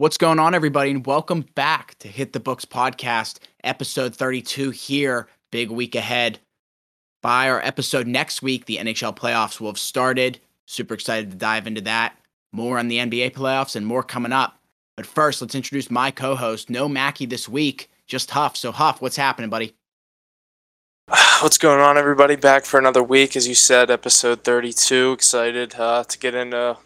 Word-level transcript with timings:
What's 0.00 0.16
going 0.16 0.38
on, 0.38 0.54
everybody, 0.54 0.92
and 0.92 1.04
welcome 1.04 1.44
back 1.56 1.98
to 1.98 2.06
Hit 2.06 2.32
the 2.32 2.38
Books 2.38 2.64
podcast, 2.64 3.40
episode 3.64 4.14
32 4.14 4.70
here. 4.70 5.26
Big 5.50 5.72
week 5.72 5.96
ahead. 5.96 6.38
By 7.20 7.50
our 7.50 7.60
episode 7.62 8.06
next 8.06 8.40
week, 8.40 8.66
the 8.66 8.76
NHL 8.76 9.16
playoffs 9.16 9.58
will 9.58 9.70
have 9.70 9.76
started. 9.76 10.38
Super 10.66 10.94
excited 10.94 11.32
to 11.32 11.36
dive 11.36 11.66
into 11.66 11.80
that. 11.80 12.16
More 12.52 12.78
on 12.78 12.86
the 12.86 12.98
NBA 12.98 13.32
playoffs 13.32 13.74
and 13.74 13.84
more 13.84 14.04
coming 14.04 14.30
up. 14.30 14.60
But 14.96 15.04
first, 15.04 15.42
let's 15.42 15.56
introduce 15.56 15.90
my 15.90 16.12
co 16.12 16.36
host. 16.36 16.70
No 16.70 16.88
Mackey 16.88 17.26
this 17.26 17.48
week, 17.48 17.90
just 18.06 18.30
Huff. 18.30 18.56
So, 18.56 18.70
Huff, 18.70 19.02
what's 19.02 19.16
happening, 19.16 19.50
buddy? 19.50 19.74
What's 21.42 21.58
going 21.58 21.80
on, 21.80 21.98
everybody? 21.98 22.36
Back 22.36 22.66
for 22.66 22.78
another 22.78 23.02
week, 23.02 23.34
as 23.34 23.48
you 23.48 23.56
said, 23.56 23.90
episode 23.90 24.44
32. 24.44 25.10
Excited 25.10 25.74
uh, 25.74 26.04
to 26.04 26.18
get 26.20 26.36
into, 26.36 26.76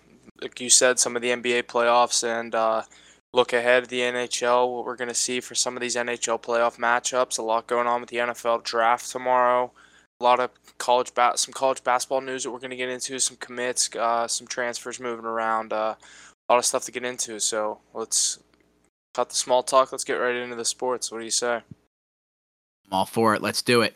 like 0.41 0.59
you 0.62 0.70
said, 0.70 0.98
some 0.98 1.15
of 1.15 1.20
the 1.20 1.29
NBA 1.29 1.65
playoffs 1.65 2.27
and 2.27 2.55
uh, 2.55 2.84
look 3.33 3.53
ahead 3.53 3.87
the 3.87 4.01
NHL, 4.01 4.73
what 4.75 4.85
we're 4.85 4.97
going 4.97 5.09
to 5.09 5.15
see 5.15 5.41
for 5.41 5.55
some 5.55 5.77
of 5.77 5.81
these 5.81 5.97
NHL 5.97 6.43
playoff 6.43 6.79
matchups. 6.79 7.39
A 7.39 7.43
lot 7.43 7.67
going 7.67 7.87
on 7.87 8.01
with 8.01 8.11
the 8.11 8.19
NFL 8.19 8.63
draft 8.65 9.11
tomorrow. 9.11 9.73
A 10.21 10.25
lot 10.25 10.41
of 10.41 10.51
college 10.79 11.13
ba- 11.15 11.33
some 11.37 11.53
college 11.53 11.83
basketball 11.83 12.21
news 12.21 12.45
that 12.45 12.51
we're 12.51 12.59
going 12.59 12.71
to 12.71 12.77
get 12.77 12.89
into, 12.89 13.19
some 13.19 13.37
commits, 13.39 13.91
uh, 13.97 14.29
some 14.29 14.47
transfers 14.47 15.01
moving 15.01 15.25
around, 15.25 15.73
uh, 15.73 15.95
a 16.48 16.53
lot 16.53 16.59
of 16.59 16.65
stuff 16.65 16.84
to 16.84 16.93
get 16.93 17.05
into. 17.05 17.41
So 17.41 17.81
let's 17.95 18.39
cut 19.15 19.31
the 19.31 19.34
small 19.34 19.62
talk. 19.62 19.91
Let's 19.91 20.05
get 20.05 20.15
right 20.15 20.37
into 20.37 20.55
the 20.56 20.65
sports. 20.65 21.11
What 21.11 21.19
do 21.19 21.25
you 21.25 21.31
say? 21.31 21.55
I'm 21.56 22.93
all 22.93 23.06
for 23.06 23.34
it. 23.34 23.43
Let's 23.43 23.62
do 23.62 23.83
it. 23.83 23.95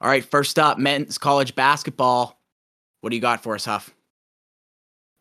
All 0.00 0.08
right, 0.08 0.24
first 0.24 0.58
up, 0.58 0.78
men's 0.78 1.18
college 1.18 1.54
basketball. 1.54 2.40
What 3.02 3.10
do 3.10 3.16
you 3.16 3.22
got 3.22 3.42
for 3.42 3.54
us, 3.54 3.66
Huff? 3.66 3.94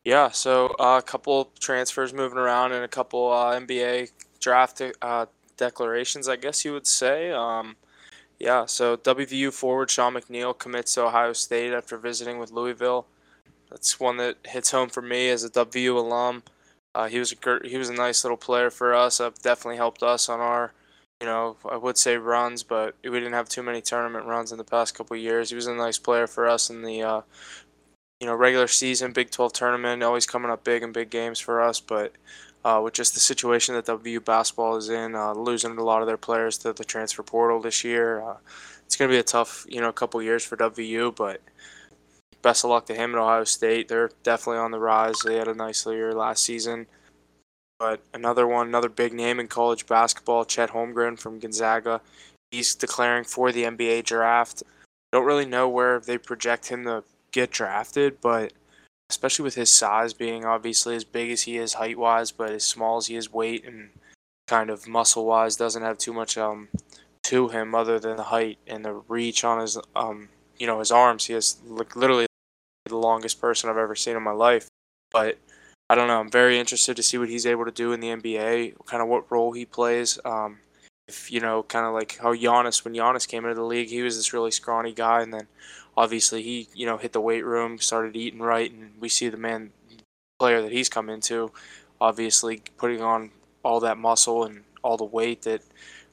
Yeah, 0.03 0.29
so 0.29 0.67
uh, 0.79 0.99
a 0.99 1.05
couple 1.05 1.51
transfers 1.59 2.13
moving 2.13 2.39
around 2.39 2.71
and 2.71 2.83
a 2.83 2.87
couple 2.87 3.31
uh, 3.31 3.53
NBA 3.59 4.09
draft 4.39 4.81
uh, 5.01 5.25
declarations, 5.57 6.27
I 6.27 6.37
guess 6.37 6.65
you 6.65 6.73
would 6.73 6.87
say. 6.87 7.31
Um, 7.31 7.75
yeah, 8.39 8.65
so 8.65 8.97
WVU 8.97 9.51
forward 9.51 9.91
Sean 9.91 10.15
McNeil 10.15 10.57
commits 10.57 10.95
to 10.95 11.05
Ohio 11.05 11.33
State 11.33 11.73
after 11.73 11.97
visiting 11.97 12.39
with 12.39 12.51
Louisville. 12.51 13.07
That's 13.69 13.99
one 13.99 14.17
that 14.17 14.37
hits 14.45 14.71
home 14.71 14.89
for 14.89 15.01
me 15.01 15.29
as 15.29 15.43
a 15.43 15.49
WVU 15.49 15.97
alum. 15.97 16.43
Uh, 16.95 17.07
he 17.07 17.19
was 17.19 17.33
a 17.33 17.67
he 17.67 17.77
was 17.77 17.89
a 17.89 17.93
nice 17.93 18.23
little 18.23 18.37
player 18.37 18.69
for 18.71 18.93
us. 18.95 19.21
Uh, 19.21 19.31
definitely 19.43 19.77
helped 19.77 20.03
us 20.03 20.29
on 20.29 20.39
our, 20.41 20.73
you 21.21 21.27
know, 21.27 21.57
I 21.69 21.77
would 21.77 21.97
say 21.97 22.17
runs, 22.17 22.63
but 22.63 22.95
we 23.03 23.11
didn't 23.11 23.33
have 23.33 23.49
too 23.49 23.63
many 23.63 23.81
tournament 23.81 24.25
runs 24.25 24.51
in 24.51 24.57
the 24.57 24.63
past 24.65 24.95
couple 24.95 25.15
years. 25.17 25.49
He 25.49 25.55
was 25.55 25.67
a 25.67 25.75
nice 25.75 25.99
player 25.99 26.27
for 26.27 26.47
us 26.49 26.69
in 26.69 26.81
the 26.83 27.03
uh, 27.03 27.21
you 28.21 28.27
know, 28.27 28.35
regular 28.35 28.67
season, 28.67 29.11
Big 29.11 29.31
12 29.31 29.51
tournament, 29.51 30.03
always 30.03 30.27
coming 30.27 30.51
up 30.51 30.63
big 30.63 30.83
in 30.83 30.91
big 30.91 31.09
games 31.09 31.39
for 31.39 31.59
us. 31.59 31.79
But 31.79 32.13
uh, 32.63 32.79
with 32.83 32.93
just 32.93 33.15
the 33.15 33.19
situation 33.19 33.73
that 33.73 33.87
WVU 33.87 34.23
basketball 34.23 34.77
is 34.77 34.89
in, 34.89 35.15
uh, 35.15 35.33
losing 35.33 35.75
a 35.75 35.83
lot 35.83 36.01
of 36.01 36.07
their 36.07 36.17
players 36.17 36.59
to 36.59 36.71
the 36.71 36.85
transfer 36.85 37.23
portal 37.23 37.59
this 37.59 37.83
year, 37.83 38.21
uh, 38.21 38.37
it's 38.85 38.95
going 38.95 39.09
to 39.09 39.15
be 39.15 39.19
a 39.19 39.23
tough, 39.23 39.65
you 39.67 39.81
know, 39.81 39.91
couple 39.91 40.21
years 40.21 40.45
for 40.45 40.55
WVU. 40.55 41.15
But 41.15 41.41
best 42.43 42.63
of 42.63 42.69
luck 42.69 42.85
to 42.85 42.93
him 42.93 43.15
at 43.15 43.19
Ohio 43.19 43.43
State. 43.43 43.87
They're 43.87 44.11
definitely 44.21 44.59
on 44.59 44.69
the 44.69 44.79
rise. 44.79 45.15
They 45.25 45.37
had 45.37 45.47
a 45.47 45.55
nice 45.55 45.83
year 45.87 46.13
last 46.13 46.43
season. 46.43 46.85
But 47.79 48.03
another 48.13 48.45
one, 48.45 48.67
another 48.67 48.89
big 48.89 49.13
name 49.13 49.39
in 49.39 49.47
college 49.47 49.87
basketball, 49.87 50.45
Chet 50.45 50.69
Holmgren 50.69 51.19
from 51.19 51.39
Gonzaga. 51.39 52.01
He's 52.51 52.75
declaring 52.75 53.23
for 53.23 53.51
the 53.51 53.63
NBA 53.63 54.03
draft. 54.03 54.61
Don't 55.11 55.25
really 55.25 55.47
know 55.47 55.67
where 55.67 55.99
they 55.99 56.19
project 56.19 56.67
him 56.67 56.83
to 56.83 57.03
get 57.31 57.51
drafted, 57.51 58.19
but 58.21 58.53
especially 59.09 59.43
with 59.43 59.55
his 59.55 59.69
size 59.69 60.13
being 60.13 60.45
obviously 60.45 60.95
as 60.95 61.03
big 61.03 61.31
as 61.31 61.43
he 61.43 61.57
is 61.57 61.73
height 61.73 61.97
wise, 61.97 62.31
but 62.31 62.51
as 62.51 62.63
small 62.63 62.97
as 62.97 63.07
he 63.07 63.15
is 63.15 63.31
weight 63.31 63.65
and 63.65 63.89
kind 64.47 64.69
of 64.69 64.87
muscle 64.87 65.25
wise, 65.25 65.55
doesn't 65.55 65.83
have 65.83 65.97
too 65.97 66.13
much 66.13 66.37
um 66.37 66.69
to 67.23 67.49
him 67.49 67.75
other 67.75 67.99
than 67.99 68.17
the 68.17 68.23
height 68.23 68.57
and 68.67 68.83
the 68.83 68.93
reach 69.07 69.43
on 69.43 69.61
his 69.61 69.77
um 69.95 70.29
you 70.57 70.67
know 70.67 70.79
his 70.79 70.91
arms. 70.91 71.25
He 71.25 71.33
is 71.33 71.57
like 71.65 71.95
literally 71.95 72.27
the 72.85 72.97
longest 72.97 73.41
person 73.41 73.69
I've 73.69 73.77
ever 73.77 73.95
seen 73.95 74.15
in 74.15 74.23
my 74.23 74.31
life. 74.31 74.67
But 75.11 75.37
I 75.89 75.95
don't 75.95 76.07
know. 76.07 76.19
I'm 76.19 76.31
very 76.31 76.57
interested 76.57 76.95
to 76.95 77.03
see 77.03 77.17
what 77.17 77.29
he's 77.29 77.45
able 77.45 77.65
to 77.65 77.71
do 77.71 77.91
in 77.91 77.99
the 77.99 78.09
NBA, 78.09 78.75
kind 78.85 79.03
of 79.03 79.09
what 79.09 79.29
role 79.29 79.51
he 79.51 79.65
plays. 79.65 80.17
Um, 80.23 80.59
if 81.07 81.29
you 81.29 81.41
know, 81.41 81.63
kind 81.63 81.85
of 81.85 81.93
like 81.93 82.17
how 82.17 82.33
Giannis, 82.33 82.85
when 82.85 82.93
Giannis 82.93 83.27
came 83.27 83.43
into 83.43 83.55
the 83.55 83.63
league, 83.63 83.89
he 83.89 84.01
was 84.01 84.15
this 84.15 84.31
really 84.31 84.51
scrawny 84.51 84.93
guy, 84.93 85.21
and 85.21 85.33
then 85.33 85.47
obviously 85.97 86.41
he 86.41 86.67
you 86.73 86.85
know 86.85 86.97
hit 86.97 87.13
the 87.13 87.21
weight 87.21 87.45
room, 87.45 87.77
started 87.79 88.15
eating 88.15 88.39
right, 88.39 88.71
and 88.71 88.91
we 88.99 89.09
see 89.09 89.29
the 89.29 89.37
man 89.37 89.71
player 90.39 90.61
that 90.61 90.71
he's 90.71 90.89
come 90.89 91.09
into, 91.09 91.51
obviously 91.99 92.63
putting 92.77 93.01
on 93.01 93.31
all 93.63 93.79
that 93.79 93.97
muscle 93.97 94.43
and 94.43 94.63
all 94.83 94.97
the 94.97 95.05
weight 95.05 95.43
that 95.43 95.61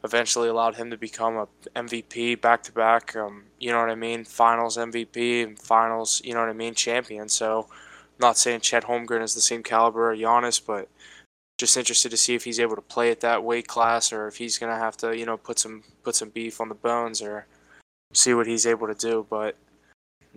eventually 0.04 0.48
allowed 0.48 0.76
him 0.76 0.90
to 0.90 0.96
become 0.96 1.36
a 1.36 1.48
MVP 1.74 2.40
back 2.40 2.62
to 2.64 2.72
back. 2.72 3.16
Um, 3.16 3.44
you 3.58 3.72
know 3.72 3.80
what 3.80 3.90
I 3.90 3.94
mean? 3.94 4.24
Finals 4.24 4.76
MVP 4.76 5.44
and 5.44 5.58
Finals. 5.58 6.20
You 6.24 6.34
know 6.34 6.40
what 6.40 6.48
I 6.48 6.54
mean? 6.54 6.74
Champion. 6.74 7.28
So, 7.28 7.68
not 8.20 8.38
saying 8.38 8.60
Chet 8.60 8.84
Holmgren 8.84 9.22
is 9.22 9.34
the 9.34 9.40
same 9.40 9.62
caliber 9.62 10.12
of 10.12 10.18
Giannis, 10.18 10.60
but 10.64 10.88
just 11.58 11.76
interested 11.76 12.10
to 12.10 12.16
see 12.16 12.34
if 12.34 12.44
he's 12.44 12.60
able 12.60 12.76
to 12.76 12.82
play 12.82 13.10
at 13.10 13.20
that 13.20 13.42
weight 13.42 13.66
class 13.66 14.12
or 14.12 14.28
if 14.28 14.36
he's 14.36 14.58
gonna 14.58 14.76
have 14.76 14.96
to 14.96 15.16
you 15.16 15.26
know 15.26 15.36
put 15.36 15.58
some 15.58 15.82
put 16.04 16.14
some 16.14 16.28
beef 16.30 16.60
on 16.60 16.68
the 16.68 16.74
bones 16.74 17.20
or 17.20 17.46
see 18.14 18.32
what 18.34 18.46
he's 18.46 18.66
able 18.66 18.86
to 18.86 18.94
do. 18.94 19.26
But 19.28 19.56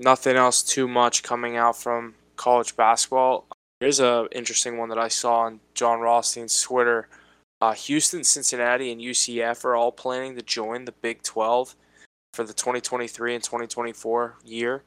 nothing 0.01 0.35
else 0.35 0.63
too 0.63 0.87
much 0.87 1.23
coming 1.23 1.55
out 1.55 1.77
from 1.77 2.15
college 2.35 2.75
basketball. 2.75 3.45
Here's 3.79 3.99
a 3.99 4.27
interesting 4.31 4.77
one 4.77 4.89
that 4.89 4.99
I 4.99 5.07
saw 5.07 5.41
on 5.41 5.59
Jon 5.73 5.99
Rothstein's 5.99 6.61
Twitter. 6.61 7.07
Uh, 7.61 7.73
Houston, 7.73 8.23
Cincinnati, 8.23 8.91
and 8.91 8.99
UCF 8.99 9.63
are 9.63 9.75
all 9.75 9.91
planning 9.91 10.35
to 10.35 10.41
join 10.41 10.85
the 10.85 10.91
Big 10.91 11.21
12 11.21 11.75
for 12.33 12.43
the 12.43 12.53
2023 12.53 13.35
and 13.35 13.43
2024 13.43 14.37
year. 14.43 14.83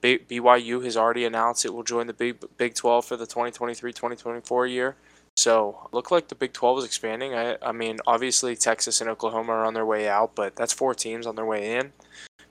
B- 0.00 0.18
BYU 0.18 0.84
has 0.84 0.98
already 0.98 1.24
announced 1.24 1.64
it 1.64 1.72
will 1.72 1.82
join 1.82 2.06
the 2.06 2.12
Big 2.12 2.44
Big 2.58 2.74
12 2.74 3.06
for 3.06 3.16
the 3.16 3.26
2023-2024 3.26 4.70
year. 4.70 4.96
So, 5.36 5.88
look 5.92 6.10
like 6.10 6.28
the 6.28 6.34
Big 6.34 6.52
12 6.52 6.80
is 6.80 6.84
expanding. 6.84 7.34
I, 7.34 7.56
I 7.62 7.72
mean, 7.72 7.98
obviously 8.06 8.54
Texas 8.54 9.00
and 9.00 9.08
Oklahoma 9.08 9.52
are 9.52 9.64
on 9.64 9.74
their 9.74 9.86
way 9.86 10.06
out, 10.06 10.34
but 10.34 10.56
that's 10.56 10.74
four 10.74 10.94
teams 10.94 11.26
on 11.26 11.36
their 11.36 11.46
way 11.46 11.76
in. 11.76 11.92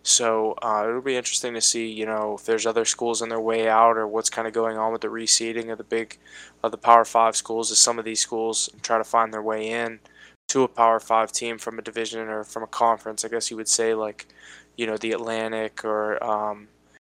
So 0.06 0.56
uh, 0.62 0.86
it'll 0.88 1.02
be 1.02 1.16
interesting 1.16 1.54
to 1.54 1.62
see, 1.62 1.88
you 1.88 2.06
know, 2.06 2.36
if 2.38 2.46
there's 2.46 2.66
other 2.66 2.84
schools 2.84 3.22
on 3.22 3.30
their 3.30 3.40
way 3.40 3.70
out 3.70 3.98
or 3.98 4.06
what's 4.06 4.30
kind 4.30 4.48
of 4.48 4.54
going 4.54 4.78
on 4.78 4.92
with 4.92 5.02
the 5.02 5.08
reseeding 5.08 5.72
of 5.72 5.78
the 5.78 5.86
big, 5.86 6.18
of 6.62 6.72
the 6.72 6.78
Power 6.78 7.06
Five 7.06 7.38
schools. 7.38 7.72
As 7.72 7.80
some 7.80 7.98
of 7.98 8.06
these 8.06 8.20
schools 8.20 8.70
try 8.82 8.98
to 8.98 9.06
find 9.06 9.34
their 9.34 9.42
way 9.42 9.70
in 9.70 10.02
to 10.50 10.64
a 10.64 10.68
Power 10.68 11.00
Five 11.00 11.32
team 11.32 11.58
from 11.58 11.80
a 11.80 11.82
division 11.82 12.28
or 12.28 12.44
from 12.44 12.64
a 12.64 12.68
conference, 12.68 13.24
I 13.24 13.30
guess 13.30 13.50
you 13.50 13.56
would 13.56 13.70
say, 13.70 13.94
like, 13.94 14.28
you 14.76 14.86
know, 14.86 14.98
the 14.98 15.14
Atlantic 15.14 15.86
or, 15.86 16.22
um, 16.22 16.68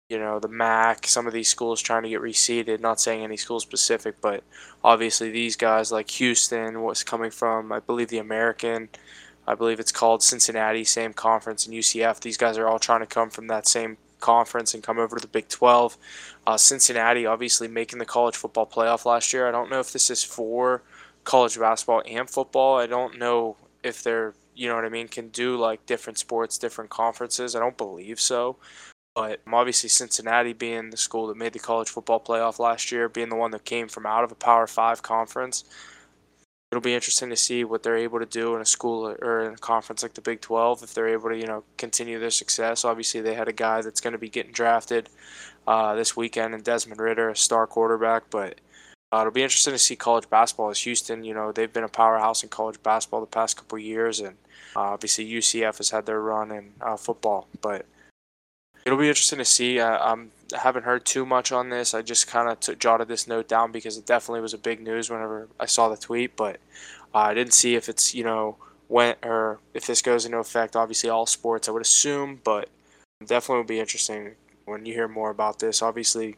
you 0.08 0.18
know, 0.18 0.38
the 0.40 0.48
MAC. 0.48 1.06
Some 1.06 1.26
of 1.26 1.34
these 1.34 1.48
schools 1.48 1.82
trying 1.82 2.04
to 2.04 2.08
get 2.08 2.22
reseeded. 2.22 2.80
Not 2.80 3.00
saying 3.00 3.22
any 3.22 3.36
school 3.36 3.60
specific, 3.60 4.18
but 4.22 4.42
obviously 4.82 5.30
these 5.30 5.56
guys 5.56 5.92
like 5.92 6.08
Houston 6.12 6.82
was 6.82 7.02
coming 7.02 7.30
from, 7.30 7.70
I 7.70 7.80
believe, 7.80 8.08
the 8.08 8.16
American. 8.16 8.88
I 9.48 9.54
believe 9.54 9.80
it's 9.80 9.92
called 9.92 10.22
Cincinnati, 10.22 10.84
same 10.84 11.14
conference, 11.14 11.64
and 11.64 11.74
UCF. 11.74 12.20
These 12.20 12.36
guys 12.36 12.58
are 12.58 12.68
all 12.68 12.78
trying 12.78 13.00
to 13.00 13.06
come 13.06 13.30
from 13.30 13.46
that 13.46 13.66
same 13.66 13.96
conference 14.20 14.74
and 14.74 14.82
come 14.82 14.98
over 14.98 15.16
to 15.16 15.22
the 15.22 15.26
Big 15.26 15.48
12. 15.48 15.96
Uh, 16.46 16.58
Cincinnati, 16.58 17.24
obviously, 17.24 17.66
making 17.66 17.98
the 17.98 18.04
college 18.04 18.36
football 18.36 18.66
playoff 18.66 19.06
last 19.06 19.32
year. 19.32 19.48
I 19.48 19.50
don't 19.50 19.70
know 19.70 19.80
if 19.80 19.90
this 19.90 20.10
is 20.10 20.22
for 20.22 20.82
college 21.24 21.58
basketball 21.58 22.02
and 22.06 22.28
football. 22.28 22.76
I 22.76 22.86
don't 22.86 23.18
know 23.18 23.56
if 23.82 24.02
they're, 24.02 24.34
you 24.54 24.68
know 24.68 24.74
what 24.74 24.84
I 24.84 24.90
mean, 24.90 25.08
can 25.08 25.28
do 25.28 25.56
like 25.56 25.86
different 25.86 26.18
sports, 26.18 26.58
different 26.58 26.90
conferences. 26.90 27.56
I 27.56 27.60
don't 27.60 27.78
believe 27.78 28.20
so. 28.20 28.56
But 29.14 29.40
obviously, 29.50 29.88
Cincinnati 29.88 30.52
being 30.52 30.90
the 30.90 30.98
school 30.98 31.26
that 31.28 31.38
made 31.38 31.54
the 31.54 31.58
college 31.58 31.88
football 31.88 32.20
playoff 32.20 32.58
last 32.58 32.92
year, 32.92 33.08
being 33.08 33.30
the 33.30 33.34
one 33.36 33.52
that 33.52 33.64
came 33.64 33.88
from 33.88 34.04
out 34.04 34.24
of 34.24 34.30
a 34.30 34.34
Power 34.36 34.66
Five 34.66 35.02
conference, 35.02 35.64
it'll 36.70 36.82
be 36.82 36.94
interesting 36.94 37.30
to 37.30 37.36
see 37.36 37.64
what 37.64 37.82
they're 37.82 37.96
able 37.96 38.18
to 38.18 38.26
do 38.26 38.54
in 38.54 38.60
a 38.60 38.66
school 38.66 39.14
or 39.22 39.40
in 39.40 39.54
a 39.54 39.58
conference 39.58 40.02
like 40.02 40.14
the 40.14 40.20
Big 40.20 40.40
12 40.40 40.82
if 40.82 40.94
they're 40.94 41.08
able 41.08 41.30
to 41.30 41.36
you 41.36 41.46
know 41.46 41.64
continue 41.76 42.18
their 42.18 42.30
success. 42.30 42.84
Obviously, 42.84 43.20
they 43.20 43.34
had 43.34 43.48
a 43.48 43.52
guy 43.52 43.80
that's 43.80 44.00
going 44.00 44.12
to 44.12 44.18
be 44.18 44.28
getting 44.28 44.52
drafted 44.52 45.08
uh, 45.66 45.94
this 45.94 46.16
weekend, 46.16 46.54
and 46.54 46.64
Desmond 46.64 47.00
Ridder, 47.00 47.30
a 47.30 47.36
star 47.36 47.66
quarterback. 47.66 48.24
But 48.30 48.60
uh, 49.12 49.20
it'll 49.20 49.32
be 49.32 49.42
interesting 49.42 49.72
to 49.72 49.78
see 49.78 49.96
college 49.96 50.28
basketball 50.28 50.70
as 50.70 50.80
Houston. 50.80 51.24
You 51.24 51.34
know 51.34 51.52
they've 51.52 51.72
been 51.72 51.84
a 51.84 51.88
powerhouse 51.88 52.42
in 52.42 52.48
college 52.50 52.82
basketball 52.82 53.20
the 53.20 53.26
past 53.26 53.56
couple 53.56 53.78
years, 53.78 54.20
and 54.20 54.36
uh, 54.76 54.80
obviously 54.80 55.30
UCF 55.30 55.78
has 55.78 55.90
had 55.90 56.06
their 56.06 56.20
run 56.20 56.50
in 56.50 56.72
uh, 56.80 56.96
football, 56.96 57.48
but. 57.60 57.86
It'll 58.86 58.98
be 58.98 59.08
interesting 59.08 59.40
to 59.40 59.44
see. 59.44 59.78
I'm 59.78 60.30
I 60.54 60.58
haven't 60.58 60.84
heard 60.84 61.04
too 61.04 61.26
much 61.26 61.52
on 61.52 61.68
this. 61.68 61.94
I 61.94 62.02
just 62.02 62.26
kind 62.26 62.48
of 62.48 62.78
jotted 62.78 63.08
this 63.08 63.26
note 63.26 63.48
down 63.48 63.70
because 63.70 63.98
it 63.98 64.06
definitely 64.06 64.40
was 64.40 64.54
a 64.54 64.58
big 64.58 64.80
news 64.80 65.10
whenever 65.10 65.48
I 65.60 65.66
saw 65.66 65.88
the 65.88 65.96
tweet, 65.96 66.36
but 66.36 66.58
uh, 67.14 67.18
I 67.18 67.34
didn't 67.34 67.54
see 67.54 67.74
if 67.74 67.88
it's 67.88 68.14
you 68.14 68.24
know 68.24 68.56
when 68.88 69.16
or 69.22 69.60
if 69.74 69.86
this 69.86 70.02
goes 70.02 70.24
into 70.24 70.38
effect. 70.38 70.76
Obviously, 70.76 71.10
all 71.10 71.26
sports 71.26 71.68
I 71.68 71.72
would 71.72 71.82
assume, 71.82 72.40
but 72.44 72.70
definitely 73.24 73.58
will 73.58 73.64
be 73.64 73.80
interesting 73.80 74.36
when 74.64 74.86
you 74.86 74.94
hear 74.94 75.08
more 75.08 75.30
about 75.30 75.58
this. 75.58 75.82
Obviously, 75.82 76.36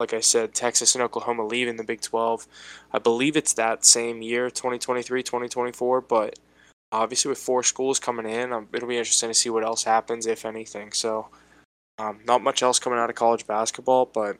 like 0.00 0.14
I 0.14 0.20
said, 0.20 0.54
Texas 0.54 0.94
and 0.94 1.02
Oklahoma 1.02 1.44
leaving 1.44 1.76
the 1.76 1.84
Big 1.84 2.00
12. 2.00 2.46
I 2.92 2.98
believe 2.98 3.36
it's 3.36 3.52
that 3.54 3.84
same 3.84 4.22
year, 4.22 4.50
2023, 4.50 5.22
2024, 5.22 6.00
but 6.02 6.38
obviously 6.92 7.28
with 7.28 7.38
four 7.38 7.62
schools 7.62 7.98
coming 7.98 8.26
in, 8.28 8.52
um, 8.52 8.68
it'll 8.72 8.88
be 8.88 8.98
interesting 8.98 9.30
to 9.30 9.34
see 9.34 9.50
what 9.50 9.64
else 9.64 9.84
happens, 9.84 10.26
if 10.26 10.44
anything. 10.44 10.92
So, 10.92 11.28
um, 11.98 12.20
not 12.24 12.42
much 12.42 12.62
else 12.62 12.78
coming 12.78 12.98
out 12.98 13.10
of 13.10 13.16
college 13.16 13.46
basketball, 13.46 14.06
but 14.06 14.36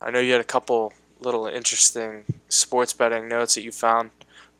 I 0.00 0.10
know 0.10 0.20
you 0.20 0.32
had 0.32 0.40
a 0.40 0.44
couple 0.44 0.92
little 1.20 1.46
interesting 1.46 2.24
sports 2.48 2.92
betting 2.92 3.28
notes 3.28 3.54
that 3.54 3.62
you 3.62 3.72
found 3.72 4.10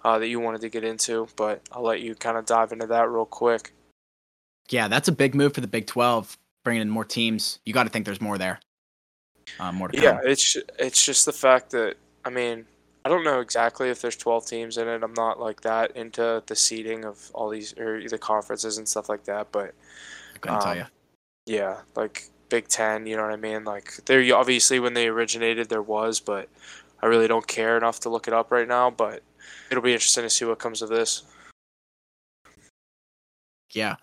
uh, 0.05 0.19
that 0.19 0.29
you 0.29 0.41
wanted 0.41 0.61
to 0.63 0.69
get 0.69 0.85
into, 0.85 1.29
but 1.37 1.63
I'll 1.73 1.83
let 1.83 2.01
you 2.01 2.15
kind 2.15 2.37
of 2.37 2.47
dive 2.47 2.73
into 2.73 2.87
that 2.87 3.09
real 3.09 3.25
quick. 3.25 3.73
Yeah, 4.71 4.89
that's 4.89 5.09
a 5.09 5.13
big 5.13 5.35
move 5.35 5.55
for 5.55 5.61
the 5.61 5.67
Big 5.67 5.87
12, 5.87 6.37
bringing 6.63 6.83
in 6.83 6.91
more 6.91 7.05
teams. 7.05 7.59
You 7.65 7.73
got 7.73 7.85
to 7.85 7.89
think 7.91 8.05
there's 8.05 8.21
more 8.21 8.39
there. 8.39 8.61
Um, 9.61 9.77
more 9.77 9.89
yeah, 9.95 10.19
come. 10.19 10.21
it's 10.27 10.59
it's 10.79 11.03
just 11.03 11.25
the 11.25 11.33
fact 11.33 11.71
that 11.71 11.97
I 12.23 12.29
mean 12.29 12.67
I 13.03 13.09
don't 13.09 13.25
know 13.25 13.41
exactly 13.41 13.89
if 13.89 14.03
there's 14.03 14.17
12 14.17 14.47
teams 14.47 14.77
in 14.77 14.89
it. 14.89 15.03
I'm 15.03 15.15
not 15.15 15.41
like 15.41 15.63
that 15.63 15.97
into 15.97 16.43
the 16.47 16.55
seeding 16.55 17.07
of 17.07 17.31
all 17.33 17.49
these 17.49 17.73
or 17.79 18.07
the 18.07 18.19
conferences 18.19 18.77
and 18.77 18.87
stuff 18.87 19.09
like 19.09 19.25
that. 19.25 19.51
But 19.51 19.75
I 20.35 20.39
couldn't 20.39 20.59
um, 20.59 20.63
tell 20.63 20.77
you. 20.77 20.85
Yeah, 21.49 21.79
like 21.97 22.29
Big 22.51 22.69
Ten. 22.69 23.07
You 23.07 23.17
know 23.17 23.23
what 23.23 23.33
I 23.33 23.37
mean? 23.37 23.65
Like 23.65 23.97
there, 24.05 24.37
obviously 24.37 24.81
when 24.81 24.93
they 24.93 25.09
originated, 25.09 25.71
there 25.71 25.83
was, 25.83 26.21
but 26.21 26.49
I 27.03 27.07
really 27.07 27.27
don't 27.27 27.47
care 27.47 27.79
enough 27.79 28.01
to 28.01 28.11
look 28.11 28.29
it 28.29 28.35
up 28.35 28.51
right 28.51 28.69
now. 28.69 28.91
But 28.91 29.23
it'll 29.71 29.83
be 29.83 29.95
interesting 29.95 30.25
to 30.25 30.31
see 30.31 30.45
what 30.45 30.59
comes 30.59 30.83
of 30.83 30.91
this. 30.91 31.23
Yeah, 33.73 33.97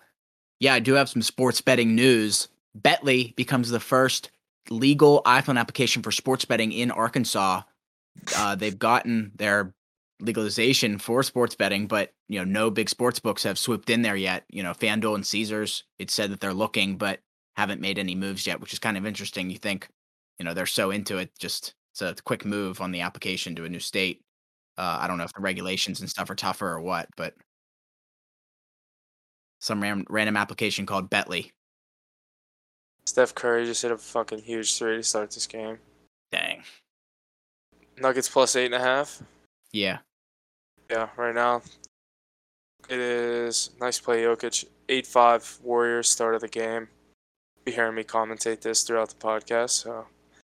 yeah, 0.58 0.74
I 0.74 0.80
do 0.80 0.94
have 0.94 1.08
some 1.08 1.22
sports 1.22 1.60
betting 1.60 1.94
news. 1.94 2.48
Betly 2.76 3.34
becomes 3.36 3.70
the 3.70 3.80
first 3.80 4.30
legal 4.68 5.22
iPhone 5.24 5.58
application 5.58 6.02
for 6.02 6.10
sports 6.10 6.44
betting 6.44 6.72
in 6.72 6.90
Arkansas. 6.90 7.62
Uh, 8.36 8.56
they've 8.56 8.78
gotten 8.78 9.30
their 9.36 9.72
legalization 10.20 10.98
for 10.98 11.22
sports 11.22 11.54
betting, 11.54 11.86
but 11.86 12.12
you 12.28 12.40
know, 12.40 12.44
no 12.44 12.70
big 12.70 12.88
sports 12.88 13.20
books 13.20 13.44
have 13.44 13.56
swooped 13.56 13.88
in 13.88 14.02
there 14.02 14.16
yet. 14.16 14.44
You 14.48 14.64
know, 14.64 14.72
FanDuel 14.72 15.14
and 15.14 15.26
Caesars, 15.26 15.84
it 16.00 16.10
said 16.10 16.32
that 16.32 16.40
they're 16.40 16.52
looking, 16.52 16.96
but 16.96 17.20
haven't 17.56 17.80
made 17.80 17.98
any 17.98 18.14
moves 18.14 18.46
yet, 18.46 18.60
which 18.60 18.72
is 18.72 18.78
kind 18.78 18.96
of 18.96 19.06
interesting. 19.06 19.50
You 19.50 19.58
think, 19.58 19.88
you 20.38 20.44
know, 20.44 20.54
they're 20.54 20.66
so 20.66 20.90
into 20.90 21.18
it, 21.18 21.30
just 21.38 21.74
it's 21.92 22.02
a 22.02 22.14
quick 22.24 22.44
move 22.44 22.80
on 22.80 22.92
the 22.92 23.00
application 23.00 23.54
to 23.56 23.64
a 23.64 23.68
new 23.68 23.80
state. 23.80 24.22
Uh, 24.76 24.98
I 25.00 25.06
don't 25.06 25.16
know 25.16 25.24
if 25.24 25.32
the 25.32 25.40
regulations 25.40 26.00
and 26.00 26.10
stuff 26.10 26.28
are 26.28 26.34
tougher 26.34 26.68
or 26.68 26.80
what, 26.80 27.08
but 27.16 27.34
some 29.60 29.82
ram- 29.82 30.04
random 30.10 30.36
application 30.36 30.84
called 30.84 31.10
Betly. 31.10 31.50
Steph 33.06 33.34
Curry 33.34 33.64
just 33.64 33.82
hit 33.82 33.90
a 33.90 33.96
fucking 33.96 34.40
huge 34.40 34.76
three 34.76 34.96
to 34.96 35.02
start 35.02 35.30
this 35.30 35.46
game. 35.46 35.78
Dang. 36.30 36.62
Nuggets 37.98 38.28
plus 38.28 38.56
eight 38.56 38.66
and 38.66 38.74
a 38.74 38.80
half. 38.80 39.22
Yeah. 39.72 39.98
Yeah, 40.90 41.08
right 41.16 41.34
now 41.34 41.62
it 42.88 42.98
is 42.98 43.70
nice 43.80 43.98
play 43.98 44.22
Jokic. 44.22 44.66
Eight 44.88 45.06
five 45.06 45.58
Warriors 45.62 46.08
start 46.08 46.34
of 46.34 46.40
the 46.40 46.48
game. 46.48 46.88
Be 47.66 47.72
hearing 47.72 47.96
me 47.96 48.04
commentate 48.04 48.60
this 48.60 48.84
throughout 48.84 49.08
the 49.08 49.16
podcast, 49.16 49.70
so 49.70 50.06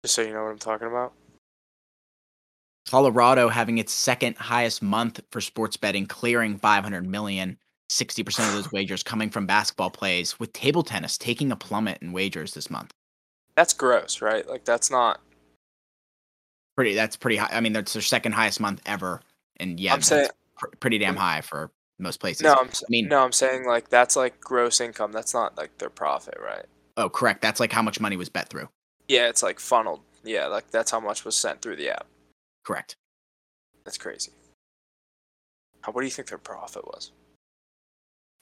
just 0.03 0.13
so 0.13 0.21
you 0.21 0.33
know 0.33 0.43
what 0.43 0.51
I'm 0.51 0.59
talking 0.59 0.87
about. 0.87 1.13
Colorado 2.85 3.47
having 3.47 3.77
its 3.77 3.93
second 3.93 4.35
highest 4.35 4.81
month 4.81 5.21
for 5.31 5.39
sports 5.39 5.77
betting, 5.77 6.05
clearing 6.05 6.57
500 6.57 7.07
million. 7.07 7.57
60% 7.89 8.49
of 8.49 8.53
those 8.53 8.71
wagers 8.73 9.03
coming 9.03 9.29
from 9.29 9.45
basketball 9.45 9.89
plays, 9.89 10.37
with 10.37 10.51
table 10.51 10.83
tennis 10.83 11.17
taking 11.17 11.49
a 11.49 11.55
plummet 11.55 11.97
in 12.01 12.11
wagers 12.11 12.53
this 12.53 12.69
month. 12.69 12.91
That's 13.55 13.73
gross, 13.73 14.21
right? 14.21 14.47
Like, 14.47 14.65
that's 14.65 14.91
not. 14.91 15.21
Pretty, 16.75 16.93
that's 16.93 17.15
pretty 17.15 17.37
high. 17.37 17.49
I 17.53 17.61
mean, 17.61 17.71
that's 17.71 17.93
their 17.93 18.01
second 18.01 18.33
highest 18.33 18.59
month 18.59 18.81
ever. 18.85 19.21
And 19.61 19.79
yeah, 19.79 19.93
I'm 19.93 20.01
saying, 20.01 20.27
pr- 20.57 20.75
pretty 20.81 20.97
damn 20.97 21.15
mm. 21.15 21.19
high 21.19 21.39
for 21.39 21.71
most 21.99 22.19
places. 22.19 22.43
No, 22.43 22.53
I'm, 22.53 22.67
I 22.67 22.89
mean, 22.89 23.07
no, 23.07 23.23
I'm 23.23 23.31
saying 23.31 23.65
like 23.65 23.89
that's 23.89 24.15
like 24.15 24.39
gross 24.39 24.79
income. 24.79 25.11
That's 25.11 25.33
not 25.33 25.57
like 25.57 25.77
their 25.77 25.89
profit, 25.89 26.37
right? 26.39 26.65
Oh, 26.97 27.09
correct. 27.09 27.41
That's 27.41 27.59
like 27.59 27.71
how 27.71 27.83
much 27.83 27.99
money 27.99 28.17
was 28.17 28.27
bet 28.27 28.49
through. 28.49 28.67
Yeah, 29.07 29.29
it's 29.29 29.43
like 29.43 29.59
funneled. 29.59 30.01
Yeah, 30.23 30.47
like 30.47 30.69
that's 30.71 30.91
how 30.91 30.99
much 30.99 31.23
was 31.23 31.35
sent 31.35 31.61
through 31.61 31.77
the 31.77 31.91
app. 31.91 32.07
Correct. 32.65 32.95
That's 33.85 33.97
crazy. 33.97 34.31
How, 35.81 35.91
what 35.91 36.01
do 36.01 36.07
you 36.07 36.11
think 36.11 36.27
their 36.27 36.39
profit 36.39 36.85
was? 36.85 37.11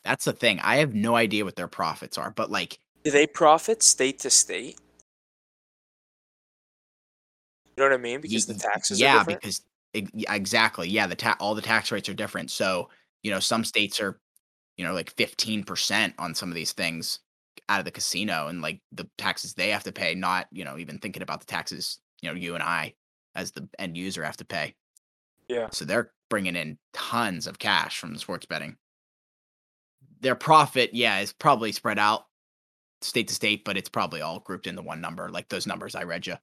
That's 0.03 0.25
the 0.25 0.33
thing. 0.33 0.59
I 0.61 0.77
have 0.77 0.95
no 0.95 1.15
idea 1.15 1.43
what 1.43 1.55
their 1.55 1.67
profits 1.67 2.17
are, 2.17 2.31
but 2.31 2.49
like, 2.49 2.79
do 3.03 3.11
they 3.11 3.27
profit 3.27 3.83
state 3.83 4.19
to 4.19 4.29
state? 4.29 4.79
You 7.65 7.83
know 7.83 7.89
what 7.89 7.93
I 7.93 7.97
mean? 7.97 8.21
Because 8.21 8.45
the 8.45 8.53
taxes. 8.53 8.99
Yeah, 8.99 9.23
because 9.23 9.61
exactly. 9.93 10.87
Yeah, 10.87 11.07
the 11.07 11.15
ta- 11.15 11.37
all 11.39 11.53
the 11.55 11.61
tax 11.61 11.91
rates 11.91 12.07
are 12.07 12.13
different. 12.13 12.49
So 12.49 12.89
you 13.21 13.31
know, 13.31 13.39
some 13.39 13.63
states 13.63 13.99
are, 13.99 14.17
you 14.77 14.85
know, 14.85 14.93
like 14.93 15.11
fifteen 15.11 15.63
percent 15.63 16.13
on 16.17 16.33
some 16.33 16.49
of 16.49 16.55
these 16.55 16.71
things 16.71 17.19
out 17.69 17.79
of 17.79 17.85
the 17.85 17.91
casino, 17.91 18.47
and 18.47 18.61
like 18.61 18.81
the 18.91 19.09
taxes 19.17 19.53
they 19.53 19.69
have 19.69 19.83
to 19.83 19.91
pay. 19.91 20.15
Not 20.15 20.47
you 20.51 20.65
know 20.65 20.77
even 20.77 20.99
thinking 20.99 21.23
about 21.23 21.39
the 21.39 21.47
taxes 21.47 21.99
you 22.21 22.29
know 22.29 22.35
you 22.35 22.55
and 22.55 22.63
I 22.63 22.93
as 23.35 23.51
the 23.51 23.67
end 23.79 23.97
user 23.97 24.23
have 24.23 24.37
to 24.37 24.45
pay. 24.45 24.75
Yeah. 25.47 25.69
So 25.71 25.85
they're 25.85 26.11
bringing 26.29 26.55
in 26.55 26.77
tons 26.93 27.45
of 27.47 27.59
cash 27.59 27.99
from 27.99 28.13
the 28.13 28.19
sports 28.19 28.45
betting 28.45 28.77
their 30.25 30.35
profit, 30.35 30.91
yeah, 30.93 31.19
is 31.19 31.31
probably 31.33 31.71
spread 31.71 31.99
out 31.99 32.25
state 33.01 33.27
to 33.27 33.33
state, 33.33 33.63
but 33.63 33.77
it's 33.77 33.89
probably 33.89 34.21
all 34.21 34.39
grouped 34.39 34.67
into 34.67 34.81
one 34.81 34.99
number, 34.99 35.29
like 35.29 35.49
those 35.49 35.67
numbers 35.67 35.95
I 35.95 36.03
read 36.03 36.25
you. 36.25 36.35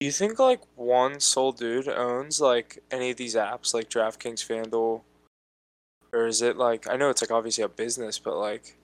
You 0.00 0.10
think 0.10 0.40
like 0.40 0.60
one 0.74 1.20
sole 1.20 1.52
dude 1.52 1.88
owns 1.88 2.40
like 2.40 2.82
any 2.90 3.10
of 3.10 3.16
these 3.16 3.36
apps, 3.36 3.72
like 3.72 3.88
DraftKings, 3.88 4.44
FanDuel, 4.44 5.02
or 6.12 6.26
is 6.26 6.42
it 6.42 6.56
like 6.56 6.88
I 6.88 6.96
know 6.96 7.08
it's 7.08 7.22
like 7.22 7.30
obviously 7.30 7.64
a 7.64 7.68
business, 7.68 8.18
but 8.18 8.36
like. 8.36 8.76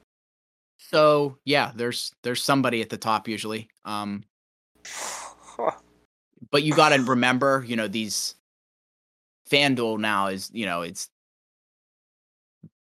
So 0.79 1.39
yeah, 1.45 1.73
there's 1.75 2.15
there's 2.23 2.43
somebody 2.43 2.81
at 2.81 2.89
the 2.89 2.97
top 2.97 3.29
usually. 3.29 3.69
Um, 3.85 4.25
but 6.51 6.63
you 6.63 6.75
got 6.75 6.91
to 6.91 7.03
remember, 7.03 7.65
you 7.67 7.77
know, 7.77 7.89
these 7.89 8.37
FanDuel 9.51 9.99
now 9.99 10.29
is 10.29 10.51
you 10.53 10.67
know 10.67 10.83
it's 10.83 11.11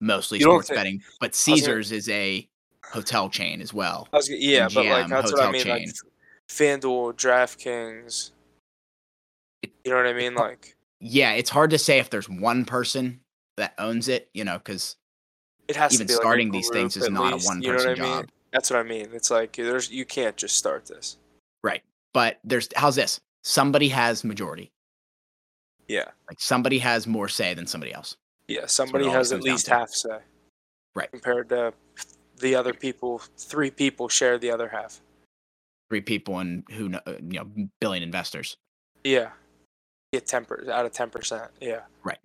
mostly 0.00 0.40
sports 0.40 0.68
betting, 0.68 1.02
but 1.20 1.34
Caesars 1.34 1.88
gonna, 1.88 1.98
is 1.98 2.08
a 2.08 2.48
hotel 2.84 3.28
chain 3.28 3.60
as 3.60 3.72
well. 3.72 4.08
Was, 4.12 4.28
yeah, 4.30 4.68
but 4.72 4.86
like 4.86 5.08
that's 5.08 5.32
what 5.32 5.42
I 5.42 5.50
mean. 5.50 5.62
Chain. 5.62 5.86
Like 5.86 5.94
FanDuel, 6.48 7.14
DraftKings. 7.14 8.30
You 9.84 9.90
know 9.92 9.96
what 9.96 10.06
I 10.06 10.12
mean? 10.12 10.34
Like, 10.34 10.76
yeah, 11.00 11.32
it's 11.32 11.50
hard 11.50 11.70
to 11.70 11.78
say 11.78 11.98
if 11.98 12.10
there's 12.10 12.28
one 12.28 12.64
person 12.64 13.20
that 13.56 13.74
owns 13.78 14.08
it. 14.08 14.28
You 14.34 14.44
know, 14.44 14.58
because 14.58 14.96
it 15.68 15.76
has 15.76 15.94
even 15.94 16.06
to 16.06 16.12
be 16.12 16.16
starting 16.16 16.48
like 16.48 16.52
these 16.52 16.68
things 16.68 16.96
is 16.96 17.10
not 17.10 17.32
least, 17.32 17.46
a 17.46 17.48
one 17.48 17.62
person 17.62 17.62
you 17.62 17.72
know 17.72 17.84
I 17.84 17.86
mean? 17.88 18.22
job. 18.22 18.28
That's 18.52 18.70
what 18.70 18.78
I 18.78 18.82
mean. 18.82 19.08
It's 19.12 19.30
like 19.30 19.56
there's 19.56 19.90
you 19.90 20.04
can't 20.04 20.36
just 20.36 20.56
start 20.56 20.86
this. 20.86 21.18
Right, 21.62 21.82
but 22.12 22.38
there's 22.44 22.68
how's 22.76 22.96
this? 22.96 23.20
Somebody 23.42 23.88
has 23.88 24.24
majority. 24.24 24.70
Yeah, 25.88 26.06
like 26.28 26.40
somebody 26.40 26.78
has 26.78 27.06
more 27.06 27.28
say 27.28 27.54
than 27.54 27.66
somebody 27.66 27.92
else. 27.92 28.16
Yeah, 28.48 28.66
somebody 28.66 29.08
has 29.08 29.32
at 29.32 29.42
least 29.42 29.66
half 29.66 29.90
say. 29.90 30.18
Right. 30.94 31.10
Compared 31.10 31.50
to 31.50 31.74
the 32.38 32.54
other 32.54 32.72
people, 32.72 33.20
three 33.36 33.70
people 33.70 34.08
share 34.08 34.38
the 34.38 34.50
other 34.50 34.68
half. 34.68 35.00
Three 35.90 36.00
people 36.00 36.38
and 36.38 36.64
who 36.70 36.88
know, 36.88 37.00
uh, 37.06 37.12
you 37.20 37.38
know, 37.38 37.68
billion 37.80 38.02
investors. 38.02 38.56
Yeah. 39.04 39.30
Get 40.12 40.26
ten 40.26 40.46
out 40.72 40.86
of 40.86 40.92
ten 40.92 41.10
percent. 41.10 41.50
Yeah. 41.60 41.80
Right. 42.02 42.18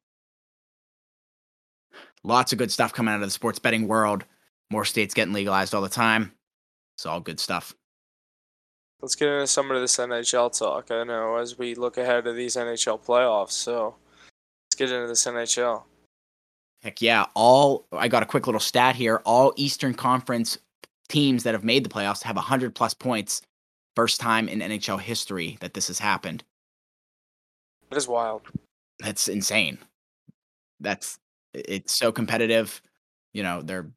Lots 2.24 2.52
of 2.52 2.58
good 2.58 2.72
stuff 2.72 2.94
coming 2.94 3.14
out 3.14 3.22
of 3.22 3.28
the 3.28 3.32
sports 3.32 3.60
betting 3.60 3.88
world. 3.88 4.26
More 4.70 4.86
states 4.86 5.14
getting 5.14 5.34
legalized 5.34 5.74
all 5.74 5.82
the 5.82 5.90
time. 5.90 6.32
It's 6.96 7.06
all 7.06 7.20
good 7.20 7.40
stuff. 7.40 7.76
Let's 9.02 9.16
get 9.16 9.30
into 9.30 9.48
some 9.48 9.72
of 9.72 9.82
this 9.82 9.98
NHL 9.98 10.58
talk. 10.58 10.92
I 10.92 11.04
know 11.04 11.38
as 11.38 11.58
we 11.58 11.74
look 11.74 11.98
ahead 11.98 12.26
to 12.26 12.34
these 12.34 12.56
NHL 12.56 13.04
playoffs. 13.04 13.52
So 13.52 13.96
let's 14.68 14.76
get 14.76 14.92
into 14.92 15.08
this 15.08 15.26
NHL. 15.26 15.84
Heck 16.84 17.02
yeah. 17.02 17.26
All 17.34 17.88
I 17.92 18.08
got 18.08 18.24
a 18.24 18.28
quick 18.28 18.48
little 18.48 18.60
stat 18.60 18.96
here. 18.96 19.22
All 19.26 19.54
Eastern 19.56 19.94
Conference 19.94 20.60
teams 21.10 21.44
that 21.44 21.54
have 21.54 21.64
made 21.64 21.84
the 21.84 21.90
playoffs 21.90 22.22
have 22.24 22.36
100 22.36 22.76
plus 22.76 22.94
points. 22.94 23.42
First 23.96 24.22
time 24.22 24.48
in 24.48 24.60
NHL 24.60 25.00
history 25.00 25.58
that 25.60 25.74
this 25.74 25.88
has 25.88 26.00
happened. 26.00 26.44
That 27.90 27.98
is 27.98 28.08
wild. 28.08 28.44
That's 29.00 29.28
insane. 29.28 29.80
That's 30.80 31.20
it's 31.54 31.98
so 31.98 32.12
competitive. 32.12 32.82
You 33.34 33.44
know, 33.44 33.62
they're 33.62 33.90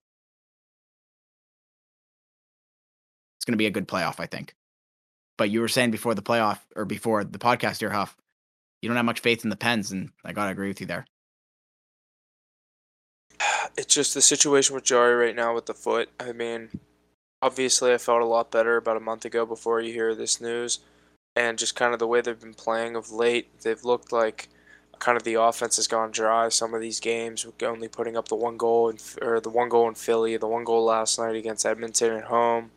it's 3.37 3.45
going 3.45 3.55
to 3.55 3.59
be 3.59 3.67
a 3.67 3.71
good 3.71 3.89
playoff, 3.89 4.21
I 4.21 4.27
think. 4.27 4.55
But 5.37 5.51
you 5.51 5.61
were 5.61 5.69
saying 5.69 5.91
before 5.91 6.15
the 6.15 6.23
playoff 6.23 6.61
or 6.77 6.85
before 6.85 7.25
the 7.25 7.39
podcast 7.39 7.81
here, 7.81 7.91
Huff, 7.91 8.17
you 8.81 8.89
don't 8.89 8.97
have 8.97 9.05
much 9.05 9.21
faith 9.21 9.45
in 9.45 9.51
the 9.51 9.57
Pens, 9.57 9.91
and 9.91 10.11
I 10.25 10.33
got 10.33 10.45
to 10.47 10.53
agree 10.53 10.69
with 10.69 10.81
you 10.81 10.87
there 10.87 11.07
it's 13.77 13.95
just 13.95 14.15
the 14.15 14.23
situation 14.23 14.75
with 14.75 14.85
Jarry 14.85 15.15
right 15.15 15.37
now 15.37 15.55
with 15.55 15.67
the 15.67 15.75
foot. 15.75 16.11
I 16.21 16.33
mean, 16.33 16.71
obviously, 17.43 17.93
I 17.93 17.99
felt 17.99 18.23
a 18.23 18.27
lot 18.27 18.51
better 18.51 18.77
about 18.77 18.97
a 18.97 19.01
month 19.01 19.25
ago 19.25 19.47
before 19.47 19.81
you 19.81 19.93
hear 19.93 20.15
this 20.15 20.41
news. 20.41 20.81
and 21.37 21.59
just 21.59 21.75
kind 21.75 21.93
of 21.93 21.99
the 21.99 22.07
way 22.07 22.21
they've 22.21 22.39
been 22.41 22.55
playing 22.55 22.95
of 22.97 23.11
late, 23.11 23.61
they've 23.63 23.85
looked 23.85 24.13
like 24.13 24.49
kind 25.05 25.19
of 25.19 25.23
the 25.23 25.35
offense 25.35 25.77
has 25.77 25.87
gone 25.87 26.11
dry. 26.11 26.49
Some 26.49 26.73
of 26.73 26.81
these 26.81 26.99
games, 26.99 27.47
only 27.63 27.89
putting 27.89 28.17
up 28.17 28.29
the 28.29 28.37
one 28.37 28.57
goal 28.57 28.89
in, 28.89 28.97
or 29.21 29.39
the 29.39 29.51
one 29.51 29.69
goal 29.69 29.87
in 29.87 29.95
Philly, 29.95 30.39
the 30.39 30.49
one 30.49 30.65
goal 30.65 30.83
last 30.83 31.19
night 31.19 31.37
against 31.37 31.67
Edmonton 31.67 32.15
at 32.15 32.25
home. 32.25 32.71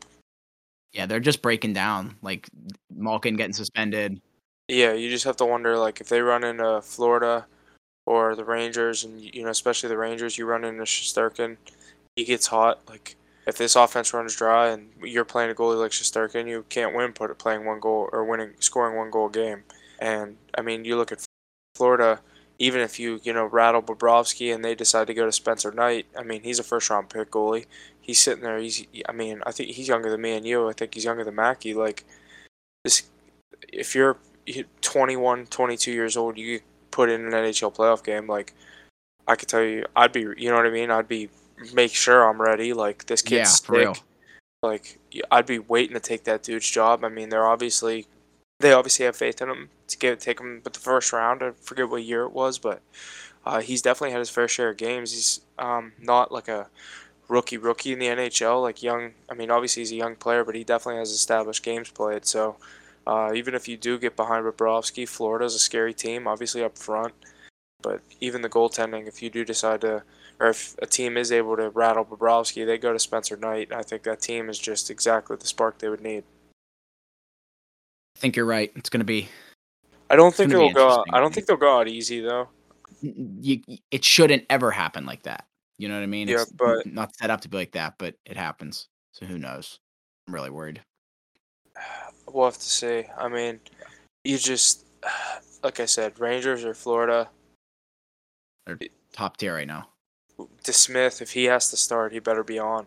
Yeah, 0.91 1.05
they're 1.05 1.21
just 1.21 1.41
breaking 1.41 1.71
down. 1.71 2.17
Like 2.21 2.49
Malkin 2.93 3.37
getting 3.37 3.53
suspended. 3.53 4.19
Yeah, 4.67 4.91
you 4.91 5.09
just 5.09 5.23
have 5.23 5.37
to 5.37 5.45
wonder 5.45 5.77
like 5.77 6.01
if 6.01 6.09
they 6.09 6.19
run 6.19 6.43
into 6.43 6.81
Florida 6.81 7.45
or 8.05 8.35
the 8.35 8.43
Rangers, 8.43 9.05
and 9.05 9.21
you 9.21 9.43
know 9.43 9.49
especially 9.49 9.87
the 9.87 9.97
Rangers, 9.97 10.37
you 10.37 10.45
run 10.45 10.65
into 10.65 10.83
Shesterkin, 10.83 11.55
he 12.17 12.25
gets 12.25 12.47
hot. 12.47 12.81
Like 12.89 13.15
if 13.47 13.57
this 13.57 13.77
offense 13.77 14.13
runs 14.13 14.35
dry 14.35 14.67
and 14.67 14.89
you're 15.01 15.23
playing 15.23 15.51
a 15.51 15.53
goalie 15.53 15.79
like 15.79 15.91
Shesterkin, 15.91 16.45
you 16.45 16.65
can't 16.67 16.93
win 16.93 17.13
put 17.13 17.31
it 17.31 17.39
playing 17.39 17.63
one 17.63 17.79
goal 17.79 18.09
or 18.11 18.25
winning 18.25 18.51
scoring 18.59 18.97
one 18.97 19.11
goal 19.11 19.29
game. 19.29 19.63
And 19.99 20.35
I 20.57 20.61
mean, 20.61 20.83
you 20.83 20.97
look 20.97 21.13
at 21.13 21.26
Florida, 21.77 22.19
even 22.59 22.81
if 22.81 22.99
you 22.99 23.19
you 23.23 23.33
know 23.33 23.45
rattle 23.45 23.81
Bobrovsky 23.81 24.53
and 24.53 24.63
they 24.63 24.75
decide 24.75 25.07
to 25.07 25.13
go 25.13 25.25
to 25.25 25.31
Spencer 25.31 25.71
Knight, 25.71 26.07
I 26.17 26.23
mean 26.23 26.41
he's 26.43 26.59
a 26.59 26.63
first 26.63 26.89
round 26.89 27.09
pick 27.09 27.31
goalie. 27.31 27.65
He's 28.01 28.19
sitting 28.19 28.43
there. 28.43 28.57
He's 28.57 28.85
I 29.07 29.11
mean 29.11 29.41
I 29.45 29.51
think 29.51 29.69
he's 29.69 29.87
younger 29.87 30.09
than 30.09 30.21
me 30.21 30.35
and 30.35 30.45
you. 30.45 30.67
I 30.67 30.73
think 30.73 30.93
he's 30.93 31.05
younger 31.05 31.23
than 31.23 31.35
Mackey. 31.35 31.73
Like 31.73 32.03
this, 32.83 33.03
if 33.71 33.95
you're 33.95 34.17
21, 34.81 35.47
22 35.47 35.91
years 35.91 36.17
old, 36.17 36.37
you 36.37 36.61
put 36.91 37.09
in 37.09 37.25
an 37.25 37.31
NHL 37.31 37.75
playoff 37.75 38.03
game. 38.03 38.27
Like 38.27 38.53
I 39.27 39.35
could 39.35 39.49
tell 39.49 39.63
you, 39.63 39.85
I'd 39.95 40.11
be 40.11 40.21
you 40.37 40.49
know 40.49 40.55
what 40.55 40.65
I 40.65 40.71
mean. 40.71 40.89
I'd 40.89 41.07
be 41.07 41.29
make 41.73 41.93
sure 41.93 42.27
I'm 42.27 42.41
ready. 42.41 42.73
Like 42.73 43.05
this 43.05 43.21
kid's 43.21 43.61
yeah, 43.69 43.93
sick. 43.93 44.03
Like 44.63 44.99
I'd 45.29 45.45
be 45.45 45.59
waiting 45.59 45.93
to 45.93 45.99
take 45.99 46.23
that 46.23 46.43
dude's 46.43 46.69
job. 46.69 47.03
I 47.03 47.09
mean 47.09 47.29
they're 47.29 47.45
obviously 47.45 48.07
they 48.59 48.73
obviously 48.73 49.05
have 49.05 49.15
faith 49.15 49.41
in 49.41 49.49
him 49.49 49.69
to 49.87 49.97
get 49.97 50.19
take 50.19 50.39
him 50.39 50.61
with 50.63 50.73
the 50.73 50.79
first 50.79 51.13
round. 51.13 51.43
I 51.43 51.51
forget 51.61 51.89
what 51.89 52.03
year 52.03 52.23
it 52.23 52.31
was, 52.31 52.57
but 52.57 52.81
uh, 53.45 53.61
he's 53.61 53.81
definitely 53.81 54.11
had 54.11 54.19
his 54.19 54.29
fair 54.29 54.47
share 54.47 54.69
of 54.69 54.77
games. 54.77 55.13
He's 55.13 55.41
um, 55.57 55.93
not 55.99 56.31
like 56.31 56.47
a 56.47 56.67
rookie 57.27 57.57
rookie 57.57 57.93
in 57.93 57.99
the 57.99 58.07
NHL, 58.07 58.61
like 58.61 58.83
young. 58.83 59.11
I 59.29 59.33
mean, 59.33 59.51
obviously 59.51 59.81
he's 59.81 59.91
a 59.91 59.95
young 59.95 60.15
player, 60.15 60.43
but 60.43 60.55
he 60.55 60.63
definitely 60.63 60.99
has 60.99 61.11
established 61.11 61.63
games 61.63 61.89
played. 61.89 62.25
So 62.25 62.57
uh, 63.05 63.31
even 63.33 63.55
if 63.55 63.67
you 63.67 63.77
do 63.77 63.97
get 63.97 64.15
behind 64.15 64.45
Bobrovsky, 64.45 65.07
Florida's 65.07 65.55
a 65.55 65.59
scary 65.59 65.93
team, 65.93 66.27
obviously 66.27 66.63
up 66.63 66.77
front. 66.77 67.13
But 67.81 68.01
even 68.19 68.41
the 68.41 68.49
goaltending, 68.49 69.07
if 69.07 69.21
you 69.21 69.29
do 69.29 69.45
decide 69.45 69.81
to, 69.81 70.03
or 70.39 70.47
if 70.47 70.75
a 70.81 70.85
team 70.85 71.15
is 71.15 71.31
able 71.31 71.55
to 71.55 71.69
rattle 71.69 72.03
Bobrovsky, 72.03 72.65
they 72.65 72.77
go 72.77 72.91
to 72.91 72.99
Spencer 72.99 73.37
Knight. 73.37 73.71
I 73.71 73.83
think 73.83 74.03
that 74.03 74.19
team 74.19 74.49
is 74.49 74.59
just 74.59 74.89
exactly 74.89 75.37
the 75.37 75.47
spark 75.47 75.77
they 75.77 75.87
would 75.87 76.01
need. 76.01 76.23
I 78.17 78.19
think 78.19 78.35
you're 78.35 78.45
right. 78.45 78.71
It's 78.75 78.89
going 78.89 78.99
to 78.99 79.05
be. 79.05 79.29
I 80.09 80.15
don't 80.15 80.33
think 80.33 80.51
it'll 80.51 80.71
go. 80.71 80.89
Out, 80.89 81.05
I 81.11 81.19
don't 81.19 81.33
think 81.33 81.47
they'll 81.47 81.57
go 81.57 81.79
out 81.79 81.87
easy 81.87 82.21
though. 82.21 82.49
You, 83.01 83.61
it 83.91 84.03
shouldn't 84.03 84.45
ever 84.49 84.71
happen 84.71 85.05
like 85.05 85.23
that. 85.23 85.45
You 85.77 85.87
know 85.87 85.95
what 85.95 86.03
I 86.03 86.07
mean? 86.07 86.27
Yeah, 86.27 86.41
it's 86.41 86.51
but 86.51 86.85
not 86.85 87.15
set 87.15 87.29
up 87.29 87.41
to 87.41 87.49
be 87.49 87.57
like 87.57 87.73
that, 87.73 87.95
but 87.97 88.15
it 88.25 88.37
happens. 88.37 88.87
So 89.11 89.25
who 89.25 89.37
knows? 89.37 89.79
I'm 90.27 90.33
really 90.33 90.49
worried. 90.49 90.81
We'll 92.29 92.43
have 92.43 92.55
to 92.55 92.61
see. 92.61 93.05
I 93.17 93.29
mean, 93.29 93.61
you 94.25 94.37
just 94.37 94.85
like 95.63 95.79
I 95.79 95.85
said, 95.85 96.19
Rangers 96.19 96.65
or 96.65 96.73
Florida. 96.73 97.29
They're 98.65 98.77
top 99.13 99.37
tier 99.37 99.55
right 99.55 99.67
now. 99.67 99.87
DeSmith, 100.63 101.21
if 101.21 101.31
he 101.31 101.45
has 101.45 101.69
to 101.69 101.77
start, 101.77 102.11
he 102.11 102.19
better 102.19 102.43
be 102.43 102.59
on. 102.59 102.85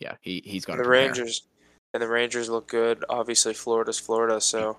Yeah, 0.00 0.14
he 0.22 0.42
he's 0.44 0.64
got 0.64 0.78
the 0.78 0.82
prepare. 0.82 1.06
Rangers 1.08 1.42
and 1.94 2.02
the 2.02 2.08
Rangers 2.08 2.48
look 2.48 2.68
good. 2.68 3.04
Obviously, 3.08 3.54
Florida's 3.54 3.98
Florida, 3.98 4.40
so 4.40 4.78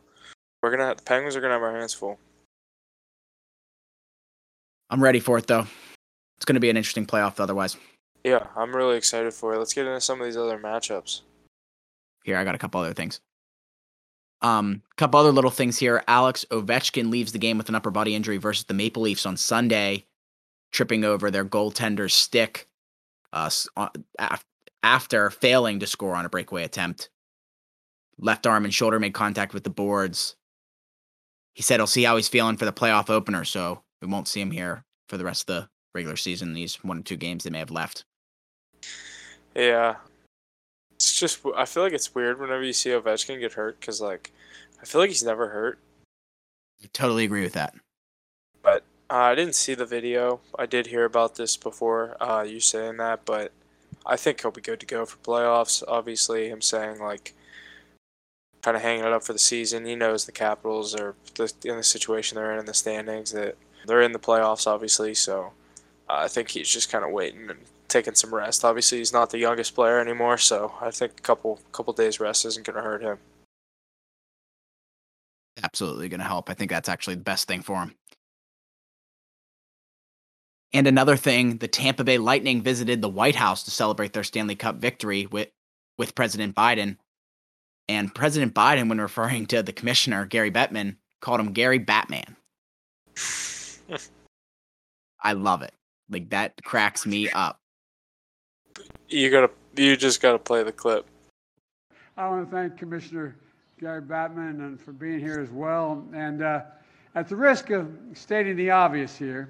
we're 0.64 0.72
gonna 0.72 0.88
have, 0.88 0.98
the 0.98 1.04
Penguins 1.04 1.36
are 1.36 1.42
gonna 1.42 1.54
have 1.54 1.62
our 1.62 1.78
hands 1.78 1.94
full. 1.94 2.18
I'm 4.90 5.04
ready 5.04 5.20
for 5.20 5.38
it 5.38 5.46
though. 5.46 5.68
It's 6.38 6.46
gonna 6.46 6.60
be 6.60 6.70
an 6.70 6.78
interesting 6.78 7.06
playoff 7.06 7.40
otherwise. 7.40 7.78
Yeah, 8.24 8.48
I'm 8.56 8.76
really 8.76 8.98
excited 8.98 9.34
for 9.34 9.54
it. 9.54 9.60
Let's 9.60 9.74
get 9.74 9.86
into 9.86 10.02
some 10.02 10.20
of 10.22 10.26
these 10.26 10.38
other 10.38 10.58
matchups. 10.58 11.22
Here, 12.24 12.38
I 12.38 12.46
got 12.46 12.56
a 12.56 12.58
couple 12.58 12.80
other 12.80 12.94
things. 12.94 13.20
Um, 14.42 14.82
couple 14.98 15.20
other 15.20 15.32
little 15.32 15.52
things 15.52 15.78
here. 15.78 16.04
Alex 16.08 16.46
Ovechkin 16.50 17.12
leaves 17.12 17.34
the 17.34 17.40
game 17.40 17.58
with 17.58 17.70
an 17.70 17.76
upper 17.76 17.92
body 17.92 18.16
injury 18.16 18.38
versus 18.38 18.66
the 18.66 18.74
Maple 18.74 19.04
Leafs 19.04 19.26
on 19.26 19.38
Sunday, 19.38 20.06
tripping 20.72 21.04
over 21.04 21.30
their 21.30 21.46
goaltender's 21.46 22.14
stick. 22.14 22.68
Uh, 23.32 23.50
after 24.84 25.30
failing 25.30 25.80
to 25.80 25.88
score 25.88 26.16
on 26.16 26.26
a 26.26 26.30
breakaway 26.30 26.64
attempt. 26.64 27.10
Left 28.20 28.46
arm 28.46 28.66
and 28.66 28.74
shoulder 28.74 29.00
made 29.00 29.14
contact 29.14 29.54
with 29.54 29.64
the 29.64 29.70
boards. 29.70 30.36
He 31.54 31.62
said 31.62 31.80
he'll 31.80 31.88
see 31.88 32.04
how 32.04 32.16
he's 32.16 32.28
feeling 32.28 32.58
for 32.58 32.66
the 32.66 32.74
playoff 32.74 33.10
opener, 33.10 33.44
so 33.44 33.82
we 34.02 34.08
won't 34.08 34.28
see 34.28 34.42
him 34.42 34.52
here 34.52 34.84
for 35.08 35.18
the 35.18 35.26
rest 35.26 35.50
of 35.50 35.56
the 35.56 35.70
regular 35.94 36.16
season. 36.16 36.54
These 36.54 36.84
one 36.84 37.00
or 37.00 37.04
two 37.04 37.16
games 37.16 37.44
they 37.44 37.50
may 37.50 37.60
have 37.60 37.72
left. 37.72 38.06
Yeah, 39.56 39.98
it's 40.96 41.20
just 41.20 41.42
I 41.56 41.66
feel 41.66 41.84
like 41.84 41.94
it's 41.94 42.16
weird 42.16 42.40
whenever 42.40 42.64
you 42.64 42.74
see 42.74 42.90
Ovechkin 42.90 43.40
get 43.40 43.54
hurt 43.54 43.80
because 43.80 44.02
like 44.02 44.32
I 44.82 44.86
feel 44.86 45.02
like 45.02 45.10
he's 45.10 45.24
never 45.24 45.50
hurt. 45.50 45.80
I 46.84 46.88
totally 46.92 47.24
agree 47.24 47.44
with 47.44 47.54
that. 47.54 47.76
But 48.62 48.84
uh, 49.10 49.16
I 49.16 49.36
didn't 49.36 49.56
see 49.56 49.76
the 49.76 49.86
video. 49.86 50.40
I 50.58 50.66
did 50.66 50.88
hear 50.88 51.06
about 51.06 51.36
this 51.36 51.56
before 51.56 52.18
uh, 52.22 52.44
you 52.44 52.60
saying 52.60 52.98
that, 52.98 53.26
but 53.26 53.52
I 54.06 54.18
think 54.18 54.42
he'll 54.42 54.52
be 54.52 54.62
good 54.62 54.80
to 54.80 54.86
go 54.86 55.06
for 55.06 55.18
playoffs. 55.18 55.84
Obviously, 55.88 56.50
him 56.50 56.62
saying 56.62 57.00
like 57.00 57.34
kind 58.64 58.78
of 58.78 58.82
hanging 58.82 59.06
it 59.06 59.12
up 59.12 59.24
for 59.24 59.34
the 59.34 59.40
season. 59.40 59.86
He 59.86 59.96
knows 59.96 60.26
the 60.26 60.32
Capitals 60.32 60.96
are 60.96 61.16
in 61.38 61.78
the 61.78 61.84
situation 61.84 62.36
they're 62.36 62.54
in 62.54 62.60
in 62.60 62.66
the 62.66 62.74
standings 62.74 63.32
that 63.34 63.58
they're 63.86 64.02
in 64.02 64.14
the 64.14 64.20
playoffs, 64.20 64.66
obviously. 64.66 65.14
So 65.14 65.52
uh, 66.10 66.14
I 66.20 66.28
think 66.28 66.50
he's 66.50 66.70
just 66.70 66.92
kind 66.92 67.04
of 67.04 67.12
waiting 67.12 67.50
and 67.50 67.60
taking 67.90 68.16
some 68.16 68.34
rest. 68.34 68.64
Obviously, 68.64 69.00
he's 69.00 69.14
not 69.14 69.30
the 69.30 69.38
youngest 69.38 69.76
player 69.76 70.00
anymore, 70.00 70.38
so 70.38 70.74
I 70.82 70.90
think 70.92 71.14
a 71.18 71.22
couple 71.22 71.60
couple 71.72 71.94
days 71.94 72.20
rest 72.20 72.46
isn't 72.46 72.66
going 72.66 72.78
to 72.78 72.82
hurt 72.82 73.04
him. 73.04 73.18
Absolutely 75.62 76.10
going 76.10 76.22
to 76.22 76.26
help. 76.26 76.50
I 76.50 76.54
think 76.54 76.72
that's 76.72 76.90
actually 76.90 77.16
the 77.16 77.22
best 77.22 77.48
thing 77.48 77.62
for 77.62 77.84
him. 77.84 77.94
And 80.76 80.88
another 80.88 81.16
thing, 81.16 81.58
the 81.58 81.68
Tampa 81.68 82.04
Bay 82.04 82.18
Lightning 82.18 82.64
visited 82.64 83.02
the 83.02 83.10
White 83.10 83.36
House 83.36 83.62
to 83.64 83.72
celebrate 83.72 84.14
their 84.14 84.24
Stanley 84.24 84.56
Cup 84.56 84.78
victory 84.78 85.28
with, 85.28 85.50
with 86.00 86.16
President 86.16 86.56
Biden. 86.56 86.98
And 87.90 88.14
President 88.14 88.54
Biden, 88.54 88.88
when 88.90 89.02
referring 89.02 89.46
to 89.48 89.62
the 89.62 89.74
commissioner, 89.74 90.26
Gary 90.26 90.52
Bettman, 90.52 90.96
called 91.20 91.40
him 91.40 91.52
Gary 91.52 91.80
Batman. 91.80 92.36
I 95.24 95.34
love 95.34 95.62
it. 95.62 95.74
Like 96.10 96.30
that 96.30 96.54
cracks 96.64 97.06
me 97.06 97.30
up. 97.30 97.60
You 99.10 99.30
gotta 99.30 99.50
you 99.76 99.96
just 99.96 100.22
gotta 100.22 100.40
play 100.40 100.64
the 100.64 100.72
clip. 100.72 101.06
I 102.18 102.28
want 102.30 102.50
to 102.50 102.56
thank 102.56 102.78
Commissioner 102.78 103.36
Gary 103.80 104.02
Batman 104.02 104.62
and 104.62 104.80
for 104.80 104.92
being 104.92 105.20
here 105.20 105.40
as 105.40 105.50
well. 105.50 106.06
And 106.14 106.44
uh, 106.44 106.62
at 107.16 107.28
the 107.28 107.36
risk 107.36 107.70
of 107.72 107.92
stating 108.14 108.56
the 108.56 108.72
obvious 108.72 109.18
here, 109.18 109.50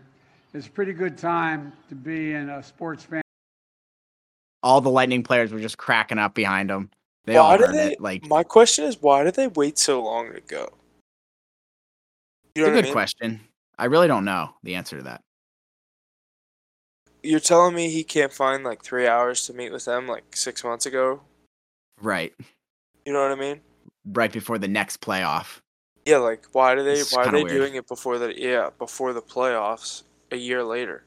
it's 0.54 0.68
a 0.68 0.70
pretty 0.70 0.94
good 0.94 1.18
time 1.18 1.74
to 1.90 1.96
be 1.96 2.34
in 2.34 2.50
a 2.50 2.64
sports 2.64 3.04
fan. 3.04 3.22
All 4.62 4.80
the 4.80 4.90
Lightning 4.90 5.24
players 5.24 5.52
were 5.52 5.60
just 5.60 5.78
cracking 5.78 6.20
up 6.20 6.34
behind 6.34 6.72
him. 6.72 6.90
They 7.26 7.36
why 7.36 7.40
all 7.40 7.58
heard 7.58 7.74
they, 7.74 7.94
it. 7.94 8.02
Like 8.02 8.28
my 8.28 8.44
question 8.44 8.86
is, 8.86 9.02
why 9.02 9.24
did 9.24 9.36
they 9.36 9.48
wait 9.48 9.78
so 9.78 10.04
long 10.04 10.34
to 10.34 10.42
go? 10.42 10.70
You 12.56 12.64
know 12.64 12.70
it's 12.70 12.72
a 12.72 12.82
good 12.82 12.86
I 12.86 12.88
mean? 12.88 12.94
question. 12.94 13.40
I 13.78 13.86
really 13.86 14.08
don't 14.08 14.26
know 14.26 14.54
the 14.64 14.76
answer 14.76 14.98
to 14.98 15.04
that. 15.04 15.22
You're 17.24 17.40
telling 17.40 17.74
me 17.74 17.90
he 17.90 18.04
can't 18.04 18.34
find 18.34 18.64
like 18.64 18.84
three 18.84 19.08
hours 19.08 19.48
to 19.48 19.54
meet 19.54 19.72
with 19.72 19.86
them 19.86 20.08
like 20.08 20.36
six 20.36 20.64
months 20.64 20.86
ago? 20.86 21.22
Right. 22.02 22.34
You 23.06 23.14
know 23.14 23.22
what 23.22 23.32
I 23.32 23.36
mean? 23.36 23.62
Right 24.06 24.32
before 24.32 24.58
the 24.58 24.68
next 24.68 25.00
playoff. 25.00 25.62
Yeah, 26.06 26.18
like 26.18 26.46
why 26.52 26.76
do 26.76 26.84
they? 26.84 26.94
It's 26.94 27.16
why 27.16 27.24
are 27.24 27.32
they 27.32 27.44
weird. 27.44 27.56
doing 27.56 27.76
it 27.76 27.88
before 27.88 28.20
the? 28.20 28.38
Yeah, 28.38 28.72
before 28.78 29.14
the 29.14 29.22
playoffs 29.22 30.04
a 30.32 30.36
year 30.36 30.64
later. 30.64 31.06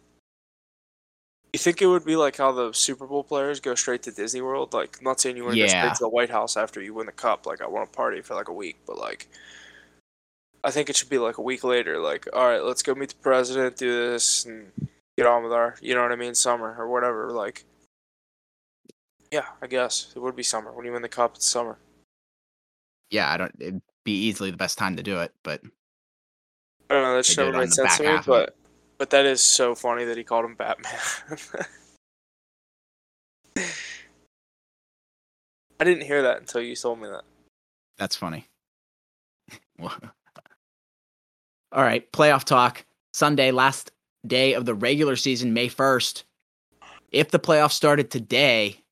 You 1.53 1.59
think 1.59 1.81
it 1.81 1.87
would 1.87 2.05
be 2.05 2.17
like 2.17 2.37
how 2.37 2.53
the 2.53 2.73
Super 2.73 3.07
Bowl 3.07 3.25
players 3.25 3.61
go 3.61 3.75
straight 3.75 4.03
to 4.03 4.13
Disney 4.13 4.43
World? 4.43 4.75
Like, 4.75 4.99
I'm 4.99 5.05
not 5.05 5.21
saying 5.21 5.37
you 5.37 5.45
want 5.45 5.55
to 5.55 5.61
yeah. 5.61 5.67
go 5.67 5.79
straight 5.79 5.95
to 5.95 6.05
the 6.05 6.09
White 6.09 6.31
House 6.31 6.57
after 6.57 6.83
you 6.83 6.93
win 6.93 7.07
the 7.07 7.13
cup. 7.13 7.47
Like, 7.47 7.63
I 7.63 7.67
want 7.67 7.91
to 7.91 7.97
party 7.97 8.21
for 8.21 8.35
like 8.35 8.49
a 8.49 8.53
week, 8.53 8.77
but 8.87 8.99
like, 8.99 9.29
I 10.63 10.71
think 10.71 10.91
it 10.91 10.97
should 10.97 11.09
be 11.09 11.19
like 11.19 11.39
a 11.39 11.43
week 11.43 11.65
later. 11.65 11.99
Like, 11.99 12.29
all 12.33 12.47
right, 12.47 12.63
let's 12.63 12.83
go 12.83 12.95
meet 12.95 13.11
the 13.11 13.15
president, 13.17 13.77
do 13.77 14.11
this, 14.11 14.45
and 14.45 14.71
get 15.17 15.27
on 15.27 15.45
with 15.45 15.53
our, 15.53 15.77
you 15.81 15.95
know 15.95 16.03
what 16.03 16.13
I 16.13 16.17
mean, 16.17 16.35
summer 16.35 16.77
or 16.79 16.89
whatever. 16.89 17.31
Like, 17.31 17.65
yeah, 19.33 19.47
I 19.63 19.67
guess 19.67 20.13
it 20.15 20.19
would 20.21 20.37
be 20.37 20.43
summer 20.43 20.73
when 20.73 20.85
you 20.85 20.93
win 20.93 21.03
the 21.03 21.09
cup. 21.09 21.37
It's 21.37 21.47
summer. 21.47 21.79
Yeah, 23.11 23.31
I 23.31 23.37
don't. 23.37 23.55
It'd 23.59 23.83
be 24.05 24.13
easily 24.13 24.51
the 24.51 24.57
best 24.57 24.79
time 24.79 24.97
to 24.97 25.03
do 25.03 25.21
it, 25.21 25.33
but 25.43 25.63
I 26.91 26.95
don't 26.95 27.03
know. 27.03 27.17
That 27.17 27.37
never 27.37 27.59
made 27.59 27.73
sense 27.73 27.97
to 27.99 28.03
me, 28.03 28.19
but 28.27 28.57
but 28.99 29.11
that 29.11 29.27
is 29.27 29.43
so 29.43 29.75
funny 29.75 30.05
that 30.05 30.17
he 30.17 30.25
called 30.25 30.45
him 30.45 30.55
Batman. 30.55 30.93
I 35.79 35.85
didn't 35.85 36.05
hear 36.05 36.23
that 36.23 36.39
until 36.39 36.63
you 36.63 36.75
told 36.75 37.01
me 37.01 37.09
that. 37.09 37.25
That's 37.99 38.17
funny. 38.17 38.47
All 39.81 39.91
right, 41.73 42.11
playoff 42.13 42.45
talk. 42.45 42.85
Sunday, 43.13 43.51
last 43.51 43.91
day 44.27 44.55
of 44.55 44.65
the 44.65 44.75
regular 44.75 45.17
season, 45.17 45.53
May 45.53 45.69
1st. 45.69 46.25
If 47.11 47.31
the 47.31 47.39
playoffs 47.39 47.73
started 47.73 48.11
today, 48.11 48.83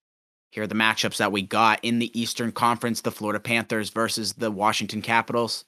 here 0.51 0.63
are 0.63 0.69
the 0.69 0.75
matchups 0.75 1.17
that 1.17 1.33
we 1.33 1.43
got 1.43 1.81
in 1.83 1.99
the 1.99 2.19
Eastern 2.19 2.53
Conference 2.53 3.01
the 3.01 3.11
Florida 3.11 3.41
Panthers 3.41 3.91
versus 3.91 4.35
the 4.35 4.51
Washington 4.51 5.03
Capitals, 5.03 5.65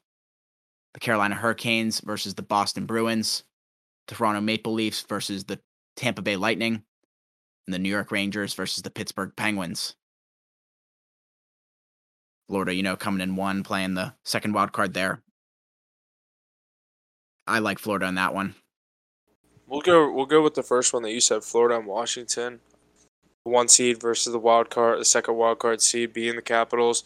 the 0.95 1.01
Carolina 1.01 1.35
Hurricanes 1.35 2.01
versus 2.01 2.35
the 2.35 2.43
Boston 2.43 2.87
Bruins, 2.87 3.43
Toronto 4.07 4.41
Maple 4.41 4.73
Leafs 4.73 5.03
versus 5.03 5.45
the 5.45 5.61
Tampa 5.97 6.23
Bay 6.23 6.37
Lightning, 6.37 6.83
and 7.67 7.75
the 7.75 7.79
New 7.79 7.89
York 7.89 8.11
Rangers 8.11 8.55
versus 8.55 8.83
the 8.83 8.91
Pittsburgh 8.91 9.33
Penguins. 9.37 9.97
Florida, 12.49 12.75
you 12.75 12.83
know, 12.83 12.97
coming 12.97 13.21
in 13.21 13.35
one, 13.37 13.63
playing 13.63 13.95
the 13.95 14.15
second 14.25 14.53
wild 14.53 14.73
card 14.73 14.95
there. 14.95 15.23
I 17.47 17.59
like 17.59 17.79
Florida 17.79 18.07
on 18.07 18.15
that 18.17 18.35
one. 18.35 18.55
We'll 19.67 19.81
go. 19.81 20.11
We'll 20.13 20.27
go 20.27 20.43
with 20.43 20.55
the 20.55 20.63
first 20.63 20.93
one 20.93 21.03
that 21.03 21.13
you 21.13 21.21
said, 21.21 21.43
Florida 21.43 21.77
and 21.77 21.87
Washington. 21.87 22.61
One 23.45 23.69
seed 23.69 24.01
versus 24.01 24.33
the 24.33 24.39
wild 24.39 24.71
card, 24.71 25.01
the 25.01 25.05
second 25.05 25.37
wild 25.37 25.59
card 25.59 25.81
seed 25.81 26.13
being 26.13 26.37
the 26.37 26.43
Capitals. 26.43 27.05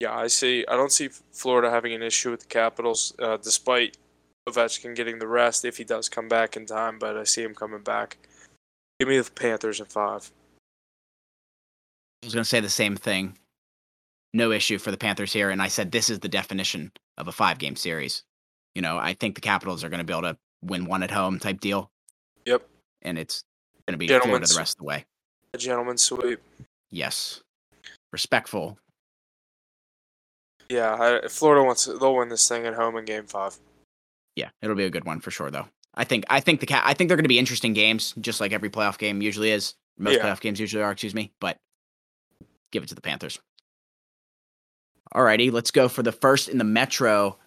Yeah, 0.00 0.14
I 0.16 0.26
see. 0.26 0.64
I 0.66 0.76
don't 0.76 0.92
see 0.92 1.08
Florida 1.32 1.70
having 1.70 1.92
an 1.94 2.02
issue 2.02 2.30
with 2.30 2.40
the 2.40 2.46
Capitals, 2.46 3.14
uh, 3.18 3.36
despite 3.36 3.96
Ovechkin 4.48 4.94
getting 4.94 5.18
the 5.18 5.26
rest 5.26 5.64
if 5.64 5.76
he 5.76 5.84
does 5.84 6.08
come 6.08 6.28
back 6.28 6.56
in 6.56 6.66
time. 6.66 6.98
But 6.98 7.16
I 7.16 7.24
see 7.24 7.42
him 7.42 7.54
coming 7.54 7.82
back. 7.82 8.18
Give 8.98 9.08
me 9.08 9.18
the 9.18 9.30
Panthers 9.30 9.80
in 9.80 9.86
five. 9.86 10.30
I 12.22 12.26
was 12.26 12.34
going 12.34 12.44
to 12.44 12.48
say 12.48 12.60
the 12.60 12.68
same 12.68 12.96
thing. 12.96 13.36
No 14.32 14.52
issue 14.52 14.78
for 14.78 14.90
the 14.90 14.96
Panthers 14.96 15.32
here, 15.32 15.50
and 15.50 15.60
I 15.60 15.68
said 15.68 15.90
this 15.90 16.08
is 16.08 16.20
the 16.20 16.28
definition 16.28 16.92
of 17.18 17.28
a 17.28 17.32
five-game 17.32 17.76
series. 17.76 18.22
You 18.74 18.80
know, 18.80 18.96
I 18.96 19.12
think 19.12 19.34
the 19.34 19.40
Capitals 19.42 19.84
are 19.84 19.90
going 19.90 19.98
to 19.98 20.04
be 20.04 20.12
able 20.12 20.22
to 20.22 20.38
win 20.62 20.86
one 20.86 21.02
at 21.02 21.10
home 21.10 21.38
type 21.38 21.60
deal. 21.60 21.90
Yep. 22.46 22.66
And 23.02 23.18
it's 23.18 23.42
going 23.86 23.92
to 23.94 23.98
be 23.98 24.08
Florida 24.08 24.46
the 24.46 24.54
rest 24.56 24.76
of 24.76 24.78
the 24.78 24.84
way. 24.84 25.04
A 25.52 25.58
gentleman's 25.58 26.02
sweep. 26.02 26.40
Yes. 26.90 27.42
Respectful. 28.12 28.78
Yeah, 30.70 31.20
I, 31.24 31.28
Florida 31.28 31.64
wants. 31.64 31.84
They'll 31.84 32.14
win 32.14 32.30
this 32.30 32.48
thing 32.48 32.64
at 32.64 32.74
home 32.74 32.96
in 32.96 33.04
Game 33.04 33.26
Five. 33.26 33.58
Yeah, 34.36 34.50
it'll 34.62 34.76
be 34.76 34.84
a 34.84 34.90
good 34.90 35.04
one 35.04 35.20
for 35.20 35.30
sure, 35.30 35.50
though. 35.50 35.68
I 35.94 36.04
think 36.04 36.24
I 36.30 36.40
think 36.40 36.60
the 36.60 36.66
cat 36.66 36.82
I 36.86 36.94
think 36.94 37.08
they're 37.08 37.16
going 37.16 37.24
to 37.24 37.28
be 37.28 37.38
interesting 37.38 37.74
games, 37.74 38.14
just 38.20 38.40
like 38.40 38.52
every 38.52 38.70
playoff 38.70 38.98
game 38.98 39.20
usually 39.20 39.50
is. 39.50 39.74
Most 39.98 40.16
Yeah. 40.16 40.24
playoff 40.24 40.40
games 40.40 40.58
usually 40.58 40.82
are. 40.82 40.90
Excuse 40.92 41.14
me, 41.14 41.32
but 41.38 41.58
give 42.70 42.82
it 42.82 42.88
to 42.88 42.94
the 42.94 43.02
Panthers. 43.02 43.38
Alrighty, 45.14 45.52
let's 45.52 45.70
go 45.70 45.88
for 45.88 46.02
the 46.02 46.12
first 46.12 46.48
in 46.48 46.56
the 46.56 46.64
Metro. 46.64 47.38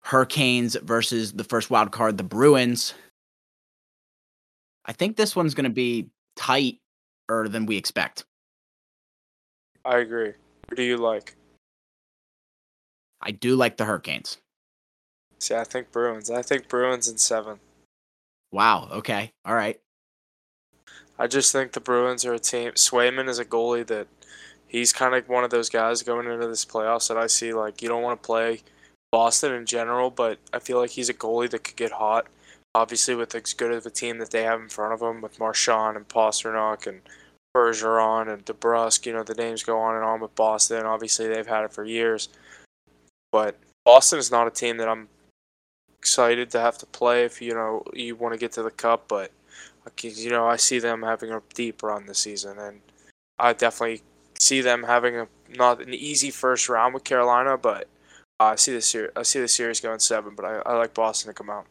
Hurricanes 0.00 0.76
versus 0.82 1.32
the 1.32 1.44
first 1.44 1.70
wild 1.70 1.92
card, 1.92 2.16
the 2.16 2.24
Bruins. 2.24 2.94
I 4.84 4.92
think 4.92 5.16
this 5.16 5.34
one's 5.34 5.54
going 5.54 5.64
to 5.64 5.70
be 5.70 6.10
tighter 6.36 6.78
than 7.48 7.66
we 7.66 7.76
expect. 7.76 8.24
I 9.84 9.98
agree. 9.98 10.32
Who 10.68 10.76
do 10.76 10.82
you 10.82 10.96
like? 10.96 11.36
I 13.20 13.32
do 13.32 13.56
like 13.56 13.76
the 13.76 13.84
Hurricanes. 13.84 14.38
See, 15.38 15.54
I 15.54 15.64
think 15.64 15.92
Bruins. 15.92 16.30
I 16.30 16.42
think 16.42 16.68
Bruins 16.68 17.08
in 17.08 17.18
seven. 17.18 17.58
Wow. 18.52 18.88
Okay. 18.90 19.32
All 19.44 19.54
right. 19.54 19.80
I 21.18 21.26
just 21.26 21.52
think 21.52 21.72
the 21.72 21.80
Bruins 21.80 22.24
are 22.24 22.34
a 22.34 22.38
team. 22.38 22.72
Swayman 22.72 23.28
is 23.28 23.38
a 23.38 23.44
goalie 23.44 23.86
that 23.86 24.06
he's 24.66 24.92
kind 24.92 25.14
of 25.14 25.28
one 25.28 25.44
of 25.44 25.50
those 25.50 25.70
guys 25.70 26.02
going 26.02 26.30
into 26.30 26.46
this 26.46 26.64
playoffs 26.64 27.08
that 27.08 27.16
I 27.16 27.26
see 27.26 27.52
like 27.52 27.80
you 27.80 27.88
don't 27.88 28.02
want 28.02 28.22
to 28.22 28.26
play 28.26 28.62
Boston 29.12 29.52
in 29.52 29.66
general, 29.66 30.10
but 30.10 30.38
I 30.52 30.58
feel 30.58 30.78
like 30.78 30.90
he's 30.90 31.08
a 31.08 31.14
goalie 31.14 31.50
that 31.50 31.64
could 31.64 31.76
get 31.76 31.92
hot. 31.92 32.26
Obviously, 32.74 33.14
with 33.14 33.34
as 33.34 33.54
good 33.54 33.72
of 33.72 33.86
a 33.86 33.90
team 33.90 34.18
that 34.18 34.30
they 34.30 34.42
have 34.42 34.60
in 34.60 34.68
front 34.68 34.92
of 34.92 35.00
them, 35.00 35.22
with 35.22 35.40
Marchand 35.40 35.96
and 35.96 36.06
Pastrnak 36.06 36.86
and 36.86 37.00
Bergeron 37.56 38.30
and 38.30 38.44
DeBrusk, 38.44 39.06
you 39.06 39.14
know 39.14 39.22
the 39.22 39.34
names 39.34 39.62
go 39.62 39.78
on 39.78 39.94
and 39.94 40.04
on 40.04 40.20
with 40.20 40.34
Boston. 40.34 40.84
Obviously, 40.84 41.26
they've 41.26 41.46
had 41.46 41.64
it 41.64 41.72
for 41.72 41.84
years, 41.84 42.28
but 43.32 43.56
Boston 43.86 44.18
is 44.18 44.30
not 44.30 44.46
a 44.46 44.50
team 44.50 44.76
that 44.76 44.88
I'm 44.88 45.08
excited 46.06 46.48
to 46.48 46.60
have 46.60 46.78
to 46.78 46.86
play 46.86 47.24
if 47.24 47.42
you 47.42 47.52
know 47.52 47.82
you 47.92 48.14
want 48.14 48.32
to 48.32 48.38
get 48.38 48.52
to 48.52 48.62
the 48.62 48.70
cup, 48.70 49.08
but 49.08 49.32
you 50.00 50.30
know 50.30 50.46
I 50.46 50.54
see 50.56 50.78
them 50.78 51.02
having 51.02 51.32
a 51.32 51.42
deep 51.52 51.82
run 51.82 52.06
this 52.06 52.20
season, 52.20 52.58
and 52.60 52.80
I 53.40 53.52
definitely 53.52 54.02
see 54.38 54.60
them 54.60 54.84
having 54.84 55.16
a 55.16 55.26
not 55.56 55.82
an 55.82 55.92
easy 55.92 56.30
first 56.30 56.68
round 56.68 56.94
with 56.94 57.02
Carolina, 57.02 57.58
but 57.58 57.88
I 58.38 58.54
see 58.54 58.72
the 58.72 58.80
series. 58.80 59.10
I 59.16 59.24
see 59.24 59.40
the 59.40 59.48
series 59.48 59.80
going 59.80 59.98
seven, 59.98 60.36
but 60.36 60.44
I, 60.44 60.62
I 60.64 60.76
like 60.76 60.94
Boston 60.94 61.28
to 61.28 61.34
come 61.34 61.50
out. 61.50 61.66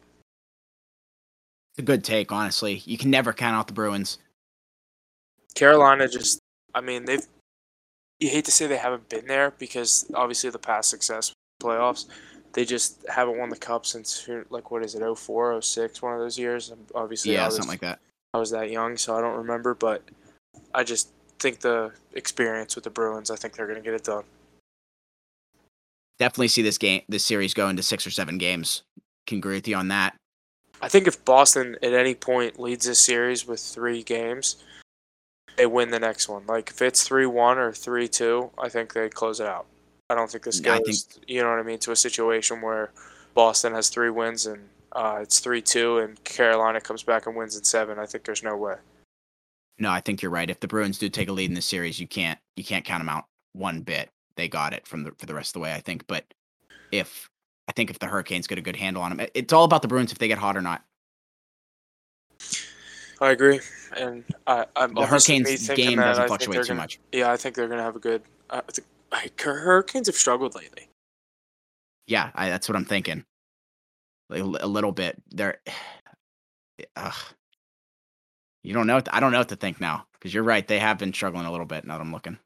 It's 1.72 1.78
a 1.78 1.82
good 1.82 2.04
take, 2.04 2.30
honestly. 2.30 2.82
You 2.84 2.98
can 2.98 3.10
never 3.10 3.32
count 3.32 3.56
out 3.56 3.68
the 3.68 3.72
Bruins. 3.72 4.18
Carolina 5.54 6.08
just, 6.08 6.38
I 6.74 6.82
mean, 6.82 7.06
they've. 7.06 7.26
You 8.20 8.30
hate 8.30 8.46
to 8.46 8.50
say 8.50 8.66
they 8.66 8.78
haven't 8.78 9.08
been 9.08 9.26
there 9.26 9.52
because 9.58 10.10
obviously 10.14 10.48
the 10.50 10.58
past 10.58 10.88
success 10.88 11.32
playoffs, 11.62 12.06
they 12.56 12.64
just 12.64 13.04
haven't 13.06 13.36
won 13.36 13.50
the 13.50 13.56
cup 13.56 13.84
since 13.84 14.26
like 14.48 14.70
what 14.70 14.82
is 14.82 14.94
it 14.94 15.02
04, 15.16 15.60
06, 15.60 16.00
one 16.00 16.14
of 16.14 16.20
those 16.20 16.38
years. 16.38 16.72
Obviously, 16.94 17.34
yeah, 17.34 17.44
was, 17.44 17.56
something 17.56 17.68
like 17.68 17.80
that. 17.82 18.00
I 18.32 18.38
was 18.38 18.50
that 18.50 18.70
young, 18.70 18.96
so 18.96 19.14
I 19.14 19.20
don't 19.20 19.36
remember, 19.36 19.74
but 19.74 20.02
I 20.74 20.82
just 20.82 21.10
think 21.38 21.60
the 21.60 21.92
experience 22.14 22.74
with 22.74 22.84
the 22.84 22.90
Bruins, 22.90 23.30
I 23.30 23.36
think 23.36 23.54
they're 23.54 23.66
going 23.66 23.78
to 23.78 23.84
get 23.84 23.92
it 23.92 24.04
done. 24.04 24.24
Definitely 26.18 26.48
see 26.48 26.62
this 26.62 26.78
game, 26.78 27.02
this 27.10 27.26
series 27.26 27.52
go 27.52 27.68
into 27.68 27.82
six 27.82 28.06
or 28.06 28.10
seven 28.10 28.38
games. 28.38 28.84
Can 29.26 29.36
agree 29.36 29.56
with 29.56 29.68
you 29.68 29.76
on 29.76 29.88
that. 29.88 30.16
I 30.80 30.88
think 30.88 31.06
if 31.06 31.22
Boston 31.26 31.76
at 31.82 31.92
any 31.92 32.14
point 32.14 32.58
leads 32.58 32.86
this 32.86 33.00
series 33.00 33.46
with 33.46 33.60
three 33.60 34.02
games, 34.02 34.56
they 35.58 35.66
win 35.66 35.90
the 35.90 36.00
next 36.00 36.26
one. 36.26 36.46
Like 36.46 36.70
if 36.70 36.80
it's 36.80 37.04
three 37.04 37.26
one 37.26 37.58
or 37.58 37.72
three 37.72 38.08
two, 38.08 38.50
I 38.56 38.70
think 38.70 38.94
they 38.94 39.10
close 39.10 39.40
it 39.40 39.46
out. 39.46 39.66
I 40.08 40.14
don't 40.14 40.30
think 40.30 40.44
this 40.44 40.60
I 40.64 40.78
goes. 40.78 41.18
you 41.26 41.42
know 41.42 41.50
what 41.50 41.58
I 41.58 41.62
mean? 41.62 41.78
To 41.80 41.92
a 41.92 41.96
situation 41.96 42.60
where 42.60 42.90
Boston 43.34 43.72
has 43.74 43.88
three 43.88 44.10
wins 44.10 44.46
and 44.46 44.68
uh, 44.92 45.18
it's 45.20 45.40
three 45.40 45.60
two, 45.60 45.98
and 45.98 46.22
Carolina 46.24 46.80
comes 46.80 47.02
back 47.02 47.26
and 47.26 47.36
wins 47.36 47.56
in 47.56 47.64
seven. 47.64 47.98
I 47.98 48.06
think 48.06 48.24
there's 48.24 48.42
no 48.42 48.56
way. 48.56 48.76
No, 49.78 49.90
I 49.90 50.00
think 50.00 50.22
you're 50.22 50.30
right. 50.30 50.48
If 50.48 50.60
the 50.60 50.68
Bruins 50.68 50.98
do 50.98 51.08
take 51.08 51.28
a 51.28 51.32
lead 51.32 51.50
in 51.50 51.54
this 51.54 51.66
series, 51.66 52.00
you 52.00 52.06
can't 52.06 52.38
you 52.56 52.64
can't 52.64 52.84
count 52.84 53.00
them 53.00 53.08
out 53.08 53.24
one 53.52 53.82
bit. 53.82 54.08
They 54.36 54.48
got 54.48 54.72
it 54.72 54.86
from 54.86 55.04
the 55.04 55.12
for 55.18 55.26
the 55.26 55.34
rest 55.34 55.50
of 55.50 55.52
the 55.54 55.60
way, 55.60 55.72
I 55.72 55.80
think. 55.80 56.06
But 56.06 56.24
if 56.92 57.28
I 57.68 57.72
think 57.72 57.90
if 57.90 57.98
the 57.98 58.06
Hurricanes 58.06 58.46
get 58.46 58.58
a 58.58 58.62
good 58.62 58.76
handle 58.76 59.02
on 59.02 59.14
them, 59.14 59.26
it's 59.34 59.52
all 59.52 59.64
about 59.64 59.82
the 59.82 59.88
Bruins 59.88 60.12
if 60.12 60.18
they 60.18 60.28
get 60.28 60.38
hot 60.38 60.56
or 60.56 60.62
not. 60.62 60.82
I 63.20 63.30
agree, 63.30 63.60
and 63.96 64.24
I, 64.46 64.66
I'm 64.76 64.92
The 64.94 65.06
Hurricanes 65.06 65.68
game 65.70 65.96
that, 65.96 66.04
doesn't 66.04 66.26
fluctuate 66.28 66.62
too 66.62 66.68
gonna- 66.68 66.80
much. 66.80 67.00
Yeah, 67.12 67.32
I 67.32 67.36
think 67.36 67.54
they're 67.54 67.68
gonna 67.68 67.82
have 67.82 67.96
a 67.96 68.00
good. 68.00 68.22
Uh, 68.50 68.60
the, 68.74 68.82
like, 69.12 69.40
Hurricanes 69.40 70.06
have 70.06 70.16
struggled 70.16 70.54
lately. 70.54 70.88
Yeah, 72.06 72.30
I, 72.34 72.48
that's 72.48 72.68
what 72.68 72.76
I'm 72.76 72.84
thinking. 72.84 73.24
Like, 74.28 74.42
a 74.42 74.66
little 74.66 74.92
bit. 74.92 75.22
They're. 75.30 75.60
Ugh. 76.96 77.14
You 78.62 78.74
don't 78.74 78.88
know. 78.88 78.96
What 78.96 79.14
I 79.14 79.20
don't 79.20 79.30
know 79.30 79.38
what 79.38 79.48
to 79.50 79.56
think 79.56 79.80
now 79.80 80.06
because 80.12 80.34
you're 80.34 80.42
right. 80.42 80.66
They 80.66 80.80
have 80.80 80.98
been 80.98 81.12
struggling 81.12 81.46
a 81.46 81.50
little 81.52 81.66
bit. 81.66 81.84
Now 81.84 81.98
that 81.98 82.00
I'm 82.00 82.12
looking. 82.12 82.36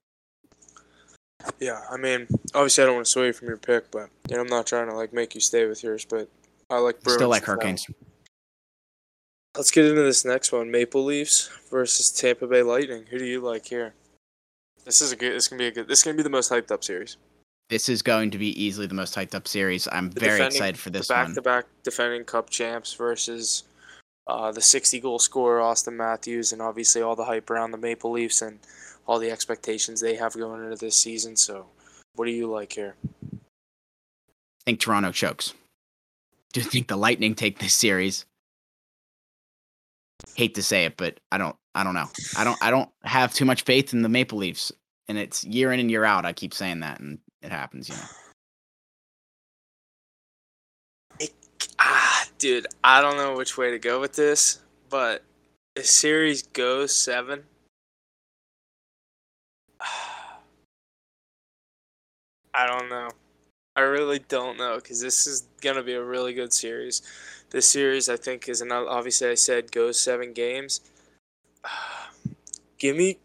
Yeah, 1.59 1.81
I 1.90 1.96
mean, 1.96 2.27
obviously 2.55 2.85
I 2.85 2.87
don't 2.87 2.96
want 2.96 3.07
to 3.07 3.11
sway 3.11 3.33
from 3.33 3.49
your 3.49 3.57
pick, 3.57 3.90
but 3.90 4.11
you 4.29 4.37
know, 4.37 4.42
I'm 4.42 4.49
not 4.49 4.66
trying 4.66 4.88
to 4.88 4.94
like 4.94 5.14
make 5.14 5.35
you 5.35 5.40
stay 5.40 5.66
with 5.66 5.83
yours, 5.83 6.05
but 6.05 6.29
I 6.68 6.79
like 6.79 7.01
Bruins. 7.01 7.16
Still 7.16 7.31
like 7.31 7.46
well. 7.46 7.57
Hurricanes. 7.57 7.87
Let's 9.57 9.70
get 9.70 9.87
into 9.87 10.03
this 10.03 10.25
next 10.27 10.53
one: 10.53 10.70
Maple 10.70 11.05
Leafs 11.05 11.51
versus 11.70 12.11
Tampa 12.11 12.46
Bay 12.46 12.62
Lightning. 12.62 13.07
Who 13.11 13.18
do 13.18 13.25
you 13.25 13.40
like 13.40 13.64
here? 13.64 13.94
This 14.90 15.03
is 15.03 15.12
a 15.12 15.16
good. 15.16 15.35
This 15.37 15.46
can 15.46 15.57
be 15.57 15.68
a 15.68 15.70
good. 15.70 15.87
This 15.87 16.03
can 16.03 16.16
be 16.16 16.24
the 16.24 16.29
most 16.29 16.50
hyped 16.50 16.72
up 16.72 16.83
series. 16.83 17.16
This 17.68 17.88
is 17.88 18.03
going 18.03 18.33
to 18.33 18.38
be 18.38 18.61
easily 18.61 18.88
the 18.88 18.94
most 18.94 19.14
hyped 19.14 19.37
up 19.37 19.46
series. 19.46 19.87
I'm 19.92 20.11
The 20.11 20.18
very 20.18 20.44
excited 20.44 20.76
for 20.76 20.90
this 20.90 21.07
the 21.07 21.14
one. 21.14 21.26
back-to-back 21.26 21.66
defending 21.85 22.24
Cup 22.24 22.50
champs 22.50 22.92
versus 22.94 23.62
uh, 24.26 24.50
the 24.50 24.61
60 24.61 24.98
goal 24.98 25.20
scorer 25.20 25.61
Auston 25.61 25.92
Matthews, 25.92 26.50
and 26.50 26.61
obviously 26.61 27.03
all 27.03 27.14
the 27.14 27.24
hype 27.24 27.48
around 27.50 27.70
the 27.70 27.79
Maple 27.79 28.11
Leafs 28.11 28.42
and 28.42 28.59
all 29.07 29.20
the 29.20 29.31
expectations 29.31 30.00
they 30.00 30.16
have 30.16 30.35
going 30.35 30.64
into 30.64 30.74
this 30.74 30.96
season. 30.96 31.37
So, 31.37 31.66
what 32.16 32.24
do 32.24 32.33
you 32.33 32.48
like 32.50 32.72
here? 32.72 32.96
I 33.33 33.37
think 34.66 34.81
Toronto 34.81 35.12
chokes. 35.12 35.55
Do 36.53 36.62
you 36.62 36.66
think 36.66 36.88
the 36.88 36.96
Lightning 36.96 37.37
take 37.37 37.61
this 37.61 37.74
series? 37.74 38.26
Hate 40.35 40.57
to 40.57 40.64
say 40.64 40.85
it, 40.85 40.96
but 40.96 41.20
I 41.31 41.38
don't. 41.38 41.55
I 41.76 41.85
don't 41.85 41.94
know. 41.94 42.09
I 42.37 42.42
don't. 42.42 42.59
I 42.61 42.72
don't 42.72 42.90
have 43.05 43.33
too 43.33 43.44
much 43.44 43.62
faith 43.62 43.92
in 43.94 44.03
the 44.03 44.09
Maple 44.09 44.38
Leafs, 44.38 44.72
and 45.11 45.18
it's 45.18 45.42
year 45.42 45.73
in 45.73 45.81
and 45.81 45.90
year 45.90 46.05
out. 46.05 46.25
I 46.25 46.33
keep 46.33 46.55
saying 46.55 46.79
that, 46.81 47.01
and 47.01 47.18
it 47.42 47.51
happens. 47.51 47.88
You 47.88 47.96
know. 47.96 48.03
Ah, 51.81 52.27
dude, 52.38 52.68
I 52.85 53.01
don't 53.03 53.16
know 53.16 53.37
which 53.37 53.59
way 53.59 53.73
to 53.73 53.79
go 53.79 54.01
with 54.01 54.14
this, 54.14 54.61
but 54.88 55.25
the 55.75 55.83
series 55.83 56.42
goes 56.42 56.94
seven. 56.94 57.42
I 62.55 62.66
don't 62.66 62.88
know. 62.88 63.09
I 63.75 63.81
really 63.81 64.20
don't 64.20 64.59
know 64.59 64.77
because 64.77 65.01
this 65.01 65.27
is 65.27 65.49
gonna 65.61 65.83
be 65.83 65.94
a 65.94 66.05
really 66.05 66.35
good 66.35 66.53
series. 66.53 67.03
This 67.51 67.66
series, 67.66 68.09
I 68.09 68.16
think, 68.16 68.49
is 68.49 68.61
an 68.61 68.70
obviously 68.70 69.31
I 69.31 69.35
said 69.35 69.73
goes 69.73 69.99
seven 69.99 70.33
games. 70.33 70.83
give 72.79 72.96
me, 72.96 73.18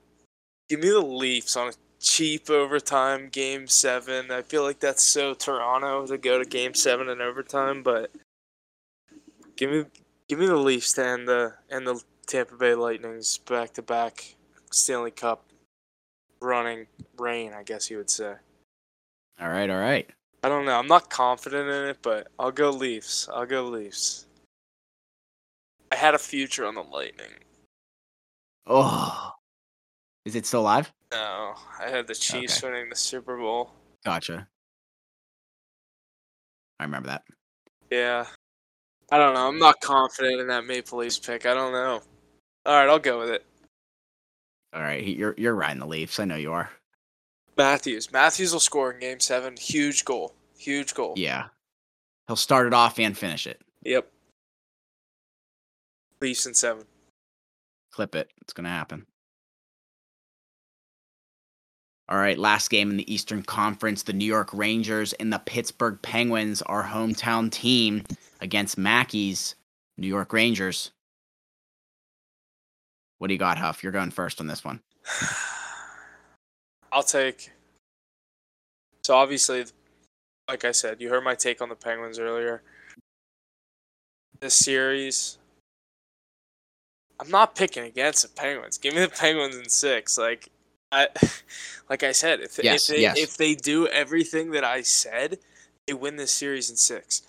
give 0.70 0.80
me 0.80 0.90
the 0.90 1.00
Leafs 1.00 1.56
on 1.56 1.70
a 1.70 1.74
cheap 2.00 2.50
overtime 2.50 3.30
game 3.30 3.68
seven. 3.68 4.32
I 4.32 4.42
feel 4.42 4.64
like 4.64 4.80
that's 4.80 5.04
so 5.04 5.34
Toronto 5.34 6.06
to 6.08 6.18
go 6.18 6.38
to 6.38 6.46
game 6.46 6.74
seven 6.74 7.10
in 7.10 7.22
overtime, 7.22 7.84
but 7.84 8.12
give 9.56 9.72
me, 9.72 9.86
give 10.28 10.40
me 10.40 10.46
the 10.46 10.56
Leafs 10.56 10.98
and 10.98 11.28
the 11.28 11.54
and 11.70 11.86
the 11.86 12.02
Tampa 12.28 12.56
Bay 12.56 12.76
Lightning's 12.76 13.38
back 13.40 13.74
to 13.74 13.82
back 13.82 14.36
Stanley 14.72 15.12
Cup 15.12 15.46
running 16.42 16.88
reign, 17.18 17.54
I 17.54 17.64
guess 17.64 17.90
you 17.90 17.98
would 17.98 18.10
say. 18.10 18.34
All 19.40 19.50
right, 19.50 19.70
all 19.70 19.80
right. 19.80 20.10
I 20.44 20.50
don't 20.50 20.66
know. 20.66 20.78
I'm 20.78 20.88
not 20.88 21.10
confident 21.10 21.70
in 21.70 21.90
it, 21.90 21.98
but 22.02 22.28
I'll 22.38 22.52
go 22.52 22.70
Leafs. 22.70 23.28
I'll 23.34 23.46
go 23.46 23.64
Leafs. 23.64 24.28
I 25.92 25.96
had 25.96 26.14
a 26.14 26.20
future 26.20 26.66
on 26.66 26.76
the 26.76 26.84
Lightning. 26.84 27.32
Oh, 28.68 29.32
is 30.26 30.36
it 30.36 30.46
still 30.46 30.64
live? 30.64 30.92
No, 31.12 31.54
I 31.80 31.90
had 31.90 32.08
the 32.08 32.16
Chiefs 32.16 32.64
okay. 32.64 32.72
winning 32.72 32.90
the 32.90 32.96
Super 32.96 33.38
Bowl. 33.38 33.72
Gotcha. 34.04 34.48
I 36.80 36.84
remember 36.84 37.08
that. 37.08 37.24
Yeah. 37.90 38.26
I 39.12 39.18
don't 39.18 39.36
know. 39.36 39.48
I'm 39.48 39.60
not 39.60 39.80
confident 39.82 40.42
in 40.42 40.48
that 40.48 40.66
Maple 40.66 41.00
Leafs 41.00 41.20
pick. 41.20 41.46
I 41.46 41.54
don't 41.54 41.72
know. 41.72 42.02
All 42.66 42.74
right, 42.74 42.90
I'll 42.90 43.00
go 43.00 43.20
with 43.20 43.30
it. 43.30 43.46
All 44.74 44.82
right, 44.82 45.06
you're 45.06 45.36
you're 45.38 45.56
riding 45.56 45.80
the 45.80 45.86
Leafs. 45.86 46.20
I 46.20 46.26
know 46.26 46.36
you 46.36 46.52
are. 46.52 46.70
Matthews. 47.56 48.12
Matthews 48.12 48.52
will 48.52 48.60
score 48.60 48.92
in 48.92 49.00
Game 49.00 49.20
Seven. 49.20 49.56
Huge 49.56 50.04
goal. 50.04 50.34
Huge 50.58 50.94
goal. 50.94 51.14
Yeah, 51.16 51.46
he'll 52.28 52.36
start 52.36 52.68
it 52.68 52.74
off 52.74 53.00
and 53.00 53.18
finish 53.18 53.48
it. 53.48 53.62
Yep. 53.84 54.12
Leafs 56.20 56.46
in 56.46 56.54
seven. 56.56 56.84
Clip 57.92 58.16
it. 58.16 58.32
It's 58.42 58.52
gonna 58.52 58.70
happen. 58.70 59.06
All 62.08 62.18
right, 62.20 62.38
last 62.38 62.70
game 62.70 62.92
in 62.92 62.98
the 62.98 63.12
Eastern 63.12 63.42
Conference. 63.42 64.04
The 64.04 64.14
New 64.14 64.26
York 64.26 64.50
Rangers 64.54 65.14
and 65.14 65.34
the 65.34 65.40
Pittsburgh 65.40 66.00
Penguins, 66.04 66.62
our 66.62 66.84
hometown 66.84 67.52
team, 67.52 68.04
against 68.42 68.78
Mackey's 68.78 69.56
New 69.98 70.08
York 70.08 70.32
Rangers. 70.32 70.92
What 73.18 73.30
do 73.30 73.34
you 73.34 73.40
got, 73.40 73.58
Huff? 73.58 73.82
You're 73.82 73.92
going 73.92 74.12
first 74.12 74.40
on 74.40 74.46
this 74.46 74.64
one. 74.64 74.82
I'll 76.92 77.02
take. 77.02 77.52
So 79.04 79.16
obviously, 79.16 79.66
like 80.48 80.64
I 80.64 80.72
said, 80.72 81.02
you 81.02 81.10
heard 81.10 81.24
my 81.24 81.36
take 81.36 81.62
on 81.62 81.70
the 81.70 81.76
Penguins 81.76 82.20
earlier. 82.20 82.62
This 84.42 84.54
series, 84.54 85.38
I'm 87.20 87.30
not 87.30 87.56
picking 87.56 87.84
against 87.84 88.24
the 88.24 88.30
Penguins. 88.30 88.78
Give 88.78 88.94
me 88.94 89.02
the 89.02 89.10
Penguins 89.10 89.56
in 89.56 89.70
six. 89.70 90.18
Like 90.18 90.50
I, 90.96 91.08
like 91.90 92.04
I 92.04 92.12
said, 92.12 92.40
if 92.40 92.60
yes, 92.64 92.90
if 92.90 92.96
they 92.96 93.02
yes. 93.02 93.18
if 93.18 93.38
they 93.38 93.56
do 93.56 93.88
everything 93.88 94.52
that 94.52 94.64
I 94.64 94.82
said, 94.82 95.40
they 95.88 95.94
win 95.94 96.16
this 96.16 96.32
series 96.32 96.70
in 96.70 96.76
six. 96.76 97.24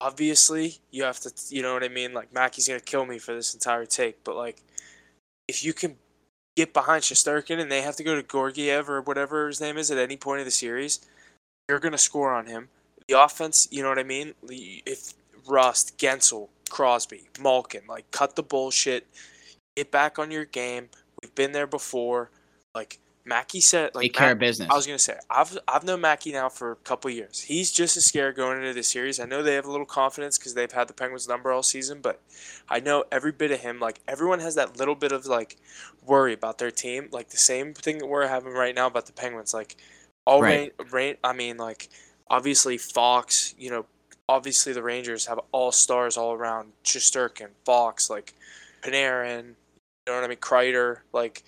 Obviously, 0.00 0.78
you 0.90 1.04
have 1.04 1.20
to, 1.20 1.32
you 1.48 1.62
know 1.62 1.72
what 1.72 1.82
I 1.82 1.88
mean. 1.88 2.12
Like 2.12 2.32
Mackey's 2.32 2.68
gonna 2.68 2.80
kill 2.80 3.06
me 3.06 3.18
for 3.18 3.34
this 3.34 3.54
entire 3.54 3.86
take, 3.86 4.22
but 4.24 4.36
like, 4.36 4.62
if 5.48 5.64
you 5.64 5.72
can 5.72 5.96
get 6.56 6.72
behind 6.72 7.02
Shesterkin 7.02 7.60
and 7.60 7.70
they 7.70 7.82
have 7.82 7.96
to 7.96 8.04
go 8.04 8.14
to 8.14 8.22
Georgiev 8.22 8.88
or 8.88 9.00
whatever 9.02 9.46
his 9.46 9.60
name 9.60 9.76
is 9.76 9.90
at 9.90 9.98
any 9.98 10.16
point 10.16 10.40
of 10.40 10.44
the 10.44 10.50
series, 10.50 11.00
you're 11.68 11.80
gonna 11.80 11.98
score 11.98 12.32
on 12.32 12.46
him. 12.46 12.68
The 13.08 13.22
offense, 13.22 13.68
you 13.70 13.82
know 13.82 13.88
what 13.88 13.98
I 13.98 14.04
mean. 14.04 14.34
If 14.42 15.14
Rust, 15.46 15.96
Guentzel, 15.98 16.48
Crosby, 16.68 17.28
Malkin, 17.40 17.82
like 17.88 18.10
cut 18.10 18.36
the 18.36 18.42
bullshit, 18.42 19.06
get 19.76 19.90
back 19.90 20.18
on 20.18 20.30
your 20.30 20.44
game. 20.44 20.88
We've 21.22 21.34
been 21.34 21.52
there 21.52 21.66
before. 21.66 22.30
Like 22.76 22.98
Mackey 23.24 23.60
said, 23.60 23.94
like 23.94 24.04
take 24.04 24.14
care 24.14 24.32
of 24.32 24.38
business. 24.38 24.68
I 24.70 24.76
was 24.76 24.86
gonna 24.86 24.98
say, 24.98 25.16
I've 25.30 25.58
I've 25.66 25.82
known 25.82 26.02
Mackey 26.02 26.30
now 26.30 26.50
for 26.50 26.72
a 26.72 26.76
couple 26.76 27.10
years. 27.10 27.40
He's 27.40 27.72
just 27.72 27.96
as 27.96 28.04
scared 28.04 28.36
going 28.36 28.58
into 28.58 28.74
the 28.74 28.82
series. 28.82 29.18
I 29.18 29.24
know 29.24 29.42
they 29.42 29.54
have 29.54 29.64
a 29.64 29.70
little 29.70 29.86
confidence 29.86 30.38
because 30.38 30.54
they've 30.54 30.70
had 30.70 30.86
the 30.86 30.92
Penguins 30.92 31.26
number 31.26 31.50
all 31.50 31.62
season, 31.62 32.00
but 32.02 32.20
I 32.68 32.80
know 32.80 33.04
every 33.10 33.32
bit 33.32 33.50
of 33.50 33.60
him. 33.60 33.80
Like 33.80 34.00
everyone 34.06 34.40
has 34.40 34.54
that 34.54 34.78
little 34.78 34.94
bit 34.94 35.10
of 35.10 35.26
like 35.26 35.56
worry 36.04 36.34
about 36.34 36.58
their 36.58 36.70
team. 36.70 37.08
Like 37.10 37.30
the 37.30 37.38
same 37.38 37.74
thing 37.74 37.98
that 37.98 38.06
we're 38.06 38.28
having 38.28 38.52
right 38.52 38.74
now 38.74 38.86
about 38.86 39.06
the 39.06 39.12
Penguins. 39.12 39.54
Like 39.54 39.76
all 40.26 40.42
right. 40.42 40.72
rain, 40.78 40.90
rain. 40.92 41.16
I 41.24 41.32
mean, 41.32 41.56
like 41.56 41.88
obviously 42.28 42.76
Fox. 42.76 43.54
You 43.58 43.70
know, 43.70 43.86
obviously 44.28 44.72
the 44.72 44.82
Rangers 44.82 45.26
have 45.26 45.40
all 45.50 45.72
stars 45.72 46.16
all 46.16 46.32
around. 46.32 46.72
Shesterkin, 46.84 47.48
Fox, 47.64 48.10
like 48.10 48.34
Panarin. 48.82 49.54
You 50.06 50.12
know 50.12 50.20
what 50.20 50.24
I 50.24 50.28
mean? 50.28 50.38
Kreider, 50.38 50.98
like 51.12 51.42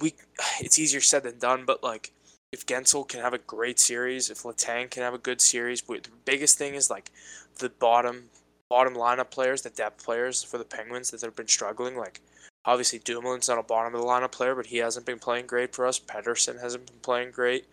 we 0.00 0.14
it's 0.60 0.78
easier 0.78 1.00
said 1.00 1.22
than 1.22 1.38
done, 1.38 1.64
but 1.64 1.82
like 1.82 2.12
if 2.52 2.66
Guentzel 2.66 3.08
can 3.08 3.20
have 3.20 3.34
a 3.34 3.38
great 3.38 3.78
series, 3.78 4.30
if 4.30 4.42
Letang 4.42 4.90
can 4.90 5.02
have 5.02 5.14
a 5.14 5.18
good 5.18 5.40
series, 5.40 5.80
the 5.82 6.00
biggest 6.24 6.58
thing 6.58 6.74
is 6.74 6.90
like 6.90 7.10
the 7.58 7.70
bottom 7.70 8.24
bottom 8.68 8.94
lineup 8.94 9.30
players, 9.30 9.62
the 9.62 9.70
depth 9.70 10.04
players 10.04 10.42
for 10.42 10.58
the 10.58 10.64
Penguins 10.64 11.10
that 11.10 11.20
have 11.22 11.36
been 11.36 11.48
struggling. 11.48 11.96
Like 11.96 12.20
obviously 12.64 12.98
Dumoulin's 12.98 13.48
not 13.48 13.58
a 13.58 13.62
bottom 13.62 13.94
of 13.94 14.00
the 14.00 14.06
lineup 14.06 14.32
player, 14.32 14.54
but 14.54 14.66
he 14.66 14.78
hasn't 14.78 15.06
been 15.06 15.18
playing 15.18 15.46
great 15.46 15.74
for 15.74 15.86
us. 15.86 15.98
Pettersson 15.98 16.60
hasn't 16.60 16.86
been 16.86 17.00
playing 17.02 17.30
great. 17.30 17.66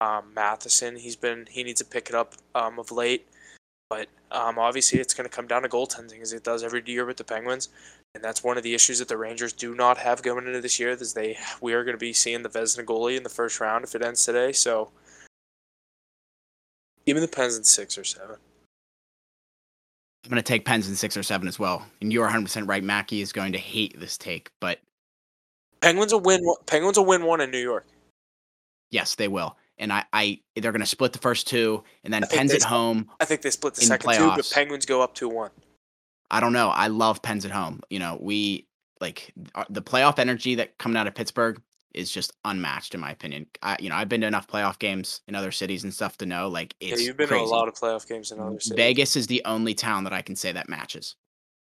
Um, 0.00 0.32
Matheson, 0.34 0.96
he's 0.96 1.16
been 1.16 1.46
he 1.50 1.62
needs 1.64 1.80
to 1.80 1.86
pick 1.86 2.08
it 2.08 2.14
up 2.14 2.34
um, 2.54 2.78
of 2.78 2.90
late. 2.90 3.26
But 3.90 4.08
um, 4.32 4.58
obviously, 4.58 4.98
it's 4.98 5.14
going 5.14 5.28
to 5.28 5.34
come 5.34 5.46
down 5.46 5.62
to 5.62 5.68
goaltending 5.68 6.20
as 6.20 6.32
it 6.32 6.42
does 6.42 6.64
every 6.64 6.82
year 6.84 7.04
with 7.04 7.16
the 7.16 7.24
Penguins 7.24 7.68
and 8.14 8.22
that's 8.22 8.44
one 8.44 8.56
of 8.56 8.62
the 8.62 8.74
issues 8.74 9.00
that 9.00 9.08
the 9.08 9.16
Rangers 9.16 9.52
do 9.52 9.74
not 9.74 9.98
have 9.98 10.22
going 10.22 10.46
into 10.46 10.60
this 10.60 10.78
year. 10.78 10.90
Is 10.90 11.12
they 11.12 11.36
we 11.60 11.74
are 11.74 11.84
going 11.84 11.94
to 11.94 12.00
be 12.00 12.12
seeing 12.12 12.42
the 12.42 12.48
Vezina 12.48 12.84
goalie 12.84 13.16
in 13.16 13.22
the 13.22 13.28
first 13.28 13.60
round 13.60 13.84
if 13.84 13.94
it 13.94 14.02
ends 14.02 14.24
today. 14.24 14.52
So 14.52 14.90
give 17.06 17.16
me 17.16 17.20
the 17.20 17.28
Pens 17.28 17.56
in 17.56 17.64
six 17.64 17.98
or 17.98 18.04
seven. 18.04 18.36
I'm 20.24 20.30
going 20.30 20.36
to 20.36 20.42
take 20.42 20.64
Pens 20.64 20.88
in 20.88 20.94
six 20.94 21.16
or 21.16 21.22
seven 21.22 21.46
as 21.48 21.58
well. 21.58 21.84
And 22.00 22.12
you're 22.12 22.22
100 22.22 22.44
percent 22.44 22.68
right. 22.68 22.82
Mackey 22.82 23.20
is 23.20 23.32
going 23.32 23.52
to 23.52 23.58
hate 23.58 23.98
this 23.98 24.16
take, 24.16 24.50
but 24.60 24.78
Penguins 25.80 26.12
will 26.12 26.20
win. 26.20 26.40
Penguins 26.66 26.96
will 26.96 27.06
win 27.06 27.24
one 27.24 27.40
in 27.40 27.50
New 27.50 27.58
York. 27.58 27.86
Yes, 28.90 29.16
they 29.16 29.28
will. 29.28 29.56
And 29.78 29.92
I, 29.92 30.04
I 30.12 30.40
they're 30.54 30.70
going 30.70 30.80
to 30.80 30.86
split 30.86 31.12
the 31.12 31.18
first 31.18 31.48
two, 31.48 31.82
and 32.04 32.14
then 32.14 32.24
Pens 32.30 32.54
at 32.54 32.62
home. 32.62 33.10
I 33.20 33.24
think 33.24 33.42
they 33.42 33.50
split 33.50 33.74
the 33.74 33.80
second 33.80 34.14
two, 34.14 34.28
but 34.28 34.48
Penguins 34.54 34.86
go 34.86 35.02
up 35.02 35.14
two 35.14 35.28
one. 35.28 35.50
I 36.34 36.40
don't 36.40 36.52
know. 36.52 36.70
I 36.70 36.88
love 36.88 37.22
Pens 37.22 37.44
at 37.44 37.52
home. 37.52 37.80
You 37.90 38.00
know, 38.00 38.18
we 38.20 38.66
like 39.00 39.32
uh, 39.54 39.62
the 39.70 39.80
playoff 39.80 40.18
energy 40.18 40.56
that 40.56 40.76
coming 40.78 40.96
out 40.96 41.06
of 41.06 41.14
Pittsburgh 41.14 41.62
is 41.94 42.10
just 42.10 42.32
unmatched 42.44 42.92
in 42.92 42.98
my 42.98 43.12
opinion. 43.12 43.46
I, 43.62 43.76
you 43.78 43.88
know, 43.88 43.94
I've 43.94 44.08
been 44.08 44.22
to 44.22 44.26
enough 44.26 44.48
playoff 44.48 44.80
games 44.80 45.20
in 45.28 45.36
other 45.36 45.52
cities 45.52 45.84
and 45.84 45.94
stuff 45.94 46.18
to 46.18 46.26
know 46.26 46.48
like 46.48 46.74
it's 46.80 47.00
yeah. 47.00 47.06
You've 47.06 47.16
been 47.16 47.28
crazy. 47.28 47.44
to 47.44 47.48
a 47.48 47.54
lot 47.54 47.68
of 47.68 47.74
playoff 47.74 48.08
games 48.08 48.32
in 48.32 48.40
other 48.40 48.58
cities. 48.58 48.76
Vegas 48.76 49.14
is 49.14 49.28
the 49.28 49.42
only 49.44 49.74
town 49.74 50.02
that 50.04 50.12
I 50.12 50.22
can 50.22 50.34
say 50.34 50.50
that 50.50 50.68
matches, 50.68 51.14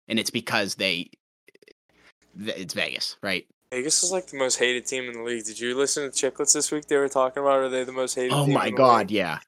and 0.06 0.20
it's 0.20 0.30
because 0.30 0.76
they, 0.76 1.10
it's 2.38 2.74
Vegas, 2.74 3.16
right? 3.24 3.48
Vegas 3.72 4.04
is 4.04 4.12
like 4.12 4.28
the 4.28 4.38
most 4.38 4.56
hated 4.56 4.86
team 4.86 5.08
in 5.08 5.14
the 5.14 5.22
league. 5.24 5.44
Did 5.44 5.58
you 5.58 5.76
listen 5.76 6.08
to 6.08 6.30
Chiclets 6.30 6.54
this 6.54 6.70
week? 6.70 6.86
They 6.86 6.96
were 6.96 7.08
talking 7.08 7.42
about 7.42 7.58
are 7.58 7.68
they 7.68 7.82
the 7.82 7.90
most 7.90 8.14
hated? 8.14 8.32
Oh 8.32 8.46
my 8.46 8.70
god, 8.70 9.10
yeah, 9.10 9.40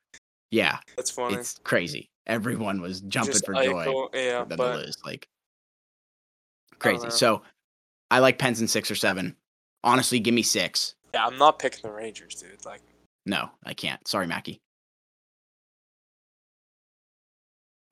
yeah. 0.51 0.79
That's 0.97 1.13
funny. 1.13 1.37
It's 1.37 1.61
crazy 1.63 2.11
everyone 2.27 2.81
was 2.81 3.01
jumping 3.03 3.33
Just 3.33 3.47
for 3.47 3.55
joy 3.55 4.09
yeah, 4.15 4.43
for 4.43 4.49
them 4.49 4.57
but 4.59 4.73
to 4.73 4.79
lose. 4.79 4.97
Like 5.05 5.29
crazy. 6.79 7.05
know. 7.05 7.09
So 7.11 7.43
I 8.11 8.19
like 8.21 8.39
Pens 8.39 8.61
in 8.61 8.69
six 8.69 8.91
or 8.91 8.95
seven. 8.95 9.37
Honestly, 9.85 10.19
give 10.19 10.35
me 10.35 10.43
six. 10.43 10.95
yeah, 11.15 11.27
I'm 11.27 11.39
not 11.39 11.59
picking 11.59 11.83
the 11.83 11.91
Rangers, 11.91 12.35
dude. 12.35 12.65
Like 12.65 12.83
No, 13.25 13.51
I 13.65 13.75
can't. 13.75 14.07
Sorry, 14.07 14.27
Mackey. 14.27 14.61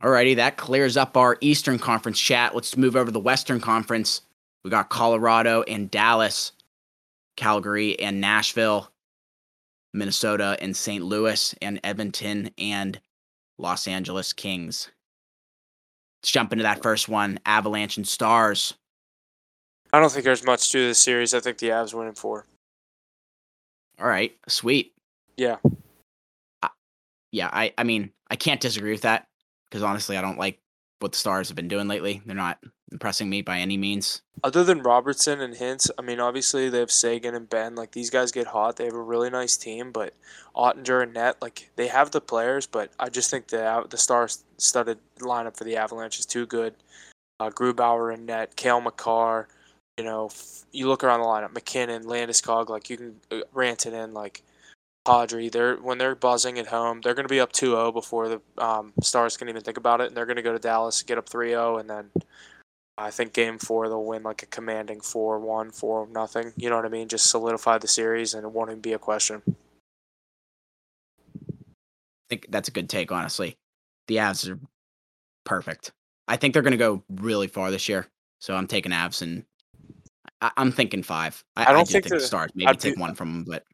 Alrighty, 0.03 0.37
that 0.37 0.59
clears 0.59 0.97
up 0.97 1.16
our 1.16 1.38
Eastern 1.40 1.79
Conference 1.79 2.20
chat. 2.20 2.55
Let's 2.55 2.77
move 2.77 2.94
over 2.94 3.07
to 3.07 3.11
the 3.11 3.20
Western 3.20 3.61
Conference. 3.61 4.20
We 4.62 4.70
got 4.70 4.90
Colorado 4.90 5.62
and 5.62 5.90
Dallas, 5.90 6.53
Calgary 7.37 7.99
and 7.99 8.20
Nashville, 8.20 8.90
Minnesota 9.94 10.59
and 10.61 10.77
St. 10.77 11.03
Louis 11.03 11.55
and 11.62 11.81
Edmonton 11.85 12.51
and 12.59 13.01
Los 13.58 13.86
Angeles 13.86 14.32
Kings. 14.32 14.90
Let's 16.22 16.32
jump 16.32 16.52
into 16.52 16.62
that 16.62 16.82
first 16.82 17.08
one 17.08 17.38
Avalanche 17.46 17.96
and 17.96 18.06
Stars. 18.06 18.74
I 19.92 20.00
don't 20.00 20.10
think 20.10 20.24
there's 20.24 20.44
much 20.44 20.72
to 20.72 20.78
this 20.78 20.98
series. 20.98 21.34
I 21.34 21.40
think 21.40 21.58
the 21.58 21.68
Avs 21.68 21.94
win 21.94 22.08
in 22.08 22.14
four. 22.14 22.46
All 24.00 24.08
right, 24.08 24.36
sweet. 24.48 24.92
Yeah. 25.36 25.56
Yeah, 27.30 27.50
I, 27.52 27.74
I 27.76 27.82
mean, 27.82 28.10
I 28.30 28.36
can't 28.36 28.60
disagree 28.60 28.92
with 28.92 29.02
that 29.02 29.26
because 29.64 29.82
honestly, 29.82 30.16
I 30.16 30.20
don't 30.22 30.38
like 30.38 30.60
what 31.04 31.12
the 31.12 31.18
Stars 31.18 31.48
have 31.48 31.56
been 31.56 31.68
doing 31.68 31.86
lately. 31.86 32.22
They're 32.24 32.34
not 32.34 32.58
impressing 32.90 33.28
me 33.28 33.42
by 33.42 33.58
any 33.58 33.76
means. 33.76 34.22
Other 34.42 34.64
than 34.64 34.82
Robertson 34.82 35.40
and 35.40 35.54
Hintz, 35.54 35.90
I 35.98 36.02
mean, 36.02 36.18
obviously 36.18 36.70
they 36.70 36.78
have 36.78 36.90
Seguin 36.90 37.34
and 37.34 37.48
Benn. 37.48 37.74
Like 37.74 37.92
these 37.92 38.08
guys 38.08 38.32
get 38.32 38.46
hot. 38.46 38.76
They 38.76 38.86
have 38.86 38.94
a 38.94 39.02
really 39.02 39.28
nice 39.28 39.56
team, 39.56 39.92
but 39.92 40.14
Oettinger 40.56 41.02
and 41.02 41.12
Net, 41.12 41.36
like 41.42 41.70
they 41.76 41.88
have 41.88 42.10
the 42.10 42.22
players, 42.22 42.66
but 42.66 42.90
I 42.98 43.10
just 43.10 43.30
think 43.30 43.48
the 43.48 43.86
the 43.88 43.98
star-studded 43.98 44.98
lineup 45.18 45.56
for 45.56 45.64
the 45.64 45.76
Avalanche 45.76 46.18
is 46.18 46.26
too 46.26 46.46
good. 46.46 46.74
Uh, 47.38 47.50
Grubauer 47.50 48.12
and 48.12 48.26
Net, 48.26 48.56
Cale 48.56 48.80
Makar, 48.80 49.48
you 49.98 50.04
know, 50.04 50.30
you 50.72 50.88
look 50.88 51.04
around 51.04 51.20
the 51.20 51.26
lineup, 51.26 51.52
MacKinnon, 51.52 52.04
Landeskog, 52.04 52.68
like 52.70 52.88
you 52.88 52.96
can 52.96 53.20
uh, 53.30 53.40
rant 53.52 53.86
it 53.86 53.92
in, 53.92 54.14
like 54.14 54.42
Kadri, 55.06 55.52
they're 55.52 55.76
when 55.76 55.98
they're 55.98 56.14
buzzing 56.14 56.58
at 56.58 56.66
home, 56.66 57.00
they're 57.02 57.14
going 57.14 57.26
to 57.26 57.32
be 57.32 57.40
up 57.40 57.52
2-0 57.52 57.92
before 57.92 58.28
the 58.28 58.40
um, 58.58 58.92
Stars 59.02 59.36
can 59.36 59.48
even 59.48 59.62
think 59.62 59.76
about 59.76 60.00
it, 60.00 60.08
and 60.08 60.16
they're 60.16 60.26
going 60.26 60.36
to 60.36 60.42
go 60.42 60.52
to 60.52 60.58
Dallas, 60.58 61.02
get 61.02 61.18
up 61.18 61.28
3-0, 61.28 61.80
and 61.80 61.90
then 61.90 62.10
I 62.96 63.10
think 63.10 63.32
Game 63.32 63.58
Four 63.58 63.88
they'll 63.88 64.04
win 64.04 64.22
like 64.22 64.42
a 64.42 64.46
commanding 64.46 65.00
4-1, 65.00 65.74
4 65.74 66.08
nothing. 66.08 66.52
You 66.56 66.70
know 66.70 66.76
what 66.76 66.86
I 66.86 66.88
mean? 66.88 67.08
Just 67.08 67.30
solidify 67.30 67.78
the 67.78 67.88
series, 67.88 68.34
and 68.34 68.44
it 68.44 68.50
won't 68.50 68.70
even 68.70 68.80
be 68.80 68.94
a 68.94 68.98
question. 68.98 69.42
I 71.36 72.26
think 72.30 72.46
that's 72.48 72.68
a 72.68 72.72
good 72.72 72.88
take, 72.88 73.12
honestly. 73.12 73.58
The 74.08 74.16
Avs 74.16 74.50
are 74.50 74.58
perfect. 75.44 75.92
I 76.28 76.36
think 76.36 76.54
they're 76.54 76.62
going 76.62 76.72
to 76.72 76.78
go 76.78 77.02
really 77.10 77.46
far 77.46 77.70
this 77.70 77.88
year, 77.88 78.06
so 78.40 78.54
I'm 78.54 78.66
taking 78.66 78.92
Avs, 78.92 79.20
and 79.20 79.44
I- 80.40 80.52
am 80.56 80.72
thinking 80.72 81.02
five. 81.02 81.44
I, 81.56 81.64
I 81.64 81.72
don't 81.72 81.82
I 81.82 81.84
think, 81.84 82.04
think 82.04 82.20
the 82.20 82.26
Stars 82.26 82.52
maybe 82.54 82.68
I'd 82.68 82.80
take 82.80 82.94
be, 82.94 83.00
one 83.00 83.14
from 83.14 83.32
them, 83.32 83.44
but 83.44 83.64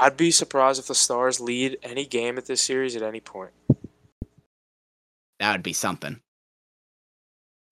I'd 0.00 0.16
be 0.16 0.30
surprised 0.30 0.78
if 0.78 0.86
the 0.86 0.94
Stars 0.94 1.40
lead 1.40 1.78
any 1.82 2.06
game 2.06 2.38
at 2.38 2.46
this 2.46 2.62
series 2.62 2.94
at 2.94 3.02
any 3.02 3.18
point. 3.18 3.50
That 5.40 5.52
would 5.52 5.64
be 5.64 5.72
something. 5.72 6.20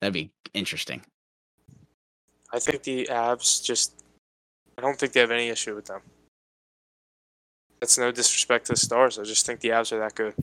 That'd 0.00 0.12
be 0.12 0.32
interesting. 0.52 1.02
I 2.52 2.58
think 2.58 2.82
the 2.82 3.06
Avs 3.10 3.64
just. 3.64 4.02
I 4.76 4.82
don't 4.82 4.98
think 4.98 5.12
they 5.12 5.20
have 5.20 5.30
any 5.30 5.48
issue 5.48 5.74
with 5.74 5.86
them. 5.86 6.00
That's 7.80 7.96
no 7.96 8.10
disrespect 8.10 8.66
to 8.66 8.72
the 8.72 8.78
Stars. 8.78 9.20
I 9.20 9.22
just 9.22 9.46
think 9.46 9.60
the 9.60 9.68
Avs 9.68 9.92
are 9.92 9.98
that 10.00 10.16
good. 10.16 10.34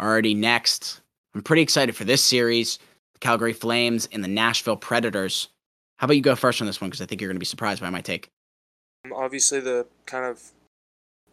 Already 0.00 0.32
next. 0.32 1.00
I'm 1.34 1.42
pretty 1.42 1.62
excited 1.62 1.96
for 1.96 2.04
this 2.04 2.22
series. 2.22 2.78
The 3.14 3.18
Calgary 3.18 3.52
Flames 3.52 4.08
and 4.12 4.22
the 4.22 4.28
Nashville 4.28 4.76
Predators. 4.76 5.48
How 5.96 6.04
about 6.04 6.16
you 6.16 6.22
go 6.22 6.36
first 6.36 6.60
on 6.60 6.68
this 6.68 6.80
one? 6.80 6.88
Because 6.88 7.02
I 7.02 7.06
think 7.06 7.20
you're 7.20 7.28
going 7.28 7.36
to 7.36 7.40
be 7.40 7.46
surprised 7.46 7.80
by 7.80 7.90
my 7.90 8.00
take. 8.00 8.30
Obviously, 9.12 9.60
the 9.60 9.86
kind 10.06 10.24
of 10.24 10.42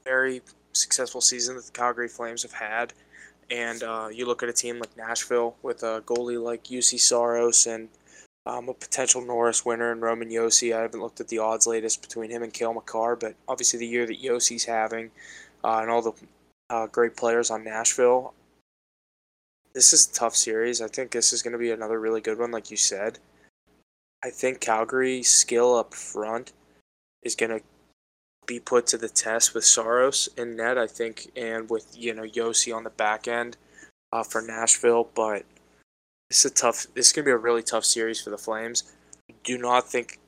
very 0.03 0.41
successful 0.73 1.21
season 1.21 1.55
that 1.55 1.65
the 1.65 1.71
Calgary 1.71 2.07
Flames 2.07 2.43
have 2.43 2.53
had, 2.53 2.93
and 3.49 3.83
uh, 3.83 4.07
you 4.11 4.25
look 4.25 4.43
at 4.43 4.49
a 4.49 4.53
team 4.53 4.79
like 4.79 4.95
Nashville 4.97 5.55
with 5.61 5.83
a 5.83 6.01
goalie 6.05 6.41
like 6.41 6.63
Juuse 6.63 6.99
Saros 6.99 7.67
and 7.67 7.89
um, 8.45 8.69
a 8.69 8.73
potential 8.73 9.21
Norris 9.21 9.65
winner 9.65 9.91
and 9.91 10.01
Roman 10.01 10.29
Josi. 10.29 10.75
I 10.75 10.81
haven't 10.81 11.01
looked 11.01 11.19
at 11.19 11.27
the 11.27 11.39
odds 11.39 11.67
latest 11.67 12.01
between 12.01 12.29
him 12.29 12.43
and 12.43 12.53
Cale 12.53 12.73
Makar, 12.73 13.15
but 13.15 13.35
obviously 13.47 13.79
the 13.79 13.87
year 13.87 14.05
that 14.05 14.21
Josi's 14.21 14.65
having 14.65 15.11
uh, 15.63 15.79
and 15.81 15.89
all 15.89 16.01
the 16.01 16.13
uh, 16.69 16.87
great 16.87 17.15
players 17.15 17.49
on 17.49 17.63
Nashville, 17.63 18.33
this 19.73 19.93
is 19.93 20.07
a 20.07 20.13
tough 20.13 20.35
series. 20.35 20.81
I 20.81 20.87
think 20.87 21.11
this 21.11 21.33
is 21.33 21.41
going 21.41 21.51
to 21.51 21.59
be 21.59 21.71
another 21.71 21.99
really 21.99 22.21
good 22.21 22.39
one, 22.39 22.51
like 22.51 22.71
you 22.71 22.77
said. 22.77 23.19
I 24.23 24.29
think 24.29 24.59
Calgary's 24.59 25.29
skill 25.29 25.75
up 25.75 25.93
front 25.93 26.53
is 27.25 27.35
going 27.35 27.49
to 27.49 27.61
be 28.45 28.59
put 28.59 28.87
to 28.87 28.97
the 28.97 29.09
test 29.09 29.53
with 29.53 29.65
Saros 29.65 30.29
in 30.37 30.55
net, 30.55 30.77
I 30.77 30.87
think, 30.87 31.31
and 31.35 31.69
with 31.69 31.87
you 31.97 32.13
know 32.13 32.23
Josi 32.23 32.75
on 32.75 32.83
the 32.83 32.89
back 32.89 33.27
end 33.27 33.57
uh, 34.11 34.23
for 34.23 34.41
Nashville. 34.41 35.09
But 35.15 35.43
it's 36.29 36.45
a 36.45 36.49
tough. 36.49 36.87
This 36.93 37.07
is 37.07 37.13
gonna 37.13 37.25
be 37.25 37.31
a 37.31 37.37
really 37.37 37.63
tough 37.63 37.85
series 37.85 38.21
for 38.21 38.29
the 38.29 38.37
Flames. 38.37 38.83
Do 39.43 39.57
not 39.57 39.89
think, 39.89 40.19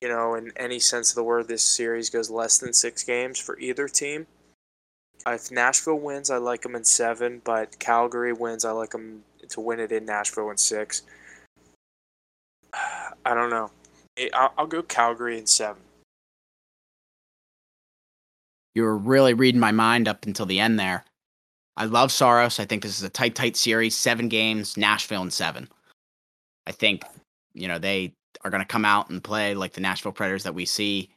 you 0.00 0.08
know, 0.08 0.34
in 0.34 0.52
any 0.56 0.78
sense 0.78 1.10
of 1.10 1.16
the 1.16 1.24
word, 1.24 1.48
this 1.48 1.62
series 1.62 2.10
goes 2.10 2.30
less 2.30 2.58
than 2.58 2.72
six 2.72 3.02
games 3.02 3.38
for 3.38 3.58
either 3.58 3.88
team. 3.88 4.26
If 5.26 5.50
Nashville 5.50 5.98
wins, 5.98 6.30
I 6.30 6.36
like 6.36 6.62
them 6.62 6.76
in 6.76 6.84
seven. 6.84 7.42
But 7.44 7.78
Calgary 7.78 8.32
wins, 8.32 8.64
I 8.64 8.70
like 8.70 8.90
them 8.90 9.24
to 9.48 9.60
win 9.60 9.80
it 9.80 9.92
in 9.92 10.04
Nashville 10.06 10.50
in 10.50 10.56
six. 10.56 11.02
I 12.72 13.34
don't 13.34 13.50
know. 13.50 13.70
I'll 14.32 14.66
go 14.66 14.82
Calgary 14.82 15.36
in 15.36 15.46
seven 15.46 15.82
you 18.76 18.82
were 18.82 18.98
really 18.98 19.32
reading 19.32 19.58
my 19.58 19.72
mind 19.72 20.06
up 20.06 20.26
until 20.26 20.44
the 20.44 20.60
end 20.60 20.78
there. 20.78 21.02
I 21.78 21.86
love 21.86 22.12
Saros. 22.12 22.60
I 22.60 22.66
think 22.66 22.82
this 22.82 22.98
is 22.98 23.02
a 23.02 23.08
tight, 23.08 23.34
tight 23.34 23.56
series. 23.56 23.96
Seven 23.96 24.28
games, 24.28 24.76
Nashville 24.76 25.22
in 25.22 25.30
seven. 25.30 25.70
I 26.66 26.72
think, 26.72 27.02
you 27.54 27.68
know, 27.68 27.78
they 27.78 28.12
are 28.44 28.50
going 28.50 28.62
to 28.62 28.68
come 28.68 28.84
out 28.84 29.08
and 29.08 29.24
play 29.24 29.54
like 29.54 29.72
the 29.72 29.80
Nashville 29.80 30.12
Predators 30.12 30.42
that 30.42 30.54
we 30.54 30.66
see 30.66 31.08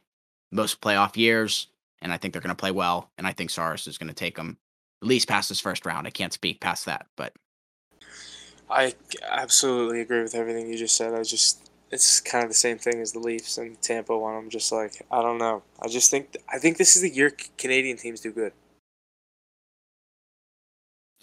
most 0.50 0.80
playoff 0.80 1.18
years. 1.18 1.66
And 2.00 2.14
I 2.14 2.16
think 2.16 2.32
they're 2.32 2.40
going 2.40 2.48
to 2.48 2.58
play 2.58 2.70
well. 2.70 3.10
And 3.18 3.26
I 3.26 3.32
think 3.32 3.50
Saros 3.50 3.86
is 3.86 3.98
going 3.98 4.08
to 4.08 4.14
take 4.14 4.36
them 4.36 4.56
at 5.02 5.08
least 5.08 5.28
past 5.28 5.50
this 5.50 5.60
first 5.60 5.84
round. 5.84 6.06
I 6.06 6.10
can't 6.10 6.32
speak 6.32 6.60
past 6.60 6.86
that, 6.86 7.08
but. 7.14 7.34
I 8.70 8.94
absolutely 9.28 10.00
agree 10.00 10.22
with 10.22 10.34
everything 10.34 10.66
you 10.66 10.78
just 10.78 10.96
said. 10.96 11.12
I 11.12 11.24
just 11.24 11.69
it's 11.90 12.20
kind 12.20 12.44
of 12.44 12.50
the 12.50 12.54
same 12.54 12.78
thing 12.78 13.00
as 13.00 13.12
the 13.12 13.18
Leafs 13.18 13.58
and 13.58 13.80
Tampa 13.82 14.16
one. 14.16 14.34
I'm 14.34 14.50
just 14.50 14.70
like, 14.72 15.04
I 15.10 15.22
don't 15.22 15.38
know. 15.38 15.62
I 15.80 15.88
just 15.88 16.10
think 16.10 16.36
I 16.52 16.58
think 16.58 16.76
this 16.76 16.96
is 16.96 17.02
the 17.02 17.10
year 17.10 17.32
Canadian 17.58 17.96
teams 17.96 18.20
do 18.20 18.32
good. 18.32 18.52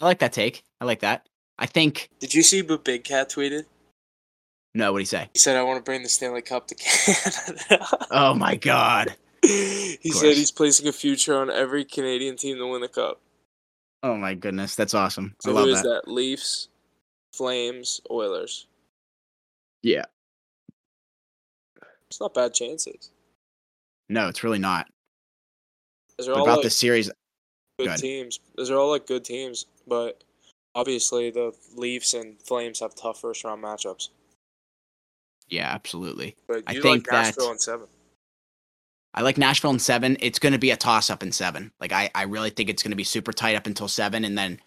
I 0.00 0.04
like 0.04 0.18
that 0.20 0.32
take. 0.32 0.62
I 0.80 0.84
like 0.84 1.00
that. 1.00 1.28
I 1.58 1.66
think. 1.66 2.10
Did 2.20 2.34
you 2.34 2.42
see 2.42 2.62
what 2.62 2.84
Big 2.84 3.04
Cat 3.04 3.30
tweeted? 3.30 3.64
No, 4.74 4.92
what 4.92 4.98
did 4.98 5.02
he 5.02 5.06
say? 5.06 5.30
He 5.32 5.38
said, 5.38 5.56
"I 5.56 5.62
want 5.62 5.78
to 5.78 5.82
bring 5.82 6.02
the 6.02 6.08
Stanley 6.08 6.42
Cup 6.42 6.68
to 6.68 6.74
Canada." 6.78 7.86
oh 8.10 8.34
my 8.34 8.54
god! 8.54 9.14
he 9.42 10.10
said 10.10 10.36
he's 10.36 10.52
placing 10.52 10.86
a 10.86 10.92
future 10.92 11.36
on 11.40 11.50
every 11.50 11.84
Canadian 11.84 12.36
team 12.36 12.58
to 12.58 12.66
win 12.66 12.82
the 12.82 12.88
cup. 12.88 13.20
Oh 14.02 14.16
my 14.16 14.34
goodness, 14.34 14.76
that's 14.76 14.94
awesome! 14.94 15.34
So 15.40 15.50
I 15.50 15.54
love 15.54 15.64
who 15.64 15.72
is 15.72 15.82
that. 15.82 16.02
that? 16.04 16.12
Leafs, 16.12 16.68
Flames, 17.32 18.00
Oilers. 18.10 18.66
Yeah, 19.82 20.04
it's 22.10 22.20
not 22.20 22.34
bad 22.34 22.54
chances. 22.54 23.10
No, 24.08 24.28
it's 24.28 24.42
really 24.42 24.58
not. 24.58 24.88
All 26.20 26.42
about 26.42 26.56
like 26.56 26.62
this 26.62 26.76
series, 26.76 27.10
good 27.78 27.96
teams. 27.98 28.40
Those 28.56 28.70
are 28.70 28.78
all 28.78 28.90
like 28.90 29.06
good 29.06 29.24
teams, 29.24 29.66
but 29.86 30.24
obviously 30.74 31.30
the 31.30 31.52
Leafs 31.76 32.14
and 32.14 32.40
Flames 32.42 32.80
have 32.80 32.94
tough 32.94 33.20
first 33.20 33.44
round 33.44 33.62
matchups. 33.62 34.08
Yeah, 35.48 35.68
absolutely. 35.68 36.36
But 36.46 36.64
I 36.66 36.72
think 36.74 36.84
like 36.84 37.12
Nashville 37.12 37.46
that, 37.46 37.52
in 37.52 37.58
seven. 37.58 37.86
I 39.14 39.22
like 39.22 39.38
Nashville 39.38 39.70
in 39.70 39.78
seven. 39.78 40.16
It's 40.20 40.38
going 40.38 40.52
to 40.52 40.58
be 40.58 40.70
a 40.70 40.76
toss 40.76 41.08
up 41.08 41.22
in 41.22 41.32
seven. 41.32 41.72
Like 41.80 41.92
I, 41.92 42.10
I 42.14 42.24
really 42.24 42.50
think 42.50 42.68
it's 42.68 42.82
going 42.82 42.90
to 42.90 42.96
be 42.96 43.04
super 43.04 43.32
tight 43.32 43.56
up 43.56 43.66
until 43.66 43.88
seven, 43.88 44.24
and 44.24 44.36
then 44.36 44.60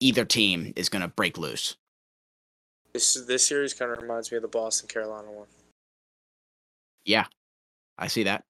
either 0.00 0.24
team 0.24 0.72
is 0.76 0.88
going 0.88 1.02
to 1.02 1.08
break 1.08 1.38
loose. 1.38 1.76
This 2.92 3.14
this 3.14 3.46
series 3.46 3.72
kind 3.72 3.90
of 3.90 4.02
reminds 4.02 4.30
me 4.30 4.36
of 4.36 4.42
the 4.42 4.48
Boston 4.48 4.88
Carolina 4.88 5.30
one. 5.30 5.46
Yeah, 7.04 7.26
I 7.98 8.08
see 8.08 8.24
that. 8.24 8.44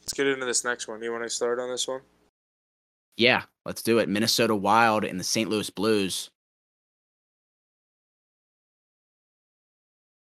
Let's 0.00 0.14
get 0.14 0.26
into 0.26 0.46
this 0.46 0.64
next 0.64 0.88
one. 0.88 1.02
You 1.02 1.12
want 1.12 1.24
to 1.24 1.30
start 1.30 1.60
on 1.60 1.68
this 1.70 1.86
one? 1.86 2.00
Yeah, 3.16 3.42
let's 3.64 3.82
do 3.82 3.98
it. 3.98 4.08
Minnesota 4.08 4.54
Wild 4.54 5.04
and 5.04 5.18
the 5.18 5.24
St. 5.24 5.50
Louis 5.50 5.68
Blues. 5.70 6.30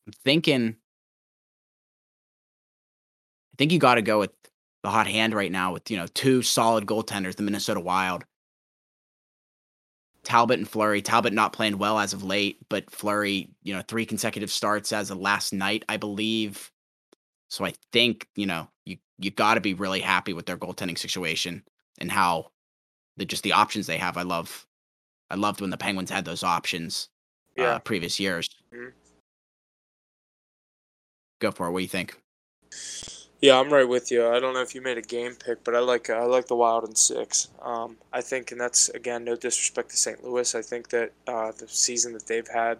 I'm 0.08 0.14
thinking. 0.24 0.78
I 3.54 3.56
think 3.58 3.72
you 3.72 3.80
got 3.80 3.96
to 3.96 4.02
go 4.02 4.20
with 4.20 4.32
the 4.84 4.90
hot 4.90 5.08
hand 5.08 5.34
right 5.34 5.52
now 5.52 5.74
with, 5.74 5.90
you 5.92 5.98
know, 5.98 6.08
two 6.08 6.42
solid 6.42 6.86
goaltenders, 6.86 7.36
the 7.36 7.44
Minnesota 7.44 7.80
Wild. 7.80 8.24
Talbot 10.24 10.60
and 10.60 10.68
Fleury. 10.68 11.02
Talbot 11.02 11.34
not 11.34 11.54
playing 11.54 11.78
well 11.78 12.00
as 12.00 12.14
of 12.14 12.24
late, 12.24 12.58
but 12.70 12.90
Fleury, 12.90 13.50
you 13.64 13.74
know, 13.74 13.82
three 13.88 14.06
consecutive 14.06 14.52
starts 14.52 14.94
as 14.94 15.12
of 15.12 15.18
last 15.20 15.54
night, 15.54 15.84
I 15.90 15.98
believe. 15.98 16.72
So 17.50 17.66
I 17.66 17.74
think, 17.92 18.28
you 18.36 18.46
know, 18.46 18.70
you 18.86 18.98
you 19.20 19.32
got 19.32 19.56
to 19.56 19.62
be 19.62 19.74
really 19.74 20.00
happy 20.00 20.34
with 20.34 20.46
their 20.46 20.58
goaltending 20.58 20.98
situation 20.98 21.64
and 22.00 22.12
how 22.12 22.52
the 23.18 23.26
just 23.26 23.44
the 23.44 23.54
options 23.54 23.86
they 23.86 23.98
have. 23.98 24.18
I 24.18 24.24
love 24.24 24.66
I 25.30 25.36
loved 25.36 25.62
when 25.62 25.70
the 25.70 25.78
Penguins 25.78 26.10
had 26.10 26.26
those 26.26 26.44
options 26.44 27.10
yeah. 27.58 27.76
uh, 27.76 27.80
previous 27.80 28.20
years. 28.20 28.50
Mm-hmm. 28.74 28.90
Go 31.40 31.52
for 31.52 31.68
it. 31.68 31.72
What 31.72 31.80
do 31.80 31.84
you 31.84 31.90
think? 31.90 32.20
Yeah, 33.44 33.60
I'm 33.60 33.74
right 33.74 33.86
with 33.86 34.10
you. 34.10 34.26
I 34.26 34.40
don't 34.40 34.54
know 34.54 34.62
if 34.62 34.74
you 34.74 34.80
made 34.82 34.98
a 34.98 35.02
game 35.02 35.36
pick, 35.36 35.66
but 35.66 35.76
I 35.76 35.80
like 35.80 36.10
I 36.10 36.24
like 36.24 36.48
the 36.48 36.56
Wild 36.56 36.86
in 36.88 36.96
six. 36.96 37.50
Um, 37.62 37.98
I 38.14 38.22
think, 38.22 38.54
and 38.54 38.62
that's 38.62 38.88
again 38.88 39.26
no 39.26 39.36
disrespect 39.36 39.90
to 39.90 39.98
St. 39.98 40.24
Louis. 40.24 40.56
I 40.56 40.62
think 40.62 40.88
that 40.92 41.12
uh, 41.28 41.52
the 41.52 41.68
season 41.68 42.14
that 42.14 42.26
they've 42.26 42.48
had, 42.48 42.78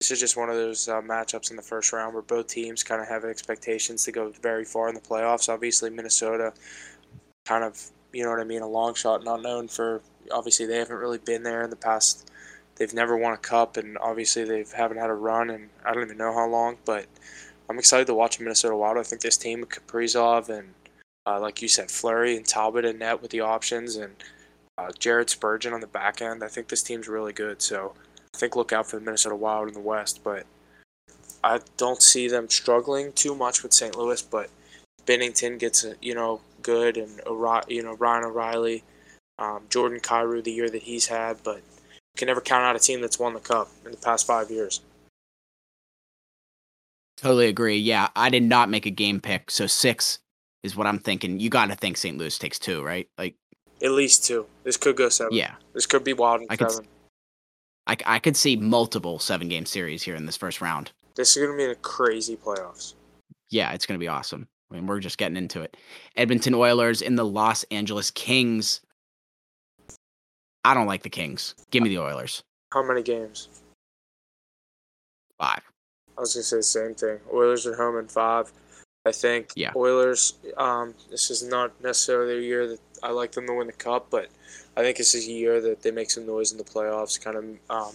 this 0.00 0.10
is 0.10 0.18
just 0.18 0.34
one 0.38 0.48
of 0.48 0.56
those 0.56 0.88
uh, 0.88 1.02
matchups 1.02 1.50
in 1.50 1.56
the 1.56 1.62
first 1.62 1.92
round 1.92 2.14
where 2.14 2.22
both 2.22 2.46
teams 2.46 2.82
kind 2.82 3.02
of 3.02 3.08
have 3.08 3.26
expectations 3.26 4.04
to 4.06 4.12
go 4.12 4.32
very 4.40 4.64
far 4.64 4.88
in 4.88 4.94
the 4.94 5.02
playoffs. 5.02 5.50
Obviously, 5.50 5.90
Minnesota, 5.90 6.54
kind 7.44 7.62
of 7.62 7.78
you 8.14 8.24
know 8.24 8.30
what 8.30 8.40
I 8.40 8.44
mean, 8.44 8.62
a 8.62 8.66
long 8.66 8.94
shot, 8.94 9.22
not 9.22 9.42
known 9.42 9.68
for 9.68 10.00
obviously 10.32 10.64
they 10.64 10.78
haven't 10.78 10.96
really 10.96 11.18
been 11.18 11.42
there 11.42 11.62
in 11.62 11.68
the 11.68 11.76
past. 11.76 12.30
They've 12.76 12.94
never 12.94 13.18
won 13.18 13.34
a 13.34 13.38
cup, 13.38 13.76
and 13.76 13.98
obviously 13.98 14.44
they 14.44 14.64
haven't 14.74 14.96
had 14.96 15.10
a 15.10 15.14
run, 15.14 15.50
and 15.50 15.68
I 15.84 15.92
don't 15.92 16.04
even 16.04 16.16
know 16.16 16.32
how 16.32 16.48
long. 16.48 16.78
But 16.86 17.04
I'm 17.68 17.78
excited 17.78 18.06
to 18.06 18.14
watch 18.14 18.38
Minnesota 18.38 18.76
Wild. 18.76 18.98
I 18.98 19.02
think 19.02 19.22
this 19.22 19.36
team 19.36 19.60
with 19.60 19.70
Kaprizov 19.70 20.48
and, 20.48 20.74
uh, 21.26 21.40
like 21.40 21.60
you 21.62 21.68
said, 21.68 21.90
Fleury 21.90 22.36
and 22.36 22.46
Talbot 22.46 22.84
and 22.84 22.98
net 23.00 23.20
with 23.20 23.32
the 23.32 23.40
options, 23.40 23.96
and 23.96 24.14
uh, 24.78 24.90
Jared 24.98 25.30
Spurgeon 25.30 25.72
on 25.72 25.80
the 25.80 25.86
back 25.86 26.22
end. 26.22 26.44
I 26.44 26.48
think 26.48 26.68
this 26.68 26.82
team's 26.82 27.08
really 27.08 27.32
good. 27.32 27.60
So 27.60 27.94
I 28.34 28.38
think 28.38 28.54
look 28.54 28.72
out 28.72 28.86
for 28.88 28.96
the 28.96 29.04
Minnesota 29.04 29.34
Wild 29.34 29.68
in 29.68 29.74
the 29.74 29.80
West, 29.80 30.20
but 30.22 30.46
I 31.42 31.60
don't 31.76 32.02
see 32.02 32.28
them 32.28 32.48
struggling 32.48 33.12
too 33.12 33.34
much 33.34 33.62
with 33.62 33.72
St. 33.72 33.96
Louis. 33.96 34.22
But 34.22 34.50
Binnington 35.04 35.58
gets 35.58 35.84
a, 35.84 35.94
you 36.00 36.14
know 36.14 36.40
good, 36.62 36.96
and 36.96 37.20
you 37.68 37.82
know 37.82 37.94
Ryan 37.94 38.24
O'Reilly, 38.24 38.84
um, 39.38 39.62
Jordan 39.70 40.00
Kyrou 40.00 40.42
the 40.42 40.52
year 40.52 40.70
that 40.70 40.82
he's 40.82 41.06
had, 41.06 41.38
but 41.42 41.56
you 41.56 42.18
can 42.18 42.26
never 42.26 42.40
count 42.40 42.64
out 42.64 42.76
a 42.76 42.78
team 42.78 43.00
that's 43.00 43.18
won 43.18 43.34
the 43.34 43.40
cup 43.40 43.68
in 43.84 43.90
the 43.90 43.96
past 43.96 44.26
five 44.26 44.50
years. 44.50 44.80
Totally 47.16 47.48
agree. 47.48 47.78
Yeah, 47.78 48.08
I 48.14 48.28
did 48.28 48.42
not 48.42 48.68
make 48.68 48.86
a 48.86 48.90
game 48.90 49.20
pick, 49.20 49.50
so 49.50 49.66
six 49.66 50.18
is 50.62 50.76
what 50.76 50.86
I'm 50.86 50.98
thinking. 50.98 51.40
You 51.40 51.48
got 51.48 51.66
to 51.70 51.74
think 51.74 51.96
St. 51.96 52.18
Louis 52.18 52.38
takes 52.38 52.58
two, 52.58 52.82
right? 52.82 53.08
Like 53.16 53.36
at 53.82 53.90
least 53.90 54.24
two. 54.24 54.46
This 54.64 54.76
could 54.76 54.96
go 54.96 55.08
seven. 55.08 55.34
Yeah, 55.34 55.54
this 55.72 55.86
could 55.86 56.04
be 56.04 56.12
wild 56.12 56.42
in 56.42 56.48
I 56.50 56.56
seven. 56.56 56.86
Could, 57.86 58.02
I 58.06 58.16
I 58.16 58.18
could 58.18 58.36
see 58.36 58.56
multiple 58.56 59.18
seven 59.18 59.48
game 59.48 59.66
series 59.66 60.02
here 60.02 60.14
in 60.14 60.26
this 60.26 60.36
first 60.36 60.60
round. 60.60 60.92
This 61.14 61.36
is 61.36 61.42
gonna 61.44 61.56
be 61.56 61.64
a 61.64 61.74
crazy 61.76 62.36
playoffs. 62.36 62.94
Yeah, 63.48 63.72
it's 63.72 63.86
gonna 63.86 63.98
be 63.98 64.08
awesome. 64.08 64.48
I 64.70 64.74
mean, 64.74 64.86
we're 64.86 65.00
just 65.00 65.18
getting 65.18 65.36
into 65.36 65.62
it. 65.62 65.76
Edmonton 66.16 66.54
Oilers 66.54 67.00
in 67.00 67.16
the 67.16 67.24
Los 67.24 67.62
Angeles 67.64 68.10
Kings. 68.10 68.80
I 70.64 70.74
don't 70.74 70.88
like 70.88 71.02
the 71.04 71.10
Kings. 71.10 71.54
Give 71.70 71.82
me 71.82 71.90
uh, 71.90 72.00
the 72.00 72.06
Oilers. 72.06 72.42
How 72.72 72.82
many 72.82 73.02
games? 73.02 73.48
Five. 75.38 75.62
I 76.16 76.20
was 76.20 76.34
gonna 76.34 76.44
say 76.44 76.56
the 76.56 76.62
same 76.62 76.94
thing. 76.94 77.18
Oilers 77.32 77.66
at 77.66 77.74
home 77.74 77.98
in 77.98 78.08
five. 78.08 78.52
I 79.04 79.12
think 79.12 79.52
yeah. 79.54 79.72
Oilers. 79.76 80.34
Um, 80.56 80.94
this 81.10 81.30
is 81.30 81.42
not 81.42 81.72
necessarily 81.82 82.38
a 82.38 82.40
year 82.40 82.66
that 82.68 82.80
I 83.02 83.10
like 83.10 83.32
them 83.32 83.46
to 83.46 83.54
win 83.54 83.68
the 83.68 83.72
cup, 83.72 84.08
but 84.10 84.28
I 84.76 84.82
think 84.82 84.96
this 84.96 85.14
is 85.14 85.28
a 85.28 85.32
year 85.32 85.60
that 85.60 85.82
they 85.82 85.90
make 85.90 86.10
some 86.10 86.26
noise 86.26 86.52
in 86.52 86.58
the 86.58 86.64
playoffs. 86.64 87.20
Kind 87.20 87.36
of, 87.36 87.44
um, 87.70 87.94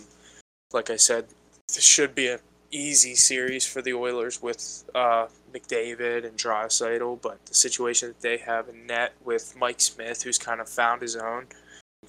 like 0.71 0.89
I 0.89 0.95
said, 0.95 1.25
this 1.67 1.83
should 1.83 2.15
be 2.15 2.27
an 2.27 2.39
easy 2.71 3.15
series 3.15 3.65
for 3.65 3.81
the 3.81 3.93
Oilers 3.93 4.41
with 4.41 4.85
uh, 4.95 5.27
McDavid 5.53 6.25
and 6.25 6.37
Draisaitl, 6.37 7.21
but 7.21 7.45
the 7.45 7.53
situation 7.53 8.09
that 8.09 8.21
they 8.21 8.37
have 8.37 8.69
in 8.69 8.87
net 8.87 9.13
with 9.23 9.55
Mike 9.57 9.81
Smith, 9.81 10.23
who's 10.23 10.37
kind 10.37 10.61
of 10.61 10.69
found 10.69 11.01
his 11.01 11.15
own, 11.15 11.47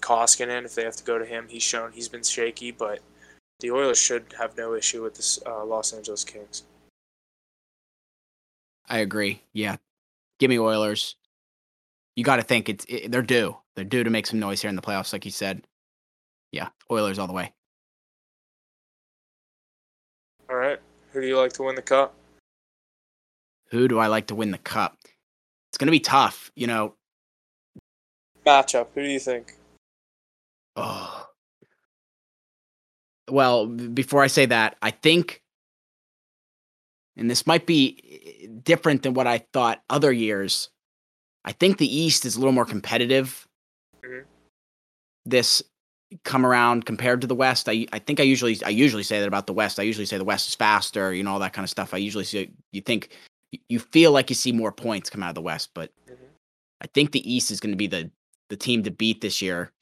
Koskinen, 0.01 0.65
if 0.65 0.75
they 0.75 0.85
have 0.85 0.97
to 0.97 1.05
go 1.05 1.19
to 1.19 1.25
him, 1.25 1.47
he's 1.49 1.63
shown 1.63 1.93
he's 1.93 2.09
been 2.09 2.23
shaky, 2.23 2.71
but 2.71 3.01
the 3.63 3.71
Oilers 3.71 3.99
should 3.99 4.27
have 4.37 4.57
no 4.59 4.75
issue 4.75 5.03
with 5.03 5.15
the 5.15 5.51
uh, 5.51 5.65
Los 5.65 5.93
Angeles 5.93 6.25
Kings. 6.25 6.65
I 8.89 8.99
agree. 8.99 9.41
Yeah, 9.55 9.77
give 10.39 10.51
me 10.51 10.59
Oilers. 10.59 11.17
You 12.17 12.25
got 12.25 12.37
to 12.37 12.43
think 12.43 12.69
it's 12.69 12.85
it, 12.89 13.11
they're 13.11 13.23
due. 13.23 13.57
They're 13.75 13.85
due 13.85 14.05
to 14.05 14.11
make 14.11 14.27
some 14.27 14.41
noise 14.41 14.61
here 14.61 14.69
in 14.69 14.77
the 14.77 14.83
playoffs, 14.83 15.13
like 15.13 15.25
you 15.25 15.31
said. 15.31 15.67
Yeah, 16.51 16.69
Oilers 16.91 17.19
all 17.19 17.29
the 17.29 17.33
way. 17.33 17.55
All 20.51 20.57
right. 20.57 20.79
Who 21.13 21.21
do 21.21 21.27
you 21.27 21.39
like 21.39 21.53
to 21.55 21.63
win 21.63 21.77
the 21.77 21.83
cup? 21.83 22.15
Who 23.71 23.89
do 23.89 23.99
I 23.99 24.09
like 24.09 24.27
to 24.27 24.35
win 24.35 24.51
the 24.51 24.59
cup? 24.59 24.99
It's 25.71 25.79
going 25.79 25.87
to 25.87 25.93
be 25.93 26.01
tough, 26.01 26.51
you 26.55 26.67
know. 26.67 26.95
Matchup. 28.45 28.89
Who 28.95 29.03
do 29.03 29.09
you 29.09 29.21
think? 29.21 29.55
Oh. 30.77 31.22
Well, 33.33 33.67
before 33.67 34.23
I 34.23 34.27
say 34.27 34.45
that, 34.45 34.77
I 34.83 34.91
think, 34.91 35.43
and 37.17 37.31
this 37.31 37.47
might 37.47 37.65
be 37.65 38.43
eh, 38.45 38.47
different 38.63 39.05
than 39.05 39.15
what 39.15 39.27
I 39.27 39.39
thought 39.55 39.83
other 39.89 40.13
years. 40.13 40.69
I 41.43 41.53
think 41.53 41.79
the 41.79 41.97
East 41.97 42.27
is 42.27 42.37
a 42.37 42.39
little 42.39 42.53
more 42.53 42.67
competitive. 42.67 43.49
Mm-hmm. 44.05 44.27
This 45.25 45.63
come 46.25 46.45
around 46.45 46.85
compared 46.85 47.23
to 47.23 47.27
the 47.27 47.35
West. 47.35 47.71
I 47.71 47.87
I 47.91 48.01
think 48.01 48.21
I 48.21 48.23
usually 48.23 48.63
I 48.67 48.69
usually 48.69 49.03
say 49.03 49.19
that 49.19 49.29
about 49.29 49.47
the 49.47 49.55
West. 49.55 49.81
I 49.81 49.85
usually 49.85 50.05
say 50.05 50.19
the 50.19 50.25
West 50.25 50.49
is 50.49 50.55
faster, 50.55 51.15
you 51.15 51.23
know, 51.23 51.33
all 51.33 51.39
that 51.39 51.55
kind 51.55 51.65
of 51.65 51.71
stuff. 51.71 51.95
I 51.95 51.97
usually 51.97 52.25
see 52.25 52.51
you 52.73 52.83
think 52.83 53.17
you 53.71 53.79
feel 53.79 54.13
like 54.13 54.29
you 54.29 54.37
see 54.37 54.53
more 54.53 54.73
points 54.73 55.09
come 55.09 55.23
out 55.23 55.31
of 55.31 55.37
the 55.37 55.41
West, 55.41 55.71
but 55.73 55.91
mm-hmm. 56.05 56.23
I 56.83 56.87
think 56.89 57.13
the 57.13 57.35
East 57.35 57.51
is 57.51 57.61
going 57.61 57.73
to 57.73 57.79
be 57.79 57.87
the 57.87 58.11
the 58.51 58.57
team 58.59 58.83
to 58.83 58.91
beat 58.91 59.23
this 59.23 59.41
year. 59.41 59.73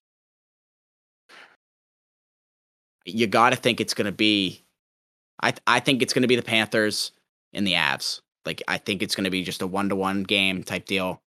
You 3.04 3.26
got 3.26 3.50
to 3.50 3.56
think 3.56 3.80
it's 3.80 3.94
going 3.94 4.06
to 4.06 4.12
be 4.12 4.64
I 5.42 5.54
I 5.66 5.80
think 5.80 6.02
it's 6.02 6.12
going 6.12 6.22
to 6.22 6.28
be 6.28 6.36
the 6.36 6.42
Panthers 6.42 7.12
and 7.52 7.66
the 7.66 7.72
Avs. 7.72 8.20
Like 8.44 8.62
I 8.68 8.78
think 8.78 9.02
it's 9.02 9.14
going 9.14 9.24
to 9.24 9.30
be 9.30 9.42
just 9.42 9.62
a 9.62 9.66
one-to-one 9.66 10.24
game 10.24 10.62
type 10.62 10.86
deal. 10.86 11.22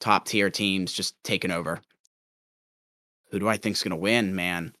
Top 0.00 0.26
tier 0.26 0.50
teams 0.50 0.92
just 0.92 1.22
taking 1.24 1.50
over. 1.50 1.80
Who 3.30 3.38
do 3.38 3.48
I 3.48 3.56
think's 3.56 3.82
going 3.82 3.90
to 3.90 3.96
win, 3.96 4.34
man? 4.34 4.74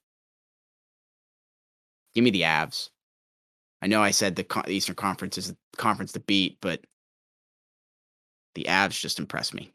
Give 2.14 2.24
me 2.24 2.30
the 2.30 2.42
Avs. 2.42 2.90
I 3.82 3.88
know 3.88 4.02
I 4.02 4.10
said 4.10 4.36
the, 4.36 4.64
Eastern 4.68 4.94
Conference 4.94 5.36
is 5.36 5.48
the 5.48 5.56
conference 5.76 6.12
to 6.12 6.20
beat, 6.20 6.58
but 6.60 6.80
the 8.54 8.64
Avs 8.64 8.98
just 8.98 9.18
impress 9.18 9.52
me. 9.52 9.72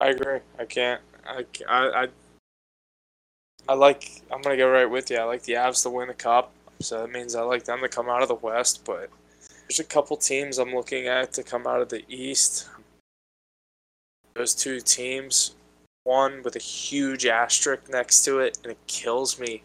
I 0.00 0.08
agree. 0.08 0.40
I 0.58 0.64
can't. 0.64 1.00
I, 1.26 1.44
I, 1.68 2.02
I, 2.02 2.08
I 3.68 3.74
like. 3.74 4.22
I'm 4.32 4.40
gonna 4.42 4.56
go 4.56 4.70
right 4.70 4.90
with 4.90 5.10
you. 5.10 5.18
I 5.18 5.24
like 5.24 5.42
the 5.42 5.54
Avs 5.54 5.82
to 5.82 5.90
win 5.90 6.08
the 6.08 6.14
cup, 6.14 6.52
so 6.80 7.00
that 7.00 7.12
means 7.12 7.34
I 7.34 7.42
like 7.42 7.64
them 7.64 7.80
to 7.80 7.88
come 7.88 8.08
out 8.08 8.22
of 8.22 8.28
the 8.28 8.34
West. 8.34 8.84
But 8.84 9.10
there's 9.68 9.80
a 9.80 9.84
couple 9.84 10.16
teams 10.16 10.58
I'm 10.58 10.74
looking 10.74 11.06
at 11.06 11.32
to 11.34 11.42
come 11.42 11.66
out 11.66 11.80
of 11.80 11.88
the 11.88 12.04
East. 12.08 12.68
Those 14.34 14.54
two 14.54 14.80
teams 14.80 15.54
one 16.04 16.42
with 16.42 16.56
a 16.56 16.60
huge 16.60 17.26
asterisk 17.26 17.90
next 17.90 18.24
to 18.24 18.38
it, 18.38 18.58
and 18.62 18.72
it 18.72 18.78
kills 18.86 19.38
me 19.38 19.62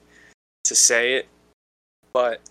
to 0.65 0.75
say 0.75 1.13
it. 1.13 1.27
But 2.11 2.41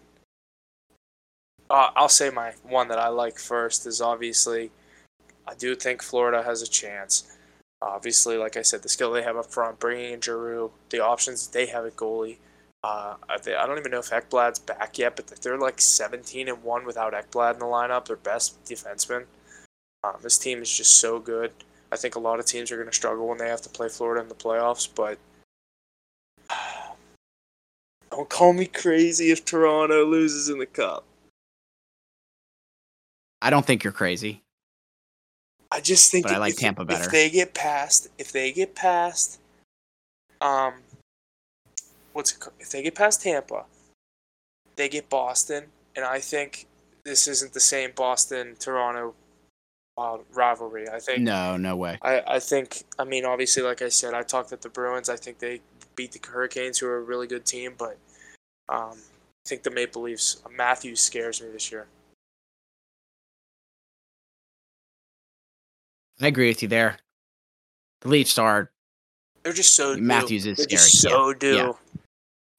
uh, 1.69 1.91
I'll 1.95 2.09
say 2.09 2.31
my 2.31 2.53
one 2.62 2.88
that 2.88 2.99
I 2.99 3.09
like 3.09 3.38
first 3.38 3.87
is 3.87 4.01
obviously 4.01 4.71
I 5.47 5.55
do 5.55 5.75
think 5.75 6.03
Florida 6.03 6.43
has 6.43 6.62
a 6.62 6.67
chance. 6.67 7.32
Obviously, 7.83 8.37
like 8.37 8.57
I 8.57 8.62
said, 8.62 8.83
the 8.83 8.88
skill 8.88 9.11
they 9.11 9.23
have 9.23 9.37
up 9.37 9.51
front, 9.51 9.81
bringing 9.81 10.12
in 10.12 10.21
Giroux, 10.21 10.71
the 10.90 11.01
options 11.01 11.49
they 11.49 11.66
have 11.66 11.85
at 11.85 11.97
goalie. 11.97 12.37
Uh, 12.85 13.14
I 13.29 13.38
don't 13.38 13.79
even 13.79 13.90
know 13.90 13.99
if 13.99 14.11
Ekblad's 14.11 14.61
back 14.61 14.99
yet, 14.99 15.16
but 15.16 15.27
they're 15.27 15.59
like 15.59 15.81
17 15.81 16.49
and 16.49 16.62
one 16.62 16.85
without 16.87 17.12
Ekblad 17.12 17.55
in 17.55 17.59
the 17.59 17.64
lineup. 17.64 18.07
Their 18.07 18.16
best 18.16 18.64
defenseman. 18.64 19.27
Um, 20.05 20.16
this 20.23 20.38
team 20.38 20.62
is 20.62 20.77
just 20.77 20.99
so 21.01 21.18
good. 21.18 21.53
I 21.92 21.97
think 21.97 22.14
a 22.14 22.21
lot 22.21 22.40
of 22.40 22.47
teams 22.47 22.73
are 22.73 22.77
going 22.77 22.88
to 22.88 22.95
struggle 22.95 23.29
when 23.29 23.38
they 23.38 23.49
have 23.49 23.62
to 23.62 23.68
play 23.68 23.88
Florida 23.88 24.23
in 24.23 24.29
the 24.29 24.35
playoffs, 24.35 24.88
but 24.92 25.18
don't 28.11 28.29
call 28.29 28.53
me 28.53 28.66
crazy 28.66 29.31
if 29.31 29.45
Toronto 29.45 30.05
loses 30.05 30.49
in 30.49 30.59
the 30.59 30.66
cup. 30.66 31.05
I 33.42 33.51
don't 33.51 33.66
think 33.66 33.85
you're 33.85 33.92
crazy. 33.92 34.42
I 35.73 35.81
just 35.81 36.13
think 36.13 36.27
but 36.27 36.35
I 36.35 36.39
like 36.39 36.53
if, 36.53 36.59
Tampa 36.59 36.85
better. 36.85 37.05
If 37.05 37.11
they 37.11 37.31
get 37.31 37.55
past, 37.55 38.09
if 38.19 38.31
they 38.31 38.53
get 38.53 38.75
past, 38.75 39.41
um, 40.43 40.75
what's 42.13 42.33
it 42.33 42.41
called? 42.41 42.55
if 42.61 42.71
they 42.71 42.83
get 42.83 42.95
past 42.95 43.23
Tampa, 43.23 43.65
they 44.77 44.91
get 44.91 45.09
Boston, 45.09 45.64
and 45.97 46.05
I 46.05 46.20
think 46.20 46.66
this 47.07 47.27
isn't 47.27 47.55
the 47.55 47.61
same 47.61 47.93
Boston 47.97 48.55
Toronto 48.59 49.14
uh, 49.97 50.18
rivalry. 50.35 50.91
I 50.91 51.01
think. 51.01 51.20
No, 51.20 51.57
no 51.57 51.75
way. 51.75 51.99
I, 52.03 52.23
I 52.27 52.39
think. 52.39 52.83
I 52.99 53.05
mean, 53.05 53.25
obviously, 53.25 53.62
like 53.62 53.81
I 53.81 53.89
said, 53.89 54.12
I 54.12 54.23
talked 54.23 54.53
at 54.53 54.61
the 54.61 54.68
Bruins. 54.68 55.09
I 55.09 55.16
think 55.16 55.39
they 55.39 55.62
beat 55.97 56.12
the 56.12 56.20
Hurricanes, 56.23 56.79
who 56.79 56.87
are 56.87 56.99
a 56.99 57.03
really 57.03 57.27
good 57.27 57.47
team. 57.47 57.77
But 57.79 57.97
um, 58.68 58.99
I 58.99 59.49
think 59.49 59.62
the 59.62 59.70
Maple 59.70 60.03
Leafs. 60.03 60.43
Matthews 60.55 61.01
scares 61.01 61.41
me 61.41 61.49
this 61.49 61.73
year. 61.73 61.87
I 66.23 66.29
agree 66.29 66.49
with 66.49 66.62
you 66.62 66.68
there. 66.68 66.97
The 68.03 68.09
Leafs 68.09 68.39
are. 68.39 68.70
They're 69.43 69.53
just 69.53 69.75
so. 69.75 69.97
Matthews 69.97 70.45
due. 70.45 70.53
is 70.53 70.57
They're 70.59 70.66
scary. 70.66 70.79
Just 70.79 71.01
so 71.01 71.29
yeah. 71.29 71.35
due. 71.39 71.57
Yeah. 71.57 71.73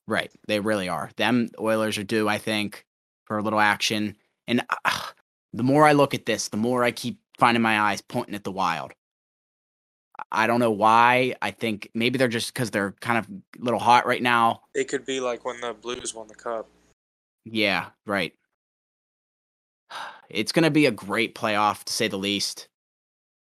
Right, 0.06 0.32
they 0.48 0.60
really 0.60 0.90
are. 0.90 1.10
Them 1.16 1.50
Oilers 1.60 1.98
are 1.98 2.04
due, 2.04 2.28
I 2.28 2.38
think, 2.38 2.86
for 3.24 3.38
a 3.38 3.42
little 3.42 3.62
action. 3.62 4.18
And 4.48 4.62
uh, 4.84 5.00
the 5.54 5.64
more 5.64 5.86
I 5.86 5.94
look 5.94 6.14
at 6.14 6.26
this, 6.26 6.50
the 6.50 6.58
more 6.58 6.84
I 6.84 6.92
keep 6.92 7.20
finding 7.40 7.62
my 7.62 7.80
eyes 7.80 8.02
pointing 8.02 8.36
at 8.36 8.44
the 8.44 8.52
wild. 8.52 8.92
I 10.32 10.46
don't 10.46 10.60
know 10.60 10.72
why. 10.72 11.36
I 11.42 11.52
think 11.52 11.90
maybe 11.94 12.18
they're 12.18 12.28
just 12.28 12.54
because 12.54 12.70
they're 12.70 12.92
kind 13.00 13.18
of 13.18 13.28
a 13.30 13.64
little 13.64 13.80
hot 13.80 14.06
right 14.06 14.22
now. 14.22 14.64
It 14.76 14.90
could 14.90 15.06
be 15.06 15.22
like 15.22 15.46
when 15.46 15.62
the 15.62 15.74
Blues 15.74 16.14
won 16.14 16.28
the 16.28 16.36
cup. 16.36 16.68
Yeah, 17.46 17.88
right. 18.06 18.34
It's 20.30 20.52
going 20.52 20.64
to 20.64 20.72
be 20.72 20.88
a 20.88 20.92
great 20.92 21.36
playoff 21.36 21.84
to 21.84 21.94
say 21.94 22.08
the 22.08 22.18
least 22.18 22.68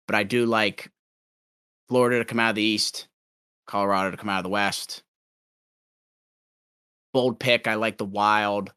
but 0.09 0.15
I 0.15 0.23
do 0.23 0.47
like 0.47 0.89
Florida 1.87 2.17
to 2.17 2.25
come 2.25 2.39
out 2.39 2.49
of 2.49 2.55
the 2.55 2.63
East, 2.63 3.07
Colorado 3.67 4.09
to 4.09 4.17
come 4.17 4.27
out 4.27 4.39
of 4.39 4.43
the 4.43 4.49
West. 4.49 5.03
Bold 7.13 7.39
pick. 7.39 7.67
I 7.67 7.75
like 7.75 7.99
the 7.99 8.05
Wild. 8.05 8.73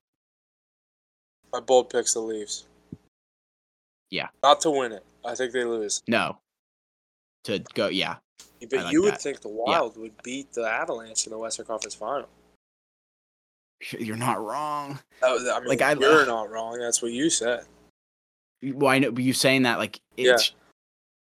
My 1.50 1.60
bold 1.60 1.88
pick's 1.88 2.12
the 2.12 2.20
Leafs. 2.20 2.66
Yeah. 4.10 4.28
Not 4.42 4.60
to 4.60 4.70
win 4.70 4.92
it. 4.92 5.06
I 5.24 5.34
think 5.34 5.54
they 5.54 5.64
lose. 5.64 6.02
No. 6.06 6.36
To 7.44 7.64
go, 7.72 7.88
yeah. 7.88 8.16
But 8.60 8.84
like 8.84 8.92
you 8.92 9.00
would 9.00 9.16
think 9.16 9.40
the 9.40 9.48
Wild 9.48 9.94
yeah. 9.96 10.02
would 10.02 10.22
beat 10.22 10.52
the 10.52 10.68
Avalanche 10.68 11.24
in 11.26 11.32
the 11.32 11.38
Western 11.38 11.64
Conference 11.64 11.94
Final. 11.94 12.28
You're 13.98 14.16
not 14.16 14.38
wrong. 14.44 14.98
Oh, 15.22 15.50
I 15.50 15.60
mean, 15.60 15.68
like 15.70 15.80
I, 15.80 15.94
you're 15.94 16.26
not 16.26 16.50
wrong. 16.50 16.78
That's 16.78 17.00
what 17.00 17.12
you 17.12 17.30
said. 17.30 17.64
Well, 18.62 18.90
I 18.90 18.98
know 18.98 19.14
you 19.16 19.32
saying 19.32 19.62
that 19.62 19.78
like 19.78 19.98
it's 20.18 20.50
yeah. 20.50 20.58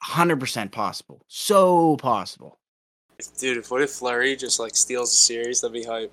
100% 0.05 0.71
possible. 0.71 1.23
So 1.29 1.97
possible. 1.97 2.59
Dude, 3.39 3.59
if 3.59 3.71
what 3.71 3.83
if 3.83 3.91
Fleury 3.91 4.37
just 4.37 4.61
like 4.61 4.77
steals 4.77 5.11
the 5.11 5.17
series? 5.17 5.61
That'd 5.61 5.75
be 5.75 5.85
hype. 5.85 6.13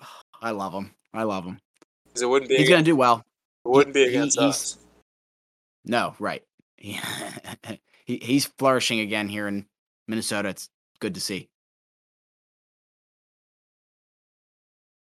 I 0.42 0.50
love 0.50 0.72
him. 0.72 0.92
I 1.12 1.24
love 1.24 1.44
him. 1.44 1.58
It 2.20 2.26
wouldn't 2.26 2.48
be. 2.48 2.56
He's 2.56 2.68
gonna 2.68 2.82
do 2.82 2.96
well. 2.96 3.24
It 3.64 3.68
wouldn't 3.68 3.96
he, 3.96 4.04
be 4.04 4.10
against 4.10 4.38
he, 4.38 4.44
us. 4.44 4.78
No, 5.84 6.14
right. 6.18 6.42
he, 6.76 7.00
he's 8.06 8.46
flourishing 8.58 9.00
again 9.00 9.28
here 9.28 9.48
in 9.48 9.66
Minnesota. 10.06 10.50
It's 10.50 10.68
good 11.00 11.14
to 11.14 11.20
see. 11.20 11.48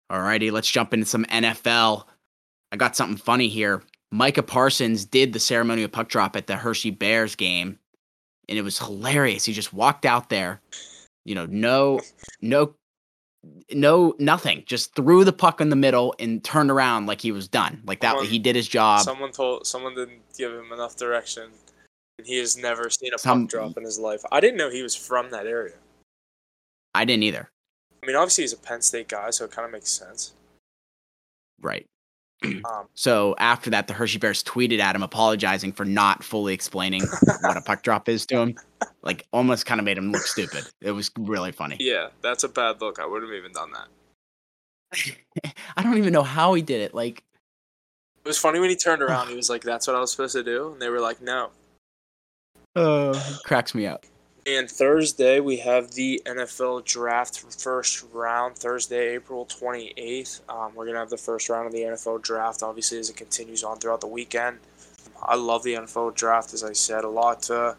All 0.09 0.21
righty, 0.21 0.51
let's 0.51 0.71
jump 0.71 0.93
into 0.93 1.07
some 1.07 1.25
NFL. 1.27 2.05
I 2.71 2.77
got 2.77 2.97
something 2.97 3.17
funny 3.17 3.49
here. 3.49 3.83
Micah 4.13 4.43
Parsons 4.43 5.07
did 5.07 5.33
the 5.33 5.41
ceremonial 5.41 5.89
puck 5.89 6.09
drop 6.09 6.37
at 6.37 6.47
the 6.47 6.55
Hershey 6.57 6.91
Bears 6.91 7.35
game, 7.35 7.79
and 8.49 8.59
it 8.59 8.63
was 8.63 8.79
hilarious. 8.79 9.45
He 9.45 9.55
just 9.55 9.73
walked 9.73 10.05
out 10.05 10.29
there, 10.29 10.61
you 11.25 11.35
know, 11.35 11.47
no, 11.47 11.99
no, 12.43 12.75
no, 13.73 14.15
nothing. 14.19 14.65
Just 14.67 14.95
threw 14.95 15.25
the 15.25 15.33
puck 15.33 15.63
in 15.63 15.71
the 15.71 15.77
middle 15.77 16.15
and 16.19 16.45
turned 16.45 16.71
around 16.71 17.07
like 17.07 17.23
he 17.23 17.33
was 17.33 17.49
done. 17.49 17.81
Like 17.87 18.01
that, 18.01 18.11
Someone- 18.11 18.27
he 18.27 18.39
did 18.39 18.55
his 18.55 18.69
job. 18.69 19.01
Someone 19.01 19.33
told 19.33 19.67
someone 19.67 19.95
didn't 19.95 20.21
give 20.37 20.53
him 20.53 20.71
enough 20.73 20.95
direction, 20.97 21.51
and 22.19 22.27
he 22.27 22.37
has 22.37 22.55
never 22.57 22.91
seen 22.91 23.15
a 23.15 23.19
Some- 23.19 23.45
puck 23.47 23.51
drop 23.51 23.77
in 23.79 23.85
his 23.85 23.99
life. 23.99 24.21
I 24.31 24.41
didn't 24.41 24.59
know 24.59 24.69
he 24.69 24.83
was 24.83 24.95
from 24.95 25.31
that 25.31 25.47
area. 25.47 25.77
I 26.95 27.07
didn't 27.07 27.23
either. 27.23 27.49
I 28.03 28.07
mean, 28.07 28.17
obviously 28.17 28.43
he's 28.45 28.53
a 28.53 28.59
Penn 28.59 28.83
State 28.83 29.09
guy, 29.09 29.31
so 29.31 29.47
it 29.47 29.53
kind 29.53 29.65
of 29.65 29.73
makes 29.73 29.89
sense. 29.89 30.35
Right. 31.63 31.87
Um, 32.65 32.87
So 32.95 33.35
after 33.39 33.71
that, 33.71 33.87
the 33.87 33.93
Hershey 33.95 34.19
Bears 34.19 34.43
tweeted 34.43 34.79
at 34.79 34.95
him 34.97 35.03
apologizing 35.03 35.73
for 35.73 35.85
not 35.85 36.23
fully 36.25 36.55
explaining 36.55 37.03
what 37.43 37.57
a 37.57 37.61
puck 37.67 37.83
drop 37.83 38.09
is 38.09 38.27
to 38.27 38.39
him. 38.39 38.57
Like 39.03 39.27
almost 39.33 39.67
kind 39.67 39.81
of 39.81 39.85
made 39.85 39.99
him 39.99 40.13
look 40.13 40.23
stupid. 40.23 40.65
It 40.81 40.93
was 40.93 41.11
really 41.19 41.53
funny. 41.53 41.77
yeah, 41.81 42.09
that's 42.23 42.45
a 42.45 42.49
bad 42.49 42.81
look. 42.81 42.99
I 42.99 43.07
wouldn't 43.07 43.31
have 43.33 43.39
even 43.39 43.53
done 43.53 43.71
that. 43.73 45.17
I 45.77 45.83
don't 45.83 45.99
even 45.99 46.13
know 46.13 46.23
how 46.23 46.55
he 46.55 46.63
did 46.63 46.81
it. 46.83 46.95
Like, 46.95 47.23
It 48.25 48.29
was 48.29 48.39
funny 48.39 48.61
when 48.61 48.71
he 48.71 48.77
turned 48.77 49.03
around. 49.03 49.29
He 49.29 49.35
was 49.37 49.49
like, 49.51 49.63
"That's 49.63 49.87
what 49.87 49.97
I 49.97 50.01
was 50.01 50.11
supposed 50.11 50.35
to 50.35 50.43
do," 50.43 50.73
and 50.73 50.83
they 50.83 50.89
were 50.91 51.01
like, 51.01 51.21
"No." 51.23 51.51
uh, 52.77 53.19
cracks 53.45 53.75
me 53.75 53.87
up. 53.87 54.05
And 54.45 54.69
Thursday 54.69 55.39
we 55.39 55.59
have 55.59 55.93
the 55.93 56.21
NFL 56.27 56.85
draft 56.85 57.45
first 57.61 58.05
round. 58.13 58.57
Thursday, 58.57 59.15
April 59.15 59.45
twenty 59.45 59.93
eighth. 59.97 60.41
Um, 60.49 60.75
we're 60.75 60.87
gonna 60.87 60.99
have 60.99 61.11
the 61.11 61.17
first 61.17 61.49
round 61.49 61.67
of 61.67 61.73
the 61.73 61.83
NFL 61.83 62.23
draft. 62.23 62.65
Obviously, 62.65 62.99
as 62.99 63.09
it 63.09 63.17
continues 63.17 63.63
on 63.63 63.79
throughout 63.79 64.01
the 64.01 64.09
weekend. 64.09 64.59
I 65.23 65.37
love 65.37 65.63
the 65.63 65.75
NFL 65.75 66.17
draft. 66.17 66.55
As 66.55 66.65
I 66.65 66.73
said, 66.73 67.05
a 67.05 67.09
lot 67.09 67.43
to 67.43 67.77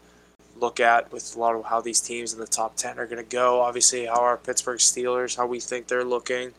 look 0.56 0.80
at 0.80 1.12
with 1.12 1.36
a 1.36 1.38
lot 1.38 1.54
of 1.54 1.66
how 1.66 1.82
these 1.82 2.00
teams 2.00 2.32
in 2.32 2.40
the 2.40 2.46
top 2.46 2.76
ten 2.76 2.98
are 2.98 3.06
gonna 3.06 3.22
go. 3.24 3.60
Obviously, 3.60 4.06
how 4.06 4.22
our 4.22 4.38
Pittsburgh 4.38 4.78
Steelers, 4.78 5.36
how 5.36 5.46
we 5.46 5.60
think 5.60 5.86
they're 5.86 6.02
looking. 6.02 6.54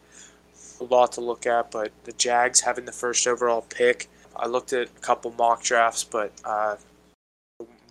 A 0.79 0.83
lot 0.83 1.13
to 1.13 1.21
look 1.21 1.47
at, 1.47 1.71
but 1.71 1.91
the 2.03 2.11
Jags 2.11 2.61
having 2.61 2.85
the 2.85 2.91
first 2.91 3.25
overall 3.25 3.65
pick. 3.69 4.07
I 4.35 4.45
looked 4.45 4.71
at 4.71 4.87
a 4.87 4.99
couple 4.99 5.31
mock 5.31 5.63
drafts, 5.63 6.03
but 6.03 6.31
uh, 6.43 6.75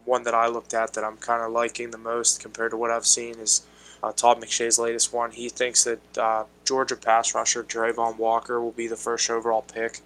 one 0.05 0.22
that 0.24 0.34
I 0.34 0.48
looked 0.48 0.74
at 0.74 0.92
that 0.94 1.05
I'm 1.05 1.16
kind 1.16 1.42
of 1.42 1.52
liking 1.52 1.90
the 1.90 1.98
most 1.98 2.40
compared 2.40 2.70
to 2.72 2.76
what 2.76 2.90
I've 2.90 3.07
seen 3.07 3.38
is 3.38 3.66
uh, 4.02 4.12
Todd 4.12 4.40
McShay's 4.40 4.78
latest 4.78 5.12
one. 5.12 5.30
He 5.30 5.48
thinks 5.48 5.84
that 5.84 6.18
uh, 6.18 6.44
Georgia 6.64 6.96
pass 6.96 7.34
rusher 7.34 7.64
Travon 7.64 8.18
Walker 8.18 8.61
will 8.61 8.72
be 8.72 8.86
the 8.86 8.96
first 8.96 9.30
overall 9.30 9.62
pick, 9.62 10.00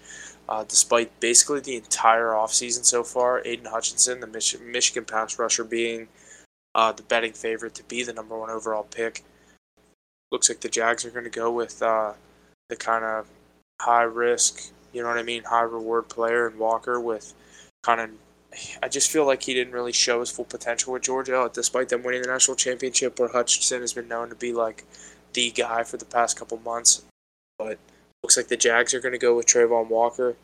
uh, 0.49 0.65
despite 0.65 1.19
basically 1.19 1.61
the 1.61 1.77
entire 1.77 2.29
offseason 2.29 2.85
so 2.85 3.03
far. 3.03 3.43
Aidan 3.45 3.67
Hutchinson, 3.67 4.21
the 4.21 4.27
Mich- 4.29 4.61
Michigan 4.61 5.05
pass 5.05 5.39
rusher, 5.39 5.65
being 5.65 6.07
uh, 6.75 6.93
the 6.93 7.03
betting 7.03 7.33
favorite 7.33 7.75
to 7.75 7.83
be 7.85 8.05
the 8.05 8.13
number 8.13 8.39
one 8.39 8.51
overall 8.51 8.85
pick. 8.85 9.25
Looks 10.31 10.49
like 10.49 10.61
the 10.61 10.69
Jags 10.69 11.05
are 11.05 11.11
going 11.11 11.25
to 11.25 11.31
go 11.31 11.51
with 11.51 11.83
uh, 11.83 12.13
the 12.69 12.77
kind 12.77 13.05
of 13.05 13.27
high 13.81 14.03
risk, 14.03 14.71
you 14.93 15.03
know 15.03 15.09
what 15.09 15.19
I 15.19 15.23
mean, 15.23 15.45
high 15.45 15.63
reward 15.63 16.09
player 16.09 16.49
in 16.49 16.59
Walker 16.59 17.01
with 17.01 17.35
kind 17.83 18.01
of 18.01 18.11
I 18.83 18.89
just 18.89 19.11
feel 19.11 19.27
like 19.27 19.43
he 19.43 19.55
didn't 19.55 19.73
really 19.73 19.93
show 19.93 20.21
his 20.21 20.31
full 20.31 20.45
potential 20.45 20.93
with 20.93 21.03
Georgia, 21.03 21.51
despite 21.53 21.89
them 21.89 22.03
winning 22.03 22.23
the 22.23 22.29
national 22.29 22.57
championship. 22.57 23.19
Where 23.19 23.29
Hutchinson 23.29 23.81
has 23.81 23.93
been 23.93 24.09
known 24.09 24.29
to 24.29 24.35
be 24.35 24.53
like 24.53 24.85
the 25.33 25.51
guy 25.51 25.85
for 25.85 25.97
the 25.97 26.05
past 26.05 26.39
couple 26.39 26.59
months, 26.59 27.03
but 27.59 27.79
looks 28.23 28.37
like 28.37 28.49
the 28.49 28.57
Jags 28.57 28.95
are 28.95 29.01
going 29.01 29.13
to 29.13 29.19
go 29.19 29.37
with 29.37 29.47
Travon 29.47 29.89
Walker, 29.89 30.37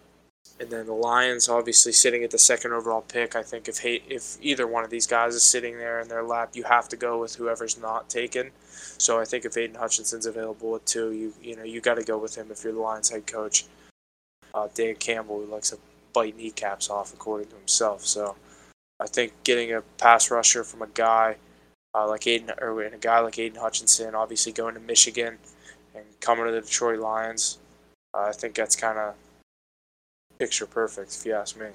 and 0.60 0.70
then 0.70 0.86
the 0.86 0.92
Lions 0.92 1.48
obviously 1.48 1.92
sitting 1.92 2.22
at 2.22 2.30
the 2.30 2.38
second 2.38 2.72
overall 2.72 3.02
pick. 3.02 3.34
I 3.34 3.42
think 3.42 3.68
if 3.68 3.84
if 3.84 4.36
either 4.40 4.66
one 4.66 4.84
of 4.84 4.90
these 4.90 5.06
guys 5.06 5.34
is 5.34 5.42
sitting 5.42 5.78
there 5.78 6.00
in 6.00 6.08
their 6.08 6.22
lap, 6.22 6.50
you 6.54 6.64
have 6.64 6.88
to 6.90 6.96
go 6.96 7.20
with 7.20 7.36
whoever's 7.36 7.80
not 7.80 8.08
taken. 8.08 8.50
So 8.98 9.18
I 9.18 9.24
think 9.24 9.44
if 9.44 9.56
Aidan 9.56 9.76
Hutchinson's 9.76 10.26
available 10.26 10.76
at 10.76 10.86
two, 10.86 11.12
you 11.12 11.32
you 11.42 11.56
know 11.56 11.64
you 11.64 11.80
got 11.80 11.94
to 11.94 12.04
go 12.04 12.18
with 12.18 12.36
him 12.36 12.50
if 12.50 12.62
you're 12.64 12.72
the 12.72 12.80
Lions 12.80 13.10
head 13.10 13.26
coach. 13.26 13.64
Uh, 14.52 14.68
Dan 14.72 14.94
Campbell, 14.94 15.40
who 15.40 15.46
likes 15.46 15.70
to 15.70 15.78
bite 16.14 16.36
kneecaps 16.36 16.88
off, 16.88 17.12
according 17.12 17.48
to 17.48 17.56
himself. 17.56 18.06
So 18.06 18.36
I 19.00 19.06
think 19.06 19.34
getting 19.44 19.74
a 19.74 19.82
pass 19.98 20.30
rusher 20.30 20.64
from 20.64 20.80
a 20.80 20.86
guy 20.86 21.36
uh, 21.94 22.08
like 22.08 22.26
Aidan, 22.26 22.52
or 22.60 22.82
a 22.82 22.98
guy 22.98 23.20
like 23.20 23.38
Aidan 23.38 23.60
Hutchinson, 23.60 24.14
obviously 24.14 24.52
going 24.52 24.74
to 24.74 24.80
Michigan 24.80 25.38
and 25.94 26.04
coming 26.20 26.46
to 26.46 26.52
the 26.52 26.60
Detroit 26.60 26.98
Lions, 26.98 27.58
uh, 28.14 28.22
I 28.22 28.32
think 28.32 28.54
that's 28.54 28.74
kind 28.74 28.98
of 28.98 29.14
picture 30.38 30.66
perfect, 30.66 31.14
if 31.14 31.24
you 31.24 31.34
ask 31.34 31.56
me. 31.56 31.66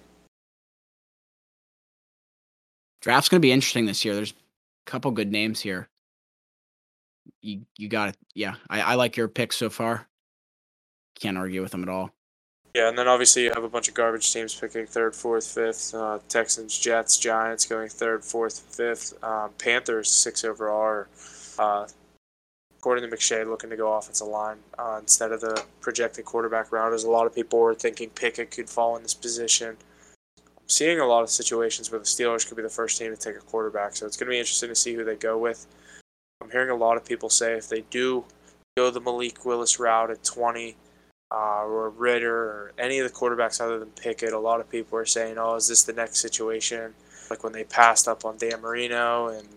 Draft's 3.01 3.29
going 3.29 3.39
to 3.39 3.45
be 3.45 3.51
interesting 3.51 3.85
this 3.85 4.03
year. 4.03 4.13
There's 4.13 4.31
a 4.31 4.91
couple 4.91 5.11
good 5.11 5.31
names 5.31 5.61
here. 5.61 5.87
You 7.41 7.61
you 7.77 7.87
got 7.87 8.09
it. 8.09 8.17
Yeah, 8.33 8.55
I, 8.69 8.81
I 8.81 8.95
like 8.95 9.15
your 9.15 9.29
picks 9.29 9.55
so 9.55 9.69
far. 9.69 10.07
Can't 11.15 11.37
argue 11.37 11.61
with 11.61 11.71
them 11.71 11.83
at 11.83 11.89
all. 11.89 12.11
Yeah, 12.75 12.87
and 12.87 12.97
then 12.97 13.07
obviously 13.07 13.45
you 13.45 13.51
have 13.53 13.63
a 13.63 13.69
bunch 13.69 13.87
of 13.87 13.95
garbage 13.95 14.31
teams 14.31 14.53
picking 14.53 14.85
third, 14.85 15.15
fourth, 15.15 15.47
fifth. 15.47 15.93
Uh, 15.93 16.19
Texans, 16.27 16.77
Jets, 16.77 17.17
Giants 17.17 17.65
going 17.65 17.89
third, 17.89 18.23
fourth, 18.23 18.59
fifth. 18.59 19.13
Um, 19.23 19.51
Panthers 19.57 20.09
six 20.09 20.43
overall. 20.43 20.79
Are, 20.79 21.07
uh, 21.57 21.87
according 22.77 23.09
to 23.09 23.15
McShay, 23.15 23.45
looking 23.45 23.71
to 23.71 23.75
go 23.75 23.93
offensive 23.93 24.27
line 24.27 24.57
uh, 24.77 24.97
instead 25.01 25.31
of 25.31 25.41
the 25.41 25.65
projected 25.81 26.25
quarterback 26.25 26.71
round. 26.71 26.93
As 26.93 27.03
a 27.03 27.09
lot 27.09 27.25
of 27.25 27.33
people 27.33 27.59
were 27.59 27.73
thinking 27.73 28.09
Pickett 28.11 28.51
could 28.51 28.69
fall 28.69 28.95
in 28.95 29.03
this 29.03 29.15
position. 29.15 29.75
I'm 30.37 30.67
seeing 30.67 30.99
a 30.99 31.05
lot 31.05 31.23
of 31.23 31.29
situations 31.29 31.91
where 31.91 31.99
the 31.99 32.05
Steelers 32.05 32.47
could 32.47 32.55
be 32.55 32.63
the 32.63 32.69
first 32.69 32.99
team 32.99 33.11
to 33.11 33.17
take 33.17 33.35
a 33.35 33.41
quarterback, 33.41 33.95
so 33.95 34.05
it's 34.05 34.15
going 34.15 34.27
to 34.27 34.31
be 34.31 34.39
interesting 34.39 34.69
to 34.69 34.75
see 34.75 34.93
who 34.93 35.03
they 35.03 35.15
go 35.15 35.37
with. 35.37 35.65
I'm 36.41 36.51
hearing 36.51 36.69
a 36.69 36.75
lot 36.75 36.95
of 36.95 37.03
people 37.03 37.29
say 37.29 37.53
if 37.53 37.67
they 37.67 37.81
do 37.89 38.23
go 38.77 38.91
the 38.91 39.01
Malik 39.01 39.43
Willis 39.43 39.79
route 39.79 40.11
at 40.11 40.23
20 40.23 40.77
uh, 41.31 41.63
or 41.63 41.89
Ridder 41.89 42.35
or 42.35 42.73
any 42.77 42.99
of 42.99 43.07
the 43.07 43.15
quarterbacks 43.15 43.61
other 43.61 43.79
than 43.79 43.89
Pickett, 43.91 44.33
a 44.33 44.39
lot 44.39 44.59
of 44.59 44.69
people 44.69 44.97
are 44.97 45.05
saying, 45.05 45.37
"Oh, 45.37 45.55
is 45.55 45.67
this 45.67 45.83
the 45.83 45.93
next 45.93 46.19
situation?" 46.19 46.93
Like 47.29 47.43
when 47.43 47.53
they 47.53 47.63
passed 47.63 48.07
up 48.07 48.25
on 48.25 48.37
Dan 48.37 48.61
Marino, 48.61 49.27
and 49.27 49.47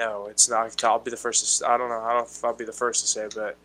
no, 0.00 0.26
it's 0.26 0.48
not. 0.48 0.84
I'll 0.84 0.98
be 0.98 1.10
the 1.10 1.16
first. 1.16 1.60
To, 1.60 1.68
I 1.68 1.76
don't 1.76 1.88
know. 1.88 2.00
I 2.00 2.12
don't 2.14 2.40
I'll 2.44 2.54
be 2.54 2.64
the 2.64 2.72
first 2.72 3.02
to 3.02 3.06
say, 3.06 3.28
but 3.34 3.56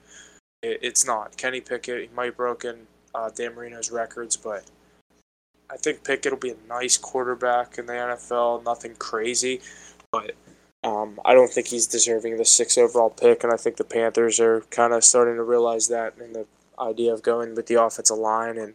it, 0.62 0.80
it's 0.84 1.06
not. 1.06 1.36
Kenny 1.38 1.62
Pickett, 1.62 2.02
he 2.02 2.16
might 2.16 2.26
have 2.26 2.38
broken 2.38 2.88
uh, 3.16 3.30
Dan 3.30 3.56
Marino's 3.56 3.92
records, 3.92 4.38
but 4.38 4.64
I 5.70 5.78
think 5.78 6.04
Pickett 6.04 6.32
will 6.32 6.40
be 6.40 6.52
a 6.52 6.68
nice 6.70 6.98
quarterback 6.98 7.80
in 7.80 7.88
the 7.88 7.94
NFL. 7.94 8.64
Nothing 8.64 8.96
crazy, 8.96 9.62
but 10.12 10.36
um, 10.84 11.20
I 11.26 11.34
don't 11.34 11.52
think 11.52 11.68
he's 11.68 11.88
deserving 11.88 12.34
of 12.34 12.38
the 12.38 12.46
sixth 12.46 12.78
overall 12.78 13.10
pick, 13.10 13.44
and 13.44 13.52
I 13.52 13.58
think 13.58 13.78
the 13.78 13.84
Panthers 13.84 14.40
are 14.40 14.62
kind 14.70 14.94
of 14.94 15.04
starting 15.04 15.36
to 15.36 15.44
realize 15.44 15.88
that 15.88 16.14
in 16.20 16.34
the 16.34 16.46
idea 16.80 17.14
of 17.14 17.24
going 17.24 17.56
with 17.56 17.68
the 17.68 17.82
offensive 17.82 18.18
line 18.18 18.58
and 18.58 18.74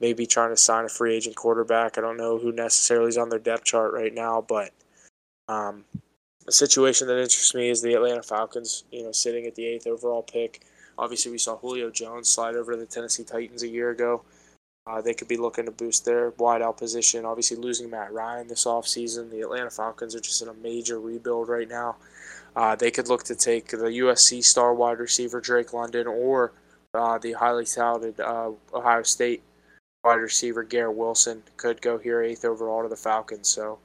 maybe 0.00 0.26
trying 0.26 0.50
to 0.50 0.56
sign 0.56 0.84
a 0.84 0.88
free 0.88 1.14
agent 1.14 1.36
quarterback. 1.36 1.96
I 1.96 2.00
don't 2.00 2.16
know 2.16 2.38
who 2.38 2.52
necessarily 2.52 3.08
is 3.08 3.18
on 3.18 3.28
their 3.28 3.38
depth 3.38 3.64
chart 3.64 3.92
right 3.92 4.12
now, 4.12 4.44
but 4.46 4.72
um, 5.48 5.84
a 6.46 6.52
situation 6.52 7.06
that 7.06 7.18
interests 7.18 7.54
me 7.54 7.68
is 7.68 7.82
the 7.82 7.94
Atlanta 7.94 8.22
Falcons, 8.22 8.84
you 8.90 9.02
know, 9.02 9.12
sitting 9.12 9.46
at 9.46 9.54
the 9.54 9.64
eighth 9.64 9.86
overall 9.86 10.22
pick. 10.22 10.62
Obviously, 10.98 11.30
we 11.30 11.38
saw 11.38 11.56
Julio 11.56 11.90
Jones 11.90 12.28
slide 12.28 12.56
over 12.56 12.72
to 12.72 12.78
the 12.78 12.86
Tennessee 12.86 13.24
Titans 13.24 13.62
a 13.62 13.68
year 13.68 13.90
ago. 13.90 14.22
Uh, 14.86 15.00
they 15.00 15.14
could 15.14 15.28
be 15.28 15.36
looking 15.36 15.64
to 15.64 15.70
boost 15.70 16.04
their 16.04 16.32
wideout 16.32 16.76
position. 16.76 17.24
Obviously, 17.24 17.56
losing 17.56 17.88
Matt 17.88 18.12
Ryan 18.12 18.48
this 18.48 18.64
offseason. 18.64 19.30
The 19.30 19.40
Atlanta 19.40 19.70
Falcons 19.70 20.14
are 20.16 20.20
just 20.20 20.42
in 20.42 20.48
a 20.48 20.54
major 20.54 21.00
rebuild 21.00 21.48
right 21.48 21.68
now. 21.68 21.96
Uh, 22.56 22.74
they 22.74 22.90
could 22.90 23.08
look 23.08 23.22
to 23.24 23.34
take 23.34 23.68
the 23.68 23.76
USC 23.76 24.44
star 24.44 24.74
wide 24.74 24.98
receiver 24.98 25.40
Drake 25.40 25.72
London 25.72 26.06
or 26.06 26.52
uh, 26.94 27.18
the 27.18 27.32
highly 27.32 27.64
touted 27.64 28.20
uh, 28.20 28.50
Ohio 28.72 29.02
State 29.02 29.42
wide 30.04 30.14
receiver 30.14 30.62
Garrett 30.62 30.96
Wilson 30.96 31.42
could 31.56 31.80
go 31.80 31.98
here 31.98 32.22
eighth 32.22 32.44
overall 32.44 32.82
to 32.82 32.88
the 32.88 32.96
Falcons. 32.96 33.48
So 33.48 33.78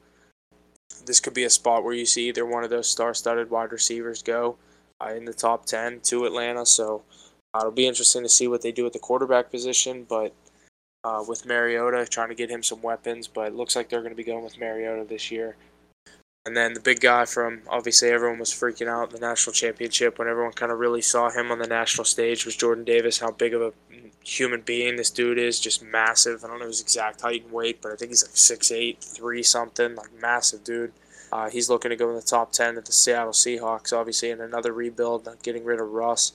this 1.05 1.19
could 1.19 1.33
be 1.33 1.43
a 1.43 1.49
spot 1.49 1.83
where 1.83 1.93
you 1.93 2.05
see 2.05 2.27
either 2.27 2.45
one 2.45 2.63
of 2.63 2.69
those 2.69 2.87
star-studded 2.87 3.49
wide 3.49 3.71
receivers 3.71 4.23
go 4.23 4.57
uh, 4.99 5.13
in 5.15 5.25
the 5.25 5.33
top 5.33 5.65
10 5.65 6.01
to 6.01 6.25
Atlanta. 6.25 6.65
So 6.65 7.03
uh, 7.53 7.59
it'll 7.59 7.71
be 7.71 7.87
interesting 7.87 8.23
to 8.23 8.29
see 8.29 8.47
what 8.47 8.61
they 8.61 8.71
do 8.71 8.85
at 8.85 8.93
the 8.93 8.99
quarterback 8.99 9.51
position, 9.51 10.05
but 10.07 10.33
uh, 11.03 11.23
with 11.27 11.45
Mariota 11.45 12.05
trying 12.05 12.29
to 12.29 12.35
get 12.35 12.49
him 12.49 12.63
some 12.63 12.81
weapons, 12.81 13.27
but 13.27 13.47
it 13.47 13.55
looks 13.55 13.75
like 13.75 13.89
they're 13.89 14.01
going 14.01 14.11
to 14.11 14.17
be 14.17 14.23
going 14.23 14.43
with 14.43 14.59
Mariota 14.59 15.05
this 15.05 15.31
year. 15.31 15.55
And 16.47 16.55
then 16.55 16.73
the 16.73 16.79
big 16.79 17.01
guy 17.01 17.25
from 17.25 17.63
obviously 17.67 18.09
everyone 18.09 18.39
was 18.39 18.53
freaking 18.53 18.87
out 18.87 19.09
the 19.09 19.19
national 19.19 19.51
championship 19.51 20.17
when 20.17 20.29
everyone 20.29 20.53
kind 20.53 20.71
of 20.71 20.79
really 20.79 21.01
saw 21.01 21.29
him 21.29 21.51
on 21.51 21.59
the 21.59 21.67
national 21.67 22.05
stage 22.05 22.45
was 22.45 22.55
Jordan 22.55 22.85
Davis. 22.85 23.19
How 23.19 23.31
big 23.31 23.53
of 23.53 23.61
a 23.61 23.73
human 24.23 24.61
being 24.61 24.95
this 24.95 25.09
dude 25.09 25.39
is, 25.39 25.59
just 25.59 25.83
massive. 25.83 26.45
I 26.45 26.47
don't 26.47 26.59
know 26.59 26.67
his 26.67 26.79
exact 26.79 27.19
height 27.19 27.43
and 27.43 27.51
weight, 27.51 27.81
but 27.81 27.91
I 27.91 27.97
think 27.97 28.11
he's 28.11 28.23
like 28.23 28.37
six 28.37 28.71
eight, 28.71 29.01
three 29.01 29.43
something, 29.43 29.93
like 29.95 30.13
massive 30.21 30.63
dude. 30.63 30.93
Uh, 31.33 31.49
he's 31.49 31.69
looking 31.69 31.89
to 31.89 31.97
go 31.97 32.09
in 32.09 32.15
the 32.15 32.21
top 32.21 32.53
10 32.53 32.77
at 32.77 32.85
the 32.85 32.93
Seattle 32.93 33.33
Seahawks, 33.33 33.91
obviously, 33.91 34.29
in 34.29 34.39
another 34.39 34.71
rebuild, 34.71 35.27
getting 35.43 35.65
rid 35.65 35.81
of 35.81 35.89
Russ, 35.89 36.31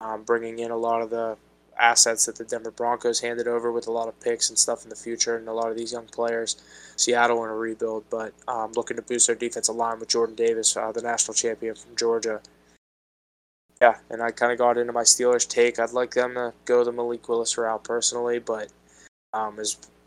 um, 0.00 0.22
bringing 0.22 0.60
in 0.60 0.70
a 0.70 0.76
lot 0.76 1.02
of 1.02 1.10
the 1.10 1.36
assets 1.78 2.26
that 2.26 2.36
the 2.36 2.44
Denver 2.44 2.70
Broncos 2.70 3.20
handed 3.20 3.46
over 3.48 3.70
with 3.70 3.86
a 3.86 3.92
lot 3.92 4.08
of 4.08 4.18
picks 4.20 4.48
and 4.48 4.58
stuff 4.58 4.84
in 4.84 4.90
the 4.90 4.96
future, 4.96 5.36
and 5.36 5.48
a 5.48 5.52
lot 5.52 5.70
of 5.70 5.76
these 5.76 5.92
young 5.92 6.06
players. 6.06 6.56
Seattle 6.96 7.44
in 7.44 7.50
a 7.50 7.54
rebuild, 7.54 8.04
but 8.10 8.32
um, 8.48 8.72
looking 8.72 8.96
to 8.96 9.02
boost 9.02 9.26
their 9.26 9.36
defensive 9.36 9.76
line 9.76 10.00
with 10.00 10.08
Jordan 10.08 10.34
Davis, 10.34 10.76
uh, 10.76 10.92
the 10.92 11.02
national 11.02 11.34
champion 11.34 11.74
from 11.74 11.96
Georgia. 11.96 12.40
Yeah, 13.80 13.96
and 14.08 14.22
I 14.22 14.30
kind 14.30 14.52
of 14.52 14.58
got 14.58 14.78
into 14.78 14.92
my 14.92 15.02
Steelers 15.02 15.46
take. 15.46 15.78
I'd 15.78 15.92
like 15.92 16.14
them 16.14 16.34
to 16.34 16.54
go 16.64 16.82
the 16.82 16.92
Malik 16.92 17.28
Willis 17.28 17.58
route 17.58 17.84
personally, 17.84 18.38
but 18.38 18.68
um, 19.34 19.58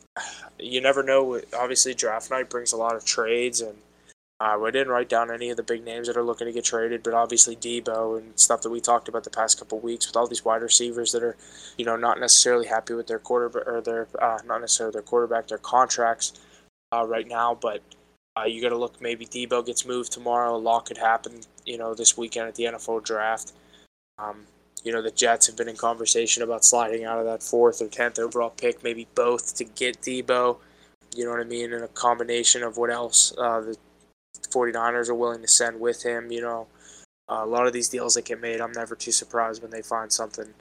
you 0.60 0.82
never 0.82 1.04
know. 1.04 1.40
Obviously, 1.58 1.94
draft 1.94 2.32
night 2.32 2.50
brings 2.50 2.74
a 2.74 2.78
lot 2.78 2.96
of 2.96 3.06
trades, 3.06 3.62
and 3.62 3.78
uh, 4.42 4.58
we 4.62 4.72
didn't 4.72 4.88
write 4.88 5.10
down 5.10 5.32
any 5.32 5.50
of 5.50 5.58
the 5.58 5.64
big 5.64 5.84
names 5.84 6.08
that 6.08 6.16
are 6.16 6.24
looking 6.24 6.48
to 6.48 6.54
get 6.54 6.64
traded, 6.64 7.04
but 7.04 7.14
obviously 7.14 7.58
Deebo 7.58 8.18
and 8.18 8.40
stuff 8.40 8.62
that 8.62 8.70
we 8.70 8.80
talked 8.80 9.10
about 9.10 9.26
the 9.26 9.30
past 9.30 9.60
couple 9.60 9.80
weeks 9.80 10.08
with 10.08 10.16
all 10.16 10.28
these 10.28 10.46
wide 10.46 10.62
receivers 10.62 11.12
that 11.12 11.24
are, 11.24 11.36
you 11.78 11.84
know, 11.84 11.98
not 11.98 12.22
necessarily 12.22 12.66
happy 12.66 12.94
with 12.94 13.08
their 13.08 13.20
quarterback 13.20 13.68
or 13.68 13.82
their 13.82 14.08
uh, 14.22 14.40
not 14.46 14.62
necessarily 14.62 14.94
their 14.94 15.02
quarterback, 15.02 15.48
their 15.48 15.58
contracts 15.58 16.34
uh, 16.94 17.06
right 17.06 17.28
now. 17.28 17.54
But 17.54 17.82
uh, 18.38 18.46
you 18.46 18.62
got 18.62 18.70
to 18.70 18.78
look. 18.78 19.02
Maybe 19.02 19.26
Deebo 19.26 19.66
gets 19.66 19.86
moved 19.86 20.14
tomorrow. 20.14 20.56
A 20.56 20.58
lot 20.58 20.86
could 20.86 20.98
happen, 20.98 21.42
you 21.66 21.78
know, 21.78 21.94
this 21.94 22.18
weekend 22.18 22.48
at 22.48 22.56
the 22.56 22.64
NFL 22.64 23.04
draft. 23.04 23.52
Um, 24.18 24.46
you 24.86 24.94
know, 24.94 25.02
the 25.02 25.12
Jets 25.12 25.48
have 25.48 25.58
been 25.58 25.68
in 25.68 25.76
conversation 25.76 26.44
about 26.44 26.64
sliding 26.64 27.04
out 27.04 27.20
of 27.20 27.26
that 27.26 27.44
fourth 27.44 27.82
or 27.82 27.90
tenth 27.90 28.18
overall 28.18 28.52
pick, 28.52 28.82
maybe 28.86 29.06
both 29.16 29.58
to 29.58 29.66
get 29.66 30.00
Deebo. 30.00 30.60
You 31.14 31.26
know 31.26 31.32
what 31.32 31.42
I 31.42 31.44
mean? 31.44 31.74
And 31.74 31.84
a 31.84 31.90
combination 31.90 32.64
of 32.64 32.78
what 32.78 32.90
else 32.90 33.34
uh, 33.38 33.60
the 33.60 33.78
49ers 34.52 35.10
are 35.10 35.16
willing 35.16 35.42
to 35.42 35.48
send 35.48 35.80
with 35.80 36.04
him. 36.04 36.32
You 36.32 36.42
know, 36.42 36.68
uh, 37.30 37.42
a 37.44 37.46
lot 37.46 37.68
of 37.68 37.74
these 37.74 37.90
deals 37.90 38.16
that 38.16 38.26
get 38.26 38.42
made, 38.42 38.62
I'm 38.62 38.72
never 38.72 38.96
too 38.96 39.12
surprised 39.12 39.62
when 39.62 39.72
they 39.72 39.82
find 39.82 40.12
something. 40.12 40.54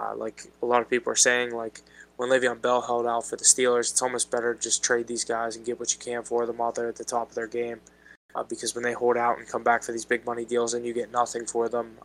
Uh, 0.00 0.14
like 0.14 0.50
a 0.62 0.66
lot 0.66 0.80
of 0.80 0.88
people 0.88 1.12
are 1.12 1.16
saying, 1.16 1.50
like 1.50 1.82
when 2.16 2.30
Le'Veon 2.30 2.60
Bell 2.60 2.82
held 2.82 3.06
out 3.06 3.26
for 3.26 3.36
the 3.36 3.44
Steelers, 3.44 3.90
it's 3.90 4.02
almost 4.02 4.30
better 4.30 4.54
to 4.54 4.60
just 4.60 4.82
trade 4.82 5.06
these 5.06 5.24
guys 5.24 5.56
and 5.56 5.66
get 5.66 5.78
what 5.78 5.92
you 5.92 5.98
can 5.98 6.22
for 6.22 6.46
them 6.46 6.58
while 6.58 6.72
they're 6.72 6.88
at 6.88 6.96
the 6.96 7.04
top 7.04 7.30
of 7.30 7.34
their 7.34 7.46
game. 7.46 7.80
Uh, 8.34 8.42
because 8.44 8.74
when 8.74 8.84
they 8.84 8.92
hold 8.92 9.16
out 9.16 9.38
and 9.38 9.48
come 9.48 9.62
back 9.62 9.82
for 9.82 9.92
these 9.92 10.04
big 10.04 10.24
money 10.24 10.44
deals 10.44 10.74
and 10.74 10.84
you 10.84 10.92
get 10.92 11.10
nothing 11.10 11.46
for 11.46 11.68
them, 11.68 11.96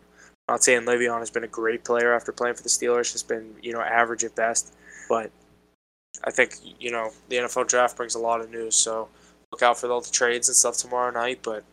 I'm 0.47 0.53
not 0.53 0.63
saying 0.63 0.81
Le'Veon 0.81 1.19
has 1.19 1.29
been 1.29 1.43
a 1.43 1.47
great 1.47 1.83
player 1.83 2.13
after 2.13 2.31
playing 2.31 2.55
for 2.55 2.63
the 2.63 2.69
Steelers. 2.69 3.11
Has 3.13 3.23
been 3.23 3.55
you 3.61 3.71
know 3.71 3.81
average 3.81 4.23
at 4.23 4.35
best, 4.35 4.73
but 5.07 5.31
I 6.23 6.31
think 6.31 6.55
you 6.79 6.91
know 6.91 7.11
the 7.29 7.37
NFL 7.37 7.67
draft 7.67 7.95
brings 7.95 8.15
a 8.15 8.19
lot 8.19 8.41
of 8.41 8.49
news. 8.49 8.75
So 8.75 9.07
look 9.53 9.61
out 9.61 9.79
for 9.79 9.89
all 9.91 10.01
the 10.01 10.09
trades 10.09 10.49
and 10.49 10.55
stuff 10.55 10.77
tomorrow 10.77 11.11
night. 11.11 11.39
But 11.43 11.63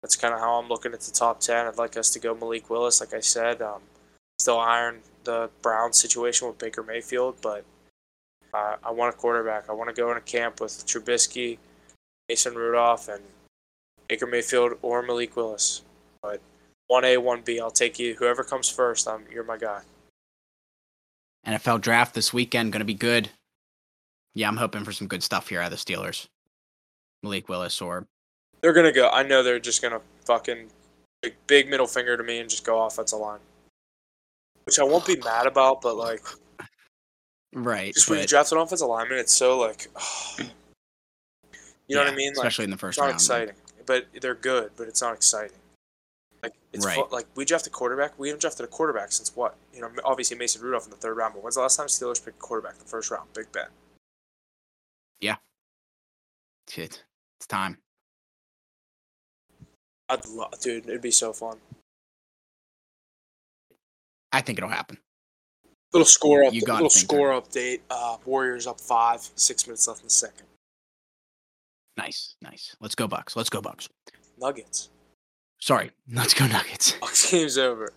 that's 0.00 0.16
kind 0.16 0.32
of 0.32 0.40
how 0.40 0.54
I'm 0.54 0.68
looking 0.68 0.92
at 0.92 1.00
the 1.00 1.12
top 1.12 1.40
ten. 1.40 1.66
I'd 1.66 1.76
like 1.76 1.96
us 1.96 2.10
to 2.10 2.18
go 2.18 2.34
Malik 2.34 2.70
Willis, 2.70 3.00
like 3.00 3.12
I 3.12 3.20
said. 3.20 3.60
Um, 3.60 3.82
still 4.38 4.58
iron 4.58 5.00
the 5.24 5.50
Browns 5.60 5.98
situation 5.98 6.48
with 6.48 6.58
Baker 6.58 6.82
Mayfield, 6.82 7.36
but 7.42 7.64
uh, 8.54 8.76
I 8.82 8.90
want 8.90 9.14
a 9.14 9.18
quarterback. 9.18 9.68
I 9.68 9.72
want 9.72 9.90
to 9.90 9.94
go 9.94 10.10
in 10.10 10.16
a 10.16 10.22
camp 10.22 10.60
with 10.60 10.86
Trubisky, 10.86 11.58
Mason 12.28 12.54
Rudolph, 12.54 13.08
and 13.08 13.22
Baker 14.08 14.26
Mayfield 14.26 14.78
or 14.82 15.02
Malik 15.02 15.36
Willis. 15.36 15.82
But 16.22 16.40
one 16.86 17.04
A, 17.04 17.18
one 17.18 17.42
B, 17.42 17.60
I'll 17.60 17.70
take 17.70 17.98
you. 17.98 18.14
Whoever 18.14 18.44
comes 18.44 18.70
first, 18.70 19.06
I'm 19.06 19.24
you're 19.30 19.44
my 19.44 19.58
guy. 19.58 19.82
NFL 21.46 21.80
draft 21.82 22.14
this 22.14 22.32
weekend 22.32 22.72
to 22.72 22.84
be 22.84 22.94
good. 22.94 23.30
Yeah, 24.34 24.48
I'm 24.48 24.56
hoping 24.56 24.84
for 24.84 24.92
some 24.92 25.06
good 25.06 25.22
stuff 25.22 25.48
here 25.48 25.60
out 25.60 25.72
of 25.72 25.78
the 25.78 25.92
Steelers. 25.92 26.26
Malik 27.22 27.48
Willis 27.48 27.80
or 27.80 28.06
they're 28.60 28.72
gonna 28.72 28.92
go. 28.92 29.08
I 29.10 29.22
know 29.22 29.42
they're 29.42 29.58
just 29.58 29.82
gonna 29.82 30.00
fucking 30.24 30.68
big, 31.22 31.34
big 31.46 31.68
middle 31.68 31.86
finger 31.86 32.16
to 32.16 32.22
me 32.22 32.38
and 32.38 32.48
just 32.48 32.64
go 32.64 32.82
offensive 32.82 33.18
line, 33.18 33.40
which 34.64 34.78
I 34.78 34.84
won't 34.84 35.06
be 35.06 35.16
mad 35.16 35.46
about. 35.46 35.82
But 35.82 35.96
like, 35.96 36.24
right, 37.54 37.94
just 37.94 38.08
when 38.08 38.20
you 38.20 38.26
draft 38.26 38.52
an 38.52 38.58
offensive 38.58 38.88
lineman, 38.88 39.18
it's 39.18 39.34
so 39.34 39.58
like, 39.58 39.88
oh, 39.96 40.34
you 40.38 40.44
know 40.44 40.50
yeah, 41.88 41.98
what 41.98 42.08
I 42.08 42.16
mean? 42.16 42.32
Like, 42.34 42.38
especially 42.38 42.64
in 42.64 42.70
the 42.70 42.76
first 42.76 42.96
it's 42.96 43.00
not 43.00 43.06
round. 43.06 43.16
exciting, 43.16 43.54
but 43.86 44.06
they're 44.20 44.34
good, 44.34 44.70
but 44.76 44.88
it's 44.88 45.02
not 45.02 45.14
exciting. 45.14 45.56
Like 46.42 46.54
it's 46.72 46.84
Right. 46.84 47.00
like 47.10 47.26
we 47.34 47.44
drafted 47.44 47.72
a 47.72 47.76
quarterback. 47.76 48.18
We 48.18 48.28
haven't 48.28 48.40
drafted 48.40 48.64
a 48.64 48.68
quarterback 48.68 49.10
since 49.10 49.34
what? 49.34 49.56
You 49.74 49.80
know, 49.80 49.90
obviously 50.04 50.36
Mason 50.36 50.62
Rudolph 50.62 50.84
in 50.84 50.90
the 50.90 50.96
third 50.96 51.16
round. 51.16 51.34
But 51.34 51.42
when's 51.42 51.54
the 51.56 51.62
last 51.62 51.76
time 51.76 51.86
Steelers 51.86 52.22
picked 52.24 52.36
a 52.36 52.40
quarterback 52.40 52.74
in 52.74 52.80
the 52.80 52.84
first 52.84 53.10
round? 53.10 53.32
Big 53.32 53.50
Ben. 53.52 53.66
Shit, 56.68 57.04
it's 57.38 57.46
time. 57.46 57.78
I'd 60.08 60.24
love, 60.26 60.58
dude. 60.60 60.86
It'd 60.88 61.02
be 61.02 61.10
so 61.10 61.32
fun. 61.32 61.58
I 64.32 64.40
think 64.40 64.58
it'll 64.58 64.70
happen. 64.70 64.98
Little 65.92 66.06
score 66.06 66.44
up. 66.44 66.52
You 66.52 66.62
gotta 66.62 66.84
little 66.84 66.90
score 66.90 67.30
update. 67.30 67.80
Uh, 67.90 68.16
Warriors 68.24 68.66
up 68.66 68.80
five. 68.80 69.20
Six 69.36 69.66
minutes 69.66 69.86
left 69.88 70.00
in 70.00 70.06
the 70.06 70.10
second. 70.10 70.46
Nice, 71.96 72.36
nice. 72.42 72.76
Let's 72.80 72.94
go 72.94 73.08
Bucks. 73.08 73.34
Let's 73.36 73.48
go 73.48 73.60
Bucks. 73.62 73.88
Nuggets. 74.38 74.90
Sorry, 75.60 75.90
let's 76.12 76.34
go 76.34 76.46
Nuggets. 76.46 76.92
Bucks 77.00 77.30
game's 77.30 77.56
over. 77.58 77.92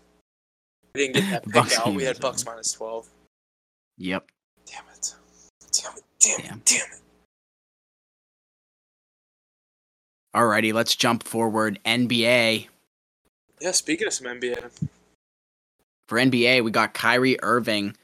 We 0.95 1.01
didn't 1.01 1.15
get 1.15 1.30
that 1.32 1.43
pick 1.45 1.53
Bucks 1.53 1.78
out. 1.80 1.93
We 1.93 2.03
had 2.03 2.20
Bucks 2.20 2.43
over. 2.43 2.51
minus 2.51 2.72
twelve. 2.72 3.07
Yep. 3.97 4.26
Damn 4.65 4.84
it. 4.95 5.13
Damn 5.72 5.97
it. 5.97 6.03
Damn 6.20 6.38
Damn. 6.39 6.57
it. 6.59 6.65
Damn 6.65 6.88
it. 6.93 7.01
Alrighty, 10.36 10.73
let's 10.73 10.95
jump 10.95 11.23
forward. 11.23 11.80
NBA. 11.86 12.67
Yeah. 13.59 13.71
Speaking 13.71 14.07
of 14.07 14.13
some 14.13 14.27
NBA, 14.27 14.69
For 16.07 16.17
NBA, 16.17 16.63
we 16.63 16.71
got 16.71 16.93
Kyrie 16.93 17.41
Irving 17.43 17.95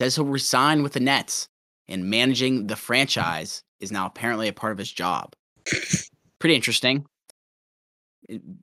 says 0.00 0.16
he'll 0.16 0.24
resign 0.24 0.82
with 0.82 0.92
the 0.92 1.00
Nets, 1.00 1.48
and 1.88 2.10
managing 2.10 2.66
the 2.66 2.76
franchise 2.76 3.62
is 3.80 3.92
now 3.92 4.06
apparently 4.06 4.48
a 4.48 4.52
part 4.52 4.72
of 4.72 4.78
his 4.78 4.90
job. 4.90 5.32
Pretty 6.38 6.54
interesting. 6.54 7.06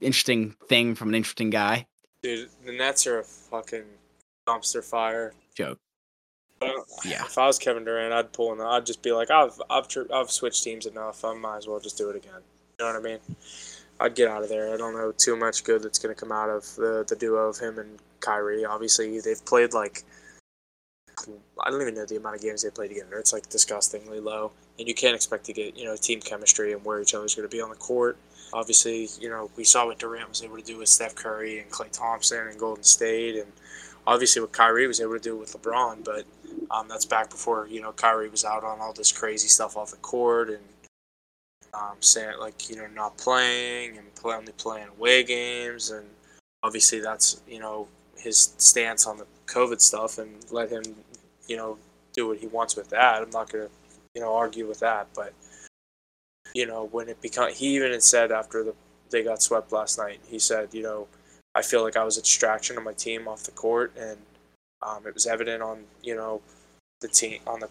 Interesting 0.01 0.55
thing 0.67 0.95
from 0.95 1.09
an 1.09 1.15
interesting 1.15 1.49
guy. 1.49 1.85
dude, 2.23 2.49
the 2.65 2.71
Nets 2.73 3.07
are 3.07 3.19
a 3.19 3.23
fucking 3.23 3.83
dumpster 4.47 4.83
fire. 4.83 5.33
Joke. 5.55 5.77
Yeah. 7.05 7.23
If 7.25 7.37
I 7.37 7.47
was 7.47 7.57
Kevin 7.57 7.85
Durant, 7.85 8.13
I'd 8.13 8.33
pull 8.33 8.53
in. 8.53 8.61
I'd 8.61 8.85
just 8.85 9.01
be 9.01 9.11
like, 9.11 9.31
I've 9.31 9.59
I've 9.69 9.87
tr- 9.87 10.11
I've 10.13 10.29
switched 10.29 10.63
teams 10.63 10.85
enough. 10.85 11.25
I 11.25 11.33
might 11.33 11.57
as 11.57 11.67
well 11.67 11.79
just 11.79 11.97
do 11.97 12.09
it 12.09 12.15
again. 12.15 12.41
Know 12.81 12.87
what 12.87 12.95
I 12.95 12.99
mean? 12.99 13.19
I'd 13.99 14.15
get 14.15 14.27
out 14.27 14.41
of 14.41 14.49
there. 14.49 14.73
I 14.73 14.77
don't 14.77 14.95
know 14.95 15.11
too 15.11 15.35
much 15.35 15.63
good 15.63 15.83
that's 15.83 15.99
going 15.99 16.13
to 16.13 16.19
come 16.19 16.31
out 16.31 16.49
of 16.49 16.63
the 16.75 17.05
the 17.07 17.15
duo 17.15 17.47
of 17.47 17.59
him 17.59 17.77
and 17.77 17.99
Kyrie. 18.19 18.65
Obviously, 18.65 19.19
they've 19.19 19.45
played 19.45 19.73
like 19.73 20.03
I 21.63 21.69
don't 21.69 21.79
even 21.79 21.93
know 21.93 22.07
the 22.07 22.17
amount 22.17 22.37
of 22.37 22.41
games 22.41 22.63
they 22.63 22.71
played 22.71 22.87
together. 22.87 23.19
It's 23.19 23.33
like 23.33 23.47
disgustingly 23.49 24.19
low, 24.19 24.51
and 24.79 24.87
you 24.87 24.95
can't 24.95 25.13
expect 25.13 25.45
to 25.45 25.53
get 25.53 25.77
you 25.77 25.85
know 25.85 25.95
team 25.95 26.21
chemistry 26.21 26.73
and 26.73 26.83
where 26.83 26.99
each 26.99 27.13
other's 27.13 27.35
going 27.35 27.47
to 27.47 27.55
be 27.55 27.61
on 27.61 27.69
the 27.69 27.75
court. 27.75 28.17
Obviously, 28.51 29.07
you 29.19 29.29
know 29.29 29.51
we 29.55 29.63
saw 29.63 29.85
what 29.85 29.99
Durant 29.99 30.29
was 30.29 30.41
able 30.41 30.57
to 30.57 30.63
do 30.63 30.79
with 30.79 30.89
Steph 30.89 31.13
Curry 31.13 31.59
and 31.59 31.69
Klay 31.69 31.91
Thompson 31.91 32.47
and 32.47 32.59
Golden 32.59 32.83
State, 32.83 33.35
and 33.35 33.51
obviously 34.07 34.41
what 34.41 34.53
Kyrie 34.53 34.87
was 34.87 34.99
able 34.99 35.13
to 35.13 35.19
do 35.19 35.37
with 35.37 35.53
LeBron. 35.53 36.03
But 36.03 36.25
um, 36.71 36.87
that's 36.87 37.05
back 37.05 37.29
before 37.29 37.67
you 37.67 37.79
know 37.79 37.91
Kyrie 37.91 38.29
was 38.29 38.43
out 38.43 38.63
on 38.63 38.79
all 38.79 38.93
this 38.93 39.11
crazy 39.11 39.49
stuff 39.49 39.77
off 39.77 39.91
the 39.91 39.97
court 39.97 40.49
and 40.49 40.63
um, 41.73 41.95
saying 41.99 42.37
like 42.39 42.69
you 42.69 42.75
know 42.77 42.87
not 42.93 43.17
playing 43.17 43.97
and 43.97 44.13
play, 44.15 44.35
only 44.35 44.51
playing 44.53 44.87
away 44.97 45.23
games, 45.23 45.91
and 45.91 46.05
obviously 46.63 46.99
that's 46.99 47.41
you 47.47 47.59
know 47.59 47.87
his 48.17 48.53
stance 48.57 49.07
on 49.07 49.17
the 49.17 49.25
COVID 49.47 49.81
stuff 49.81 50.17
and 50.17 50.31
let 50.51 50.69
him 50.69 50.83
you 51.47 51.57
know 51.57 51.77
do 52.13 52.27
what 52.27 52.37
he 52.37 52.47
wants 52.47 52.75
with 52.75 52.89
that. 52.89 53.21
I'm 53.21 53.29
not 53.29 53.51
gonna, 53.51 53.69
you 54.13 54.21
know, 54.21 54.33
argue 54.33 54.67
with 54.67 54.79
that. 54.79 55.07
But 55.15 55.33
you 56.53 56.65
know, 56.65 56.87
when 56.91 57.09
it 57.09 57.21
become, 57.21 57.51
he 57.53 57.75
even 57.75 57.99
said 58.01 58.31
after 58.31 58.63
the 58.63 58.75
they 59.09 59.23
got 59.23 59.41
swept 59.41 59.71
last 59.71 59.97
night, 59.97 60.19
he 60.25 60.39
said, 60.39 60.69
you 60.73 60.83
know, 60.83 61.07
I 61.53 61.61
feel 61.61 61.83
like 61.83 61.97
I 61.97 62.03
was 62.03 62.17
a 62.17 62.21
distraction 62.21 62.77
to 62.77 62.81
my 62.81 62.93
team 62.93 63.27
off 63.27 63.43
the 63.43 63.51
court, 63.51 63.91
and 63.99 64.17
um, 64.81 65.05
it 65.05 65.13
was 65.13 65.25
evident 65.25 65.61
on 65.61 65.83
you 66.03 66.15
know 66.15 66.41
the 67.01 67.07
team 67.07 67.39
on 67.47 67.59
the 67.61 67.69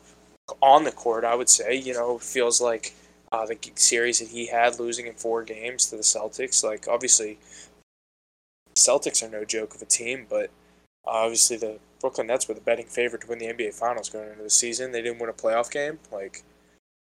on 0.62 0.84
the 0.84 0.92
court. 0.92 1.24
I 1.24 1.34
would 1.34 1.48
say, 1.48 1.74
you 1.74 1.94
know, 1.94 2.18
feels 2.18 2.60
like 2.60 2.94
uh, 3.32 3.46
the 3.46 3.58
series 3.76 4.18
that 4.18 4.28
he 4.28 4.46
had 4.46 4.78
losing 4.78 5.06
in 5.06 5.14
four 5.14 5.42
games 5.42 5.86
to 5.86 5.96
the 5.96 6.02
Celtics. 6.02 6.64
Like 6.64 6.88
obviously, 6.88 7.38
Celtics 8.74 9.22
are 9.22 9.30
no 9.30 9.44
joke 9.44 9.74
of 9.74 9.82
a 9.82 9.86
team, 9.86 10.26
but 10.28 10.50
obviously 11.04 11.56
the 11.56 11.78
Brooklyn 12.00 12.26
Nets 12.26 12.48
were 12.48 12.54
the 12.54 12.60
betting 12.60 12.86
favorite 12.86 13.22
to 13.22 13.28
win 13.28 13.38
the 13.38 13.46
NBA 13.46 13.74
Finals 13.74 14.08
going 14.08 14.30
into 14.30 14.42
the 14.42 14.50
season. 14.50 14.92
They 14.92 15.02
didn't 15.02 15.20
win 15.20 15.30
a 15.30 15.34
playoff 15.34 15.70
game. 15.70 15.98
Like 16.10 16.42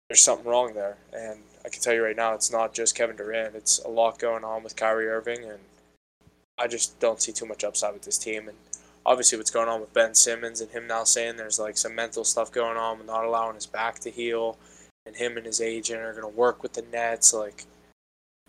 there's 0.08 0.22
something 0.22 0.46
wrong 0.46 0.74
there, 0.74 0.96
and 1.12 1.40
I 1.64 1.68
can 1.68 1.82
tell 1.82 1.94
you 1.94 2.04
right 2.04 2.16
now, 2.16 2.34
it's 2.34 2.50
not 2.50 2.74
just 2.74 2.94
Kevin 2.94 3.16
Durant. 3.16 3.54
It's 3.54 3.78
a 3.84 3.88
lot 3.88 4.18
going 4.18 4.44
on 4.44 4.62
with 4.62 4.76
Kyrie 4.76 5.08
Irving, 5.08 5.44
and 5.44 5.60
I 6.58 6.66
just 6.66 6.98
don't 7.00 7.20
see 7.20 7.32
too 7.32 7.46
much 7.46 7.64
upside 7.64 7.92
with 7.92 8.02
this 8.02 8.18
team. 8.18 8.48
And 8.48 8.56
obviously, 9.04 9.38
what's 9.38 9.50
going 9.50 9.68
on 9.68 9.80
with 9.80 9.94
Ben 9.94 10.14
Simmons 10.14 10.60
and 10.60 10.70
him 10.70 10.86
now 10.86 11.04
saying 11.04 11.36
there's 11.36 11.58
like 11.58 11.76
some 11.76 11.94
mental 11.94 12.24
stuff 12.24 12.50
going 12.52 12.76
on 12.76 12.98
with 12.98 13.06
not 13.06 13.24
allowing 13.24 13.54
his 13.54 13.66
back 13.66 13.98
to 14.00 14.10
heal, 14.10 14.56
and 15.06 15.16
him 15.16 15.36
and 15.36 15.46
his 15.46 15.60
agent 15.60 16.00
are 16.00 16.12
going 16.12 16.30
to 16.30 16.38
work 16.38 16.62
with 16.62 16.72
the 16.72 16.82
Nets. 16.82 17.32
Like, 17.34 17.64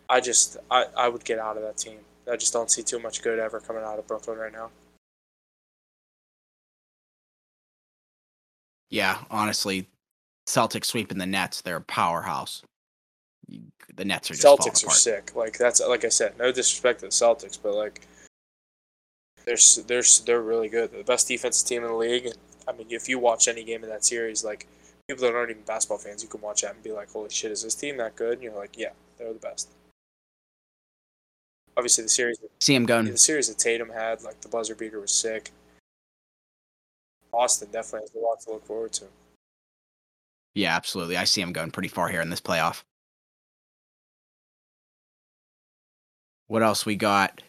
I 0.09 0.19
just 0.19 0.57
I, 0.69 0.85
I 0.97 1.07
would 1.07 1.23
get 1.23 1.39
out 1.39 1.57
of 1.57 1.63
that 1.63 1.77
team. 1.77 1.99
I 2.31 2.35
just 2.35 2.53
don't 2.53 2.69
see 2.69 2.83
too 2.83 2.99
much 2.99 3.21
good 3.21 3.39
ever 3.39 3.59
coming 3.59 3.83
out 3.83 3.99
of 3.99 4.07
Brooklyn 4.07 4.37
right 4.37 4.51
now. 4.51 4.69
Yeah, 8.89 9.19
honestly, 9.31 9.87
Celtics 10.47 10.85
sweeping 10.85 11.17
the 11.17 11.25
Nets, 11.25 11.61
they're 11.61 11.77
a 11.77 11.81
powerhouse. 11.81 12.61
The 13.95 14.05
Nets 14.05 14.29
are 14.31 14.33
just 14.33 14.45
Celtics 14.45 14.85
are 14.85 14.91
sick. 14.91 15.35
Like 15.35 15.57
that's 15.57 15.81
like 15.85 16.05
I 16.05 16.09
said, 16.09 16.37
no 16.37 16.51
disrespect 16.51 16.99
to 16.99 17.07
the 17.07 17.11
Celtics, 17.11 17.57
but 17.61 17.73
like 17.73 18.05
they're 19.45 19.57
they're 19.87 20.03
they're 20.25 20.41
really 20.41 20.69
good. 20.69 20.91
They're 20.91 20.99
the 20.99 21.05
best 21.05 21.27
defensive 21.27 21.67
team 21.67 21.83
in 21.83 21.89
the 21.89 21.95
league. 21.95 22.33
I 22.67 22.73
mean, 22.73 22.87
if 22.89 23.09
you 23.09 23.17
watch 23.19 23.47
any 23.47 23.63
game 23.63 23.83
in 23.83 23.89
that 23.89 24.05
series, 24.05 24.43
like 24.43 24.67
people 25.11 25.27
that 25.27 25.35
aren't 25.35 25.51
even 25.51 25.63
basketball 25.63 25.97
fans, 25.97 26.23
you 26.23 26.29
can 26.29 26.41
watch 26.41 26.61
that 26.61 26.73
and 26.73 26.83
be 26.83 26.91
like, 26.91 27.11
"Holy 27.11 27.29
shit, 27.29 27.51
is 27.51 27.63
this 27.63 27.75
team 27.75 27.97
that 27.97 28.15
good?" 28.15 28.33
And 28.33 28.43
you're 28.43 28.55
like, 28.55 28.77
"Yeah, 28.77 28.93
they're 29.17 29.33
the 29.33 29.39
best." 29.39 29.69
Obviously, 31.75 32.03
the 32.03 32.09
series. 32.09 32.39
See 32.59 32.75
him 32.75 32.85
going. 32.85 33.05
The 33.05 33.17
series 33.17 33.47
that 33.47 33.57
Tatum 33.57 33.89
had, 33.89 34.23
like 34.23 34.39
the 34.41 34.47
buzzer 34.47 34.75
beater, 34.75 34.99
was 34.99 35.11
sick. 35.11 35.51
Austin 37.33 37.69
definitely 37.71 38.07
has 38.07 38.15
a 38.15 38.19
lot 38.19 38.39
to 38.41 38.51
look 38.51 38.65
forward 38.65 38.93
to. 38.93 39.05
Yeah, 40.53 40.75
absolutely. 40.75 41.17
I 41.17 41.23
see 41.23 41.41
him 41.41 41.53
going 41.53 41.71
pretty 41.71 41.87
far 41.87 42.09
here 42.09 42.21
in 42.21 42.29
this 42.29 42.41
playoff. 42.41 42.83
What 46.47 46.61
else 46.61 46.85
we 46.85 46.97
got? 46.97 47.41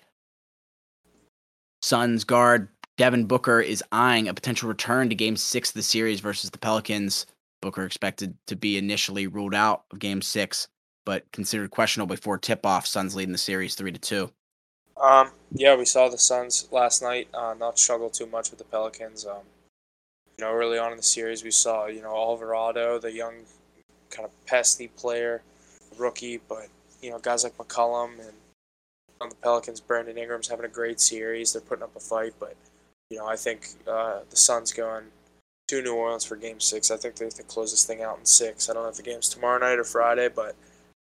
Suns 1.81 2.23
guard 2.23 2.69
Devin 2.97 3.27
Booker 3.27 3.61
is 3.61 3.83
eyeing 3.91 4.29
a 4.29 4.35
potential 4.35 4.69
return 4.69 5.09
to 5.09 5.17
game 5.17 5.37
six 5.37 5.71
of 5.71 5.75
the 5.75 5.83
series 5.83 6.21
versus 6.21 6.51
the 6.51 6.59
Pelicans. 6.59 7.27
Booker 7.63 7.85
expected 7.85 8.37
to 8.49 8.57
be 8.57 8.77
initially 8.77 9.27
ruled 9.27 9.55
out 9.55 9.85
of 9.91 9.99
game 9.99 10.21
six, 10.21 10.69
but 11.07 11.25
considered 11.33 11.71
questionable 11.71 12.15
before 12.15 12.37
tip 12.37 12.67
off. 12.67 12.87
Suns 12.87 13.17
leading 13.17 13.33
the 13.33 13.39
series 13.39 13.75
three 13.75 13.93
to 13.93 13.99
two. 13.99 14.31
Um, 15.01 15.31
yeah, 15.53 15.75
we 15.75 15.87
saw 15.87 16.11
the 16.11 16.19
Suns 16.19 16.69
last 16.71 17.01
night 17.01 17.29
uh, 17.33 17.55
not 17.59 17.79
struggle 17.79 18.11
too 18.11 18.27
much 18.27 18.51
with 18.51 18.59
the 18.59 18.65
Pelicans. 18.65 19.25
Um, 19.25 19.43
you 20.37 20.45
know, 20.45 20.53
early 20.53 20.79
on 20.79 20.91
in 20.91 20.97
the 20.97 21.03
series, 21.03 21.43
we 21.43 21.51
saw 21.51 21.87
you 21.87 22.03
know 22.03 22.15
Alvarado, 22.15 22.99
the 22.99 23.13
young 23.13 23.35
kind 24.11 24.27
of 24.27 24.47
pesty 24.47 24.89
player, 24.89 25.43
rookie, 25.97 26.41
but 26.49 26.69
you 27.01 27.11
know 27.11 27.19
guys 27.19 27.45
like 27.45 27.57
McCollum 27.57 28.19
and 28.21 28.35
on 29.21 29.29
the 29.29 29.35
Pelicans, 29.37 29.81
Brandon 29.81 30.19
Ingram's 30.19 30.49
having 30.49 30.67
a 30.67 30.69
great 30.69 31.01
series. 31.01 31.53
They're 31.53 31.63
putting 31.63 31.85
up 31.85 31.97
a 31.97 32.01
fight, 32.01 32.35
but 32.39 32.57
you 33.11 33.19
know 33.19 33.27
I 33.27 33.37
think 33.37 33.69
uh, 33.87 34.21
the 34.29 34.37
Suns 34.37 34.73
going 34.73 35.05
to 35.73 35.83
New 35.83 35.95
Orleans 35.95 36.25
for 36.25 36.37
Game 36.37 36.61
Six. 36.61 36.91
I 36.91 36.99
think 36.99 37.17
they 37.17 37.25
have 37.25 37.35
to 37.35 37.43
close 37.43 37.71
this 37.71 37.87
thing 37.87 38.03
out 38.03 38.19
in 38.19 38.27
six. 38.27 38.69
I 38.69 38.75
don't 38.75 38.83
know 38.83 38.91
if 38.91 38.97
the 38.97 39.03
game's 39.03 39.31
tomorrow 39.31 39.59
night 39.59 39.79
or 39.79 39.85
Friday, 39.85 40.29
but 40.29 40.55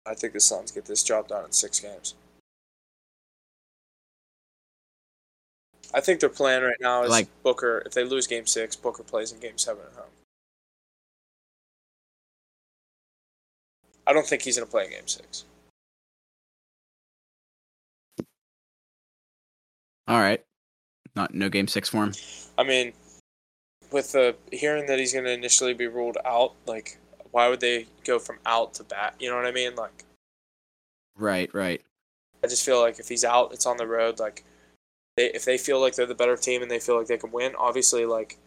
I 0.05 0.13
think 0.13 0.33
the 0.33 0.39
Suns 0.39 0.71
get 0.71 0.85
this 0.85 1.01
job 1.01 1.27
done 1.27 1.45
in 1.45 1.51
six 1.51 1.79
games. 1.79 2.13
I 5.91 6.01
think 6.01 6.19
their 6.19 6.29
plan 6.29 6.61
right 6.61 6.77
now 6.79 7.01
is 7.03 7.09
like 7.09 7.27
Booker. 7.41 7.81
If 7.83 7.93
they 7.93 8.03
lose 8.03 8.27
Game 8.27 8.45
Six, 8.45 8.75
Booker 8.75 9.01
plays 9.01 9.31
in 9.31 9.39
Game 9.39 9.57
Seven 9.57 9.83
at 9.91 9.97
home. 9.97 10.11
I 14.05 14.13
don't 14.13 14.25
think 14.25 14.43
he's 14.43 14.57
going 14.57 14.67
to 14.67 14.71
play 14.71 14.85
in 14.85 14.91
Game 14.91 15.07
Six. 15.07 15.45
All 20.07 20.19
right, 20.19 20.43
not 21.15 21.33
no 21.33 21.49
Game 21.49 21.67
Six 21.67 21.89
for 21.89 22.03
him. 22.03 22.13
I 22.57 22.63
mean, 22.63 22.93
with 23.91 24.11
the 24.11 24.35
hearing 24.51 24.85
that 24.87 24.99
he's 24.99 25.13
going 25.13 25.25
to 25.25 25.31
initially 25.31 25.73
be 25.73 25.87
ruled 25.87 26.17
out, 26.25 26.53
like, 26.65 26.97
why 27.31 27.47
would 27.47 27.59
they 27.59 27.87
go 28.05 28.19
from 28.19 28.39
out 28.45 28.73
to 28.75 28.83
bat? 28.83 29.15
You 29.19 29.29
know 29.29 29.35
what 29.35 29.45
I 29.45 29.51
mean? 29.51 29.75
Like, 29.75 30.03
right, 31.17 31.53
right. 31.53 31.81
I 32.43 32.47
just 32.47 32.65
feel 32.65 32.81
like 32.81 32.99
if 32.99 33.09
he's 33.09 33.25
out, 33.25 33.53
it's 33.53 33.65
on 33.65 33.77
the 33.77 33.87
road. 33.87 34.19
Like, 34.19 34.43
they, 35.17 35.31
if 35.31 35.45
they 35.45 35.57
feel 35.57 35.81
like 35.81 35.95
they're 35.95 36.05
the 36.05 36.15
better 36.15 36.37
team 36.37 36.61
and 36.61 36.71
they 36.71 36.79
feel 36.79 36.97
like 36.97 37.07
they 37.07 37.17
can 37.17 37.31
win, 37.31 37.53
obviously, 37.57 38.05
like 38.05 38.37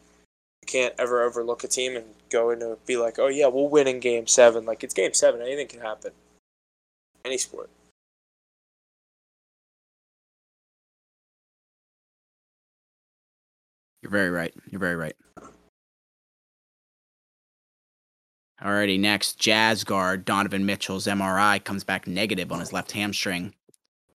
you 0.63 0.67
can't 0.67 0.95
ever 0.99 1.23
overlook 1.23 1.65
a 1.65 1.69
team 1.69 1.97
and 1.97 2.07
go 2.31 2.51
into 2.51 2.79
be 2.87 2.97
like, 2.97 3.19
oh 3.19 3.29
yeah, 3.29 3.49
we'll 3.49 3.69
win 3.69 3.89
in 3.89 4.01
game 4.01 4.27
seven. 4.27 4.65
Like 4.65 4.83
it's 4.83 4.95
game 4.95 5.13
seven, 5.13 5.43
anything 5.43 5.69
can 5.69 5.81
happen. 5.81 6.13
Any 7.25 7.39
sport. 7.39 7.69
You're 14.03 14.11
very 14.11 14.31
right. 14.31 14.53
You're 14.71 14.81
very 14.81 14.97
right. 14.97 15.15
Alrighty, 18.63 18.99
next, 18.99 19.39
Jazz 19.41 19.83
guard 19.83 20.25
Donovan 20.25 20.65
Mitchell's 20.65 21.07
MRI 21.07 21.63
comes 21.65 21.83
back 21.83 22.07
negative 22.07 22.53
on 22.53 22.61
his 22.61 22.73
left 22.73 22.93
hamstring. 22.93 23.55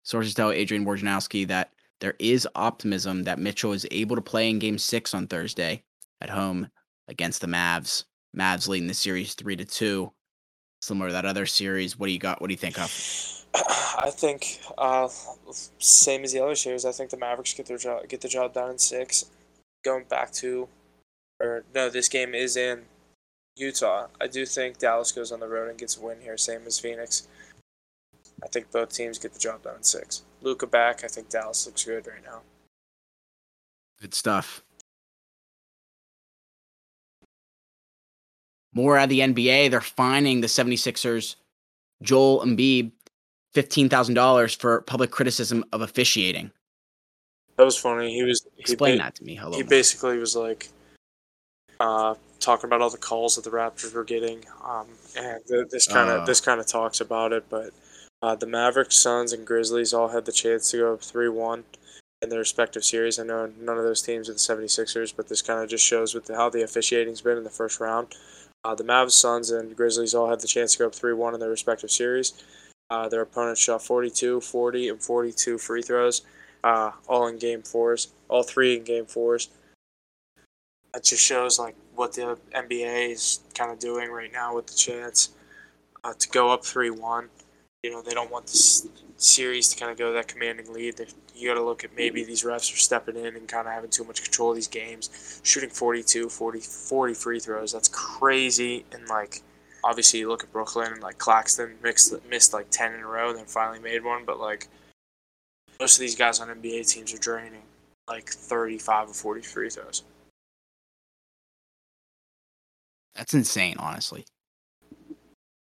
Sources 0.04 0.36
tell 0.36 0.52
Adrian 0.52 0.86
Wojnarowski 0.86 1.48
that 1.48 1.72
there 2.00 2.14
is 2.20 2.48
optimism 2.54 3.24
that 3.24 3.40
Mitchell 3.40 3.74
is 3.74 3.88
able 3.90 4.16
to 4.16 4.22
play 4.22 4.50
in 4.50 4.60
game 4.60 4.78
six 4.78 5.16
on 5.16 5.26
Thursday 5.26 5.84
at 6.22 6.30
home 6.30 6.70
against 7.08 7.42
the 7.42 7.48
Mavs. 7.48 8.04
Mavs 8.38 8.68
leading 8.68 8.88
the 8.88 8.94
series 8.94 9.34
three 9.34 9.56
to 9.56 9.66
two. 9.66 10.12
Similar 10.82 11.08
to 11.08 11.14
that 11.14 11.26
other 11.26 11.48
series. 11.48 11.98
What 11.98 12.08
do 12.08 12.14
you 12.14 12.20
got? 12.20 12.40
What 12.40 12.48
do 12.48 12.54
you 12.54 12.58
think 12.60 12.78
of? 12.78 12.92
I 13.56 14.12
think 14.12 14.60
uh, 14.78 15.08
same 15.80 16.24
as 16.24 16.34
the 16.34 16.44
other 16.44 16.56
series. 16.56 16.86
I 16.86 16.92
think 16.92 17.10
the 17.10 17.18
Mavericks 17.18 17.54
get 17.54 17.66
their 17.66 17.78
job 17.80 18.08
get 18.08 18.22
the 18.22 18.28
job 18.28 18.54
done 18.54 18.72
in 18.72 18.78
six. 18.78 19.26
Going 19.86 20.06
back 20.06 20.32
to, 20.34 20.68
or 21.40 21.64
no, 21.76 21.90
this 21.90 22.10
game 22.10 22.34
is 22.34 22.58
in 22.58 22.82
Utah. 23.56 24.08
I 24.20 24.28
do 24.28 24.46
think 24.46 24.80
Dallas 24.80 25.12
goes 25.12 25.32
on 25.32 25.40
the 25.40 25.48
road 25.48 25.70
and 25.70 25.78
gets 25.78 25.96
a 25.98 26.02
win 26.02 26.20
here, 26.22 26.38
same 26.38 26.62
as 26.66 26.80
Phoenix. 26.80 27.28
I 28.44 28.48
think 28.48 28.72
both 28.72 28.92
teams 28.92 29.20
get 29.20 29.32
the 29.32 29.40
job 29.40 29.62
done 29.62 29.78
in 29.78 29.84
six. 29.84 30.24
Luka 30.42 30.68
back. 30.68 31.04
I 31.04 31.08
think 31.08 31.30
Dallas 31.30 31.66
looks 31.66 31.86
good 31.86 32.08
right 32.08 32.24
now. 32.26 32.42
Good 34.02 34.14
stuff. 34.14 34.64
More 38.74 38.98
out 38.98 39.04
of 39.04 39.10
the 39.10 39.20
NBA, 39.20 39.72
they're 39.72 39.80
fining 39.80 40.42
the 40.42 40.48
76ers 40.48 41.36
Joel 42.02 42.42
Embiid 42.46 42.92
$15,000 43.56 44.60
for 44.60 44.82
public 44.82 45.12
criticism 45.12 45.64
of 45.72 45.80
officiating. 45.80 46.52
That 47.58 47.64
was 47.64 47.78
funny. 47.78 48.14
He 48.14 48.24
was 48.24 48.46
he 48.56 48.62
Explain 48.62 48.98
ba- 48.98 49.04
that 49.04 49.16
to 49.16 49.24
me. 49.24 49.36
Hello. 49.36 49.56
He 49.56 49.64
basically 49.64 50.18
was 50.18 50.36
like 50.36 50.70
uh, 51.80 52.16
talking 52.40 52.68
about 52.68 52.82
all 52.82 52.90
the 52.90 52.98
calls 52.98 53.36
that 53.36 53.44
the 53.44 53.50
Raptors 53.50 53.94
were 53.94 54.04
getting. 54.04 54.44
Um, 54.64 54.88
and 55.18 55.42
this 55.70 55.88
kind 55.88 56.10
of 56.10 56.22
uh, 56.22 56.26
this 56.26 56.42
kind 56.42 56.60
of 56.60 56.68
talks 56.68 57.02
about 57.02 57.34
it, 57.34 57.46
but 57.50 57.72
uh, 58.22 58.36
the 58.36 58.48
Mavericks, 58.48 58.98
Suns, 58.98 59.34
and 59.34 59.46
Grizzlies 59.46 59.94
all 59.94 60.10
had 60.10 60.26
the 60.26 60.32
chance 60.32 60.72
to 60.72 60.78
go 60.78 60.94
up 60.94 61.02
3 61.02 61.30
1 61.30 61.64
in 62.22 62.30
their 62.30 62.40
respective 62.40 62.84
series. 62.84 63.20
I 63.20 63.24
know 63.24 63.52
none 63.60 63.78
of 63.78 63.84
those 63.84 64.02
teams 64.02 64.30
are 64.30 64.34
the 64.34 64.40
76ers, 64.40 65.14
but 65.16 65.28
this 65.28 65.42
kind 65.42 65.62
of 65.62 65.70
just 65.70 65.86
shows 65.86 66.14
with 66.14 66.28
how 66.28 66.50
the 66.50 66.64
officiating's 66.64 67.22
been 67.22 67.38
in 67.38 67.44
the 67.44 67.50
first 67.50 67.80
round. 67.80 68.16
Uh, 68.64 68.74
the 68.74 68.84
Mavs, 68.84 69.12
Suns, 69.12 69.52
and 69.52 69.76
Grizzlies 69.76 70.16
all 70.16 70.30
had 70.30 70.40
the 70.40 70.48
chance 70.48 70.74
to 70.74 70.80
go 70.80 70.88
up 70.88 70.96
3 70.96 71.14
1 71.14 71.34
in 71.34 71.40
their 71.40 71.50
respective 71.50 71.92
series. 71.92 72.34
Uh, 72.90 73.10
their 73.10 73.22
opponents 73.22 73.62
shot 73.62 73.82
42, 73.82 74.42
40, 74.42 74.90
and 74.90 75.02
42 75.02 75.58
free 75.58 75.82
throws, 75.82 76.22
uh, 76.66 76.92
all 77.08 77.28
in 77.28 77.38
game 77.38 77.62
fours, 77.62 78.10
all 78.28 78.44
three 78.44 78.76
in 78.76 78.84
game 78.84 79.06
fours. 79.06 79.48
That 80.94 81.06
just 81.06 81.24
shows 81.24 81.58
like 81.58 81.76
what 81.96 82.14
the 82.14 82.38
NBA 82.54 83.12
is 83.12 83.40
kind 83.54 83.72
of 83.72 83.80
doing 83.80 84.10
right 84.12 84.32
now 84.32 84.56
with 84.56 84.68
the 84.68 84.76
chance 84.76 85.30
uh, 86.04 86.14
to 86.18 86.30
go 86.30 86.52
up 86.52 86.66
3 86.66 86.90
1 86.90 87.30
you 87.86 87.92
know, 87.92 88.02
they 88.02 88.16
don't 88.16 88.32
want 88.32 88.48
this 88.48 88.88
series 89.18 89.70
to 89.70 89.80
kind 89.80 89.92
of 89.92 89.98
go 90.00 90.12
that 90.12 90.28
commanding 90.28 90.74
lead. 90.74 91.00
You 91.36 91.50
got 91.50 91.54
to 91.54 91.64
look 91.64 91.84
at 91.84 91.96
maybe 91.96 92.24
these 92.24 92.42
refs 92.42 92.74
are 92.74 92.78
stepping 92.78 93.16
in 93.16 93.36
and 93.36 93.48
kind 93.48 93.68
of 93.68 93.74
having 93.76 93.92
too 93.92 94.04
much 94.04 94.24
control 94.24 94.50
of 94.50 94.56
these 94.56 94.68
games, 94.68 95.40
shooting 95.44 95.70
42, 95.70 96.30
40, 96.30 96.60
40 96.62 97.14
free 97.14 97.40
throws. 97.40 97.74
That's 97.74 97.88
crazy. 97.90 98.86
And 98.92 99.08
like, 99.08 99.44
obviously, 99.84 100.20
you 100.20 100.30
look 100.30 100.44
at 100.44 100.52
Brooklyn 100.52 100.94
and 100.94 101.04
like 101.04 101.20
Claxton 101.20 101.76
mixed, 101.84 102.12
missed 102.28 102.54
like 102.54 102.72
10 102.72 102.96
in 102.96 103.02
a 103.02 103.08
row 103.08 103.30
and 103.30 103.38
then 103.38 103.46
finally 103.46 103.78
made 103.78 104.04
one. 104.04 104.26
But 104.26 104.40
like, 104.40 104.68
most 105.80 105.96
of 105.96 106.00
these 106.02 106.16
guys 106.16 106.40
on 106.40 106.48
NBA 106.48 106.88
teams 106.88 107.14
are 107.14 107.18
draining 107.18 107.62
like 108.08 108.30
35 108.30 109.10
or 109.10 109.14
40 109.14 109.42
free 109.42 109.70
throws. 109.70 110.04
That's 113.16 113.34
insane, 113.34 113.76
honestly. 113.80 114.26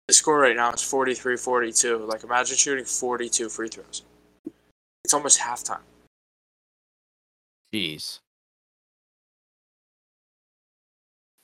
The 0.07 0.15
score 0.15 0.39
right 0.39 0.57
now 0.57 0.73
is 0.73 0.83
43 0.83 1.37
42. 1.37 1.99
Like, 1.99 2.25
imagine 2.25 2.57
shooting 2.57 2.85
42 2.85 3.49
free 3.49 3.69
throws. 3.69 4.03
It's 5.05 5.15
almost 5.15 5.41
halftime. 5.41 5.81
Jeez. 7.75 8.21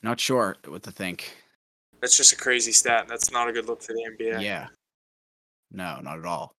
Not 0.01 0.19
sure 0.19 0.57
what 0.67 0.83
to 0.83 0.91
think. 0.91 1.35
That's 2.01 2.15
just 2.15 2.33
a 2.33 2.35
crazy 2.35 2.71
stat. 2.71 3.07
That's 3.07 3.31
not 3.31 3.47
a 3.47 3.51
good 3.51 3.65
look 3.65 3.81
for 3.81 3.93
the 3.93 4.03
NBA. 4.11 4.41
Yeah. 4.41 4.67
No, 5.71 5.99
not 6.01 6.19
at 6.19 6.25
all. 6.25 6.53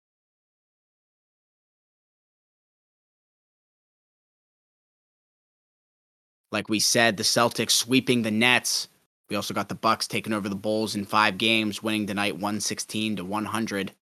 Like 6.56 6.70
we 6.70 6.80
said, 6.80 7.18
the 7.18 7.22
Celtics 7.22 7.72
sweeping 7.72 8.22
the 8.22 8.30
Nets. 8.30 8.88
We 9.28 9.36
also 9.36 9.52
got 9.52 9.68
the 9.68 9.74
Bucks 9.74 10.06
taking 10.06 10.32
over 10.32 10.48
the 10.48 10.56
Bulls 10.56 10.94
in 10.94 11.04
five 11.04 11.36
games, 11.36 11.82
winning 11.82 12.06
tonight 12.06 12.32
116 12.32 13.16
to 13.16 13.24
100. 13.26 13.90
A 13.90 13.94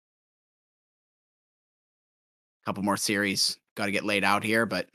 couple 2.66 2.82
more 2.82 2.98
series 2.98 3.56
got 3.74 3.86
to 3.86 3.90
get 3.90 4.04
laid 4.04 4.22
out 4.22 4.44
here, 4.44 4.66
but 4.66 4.86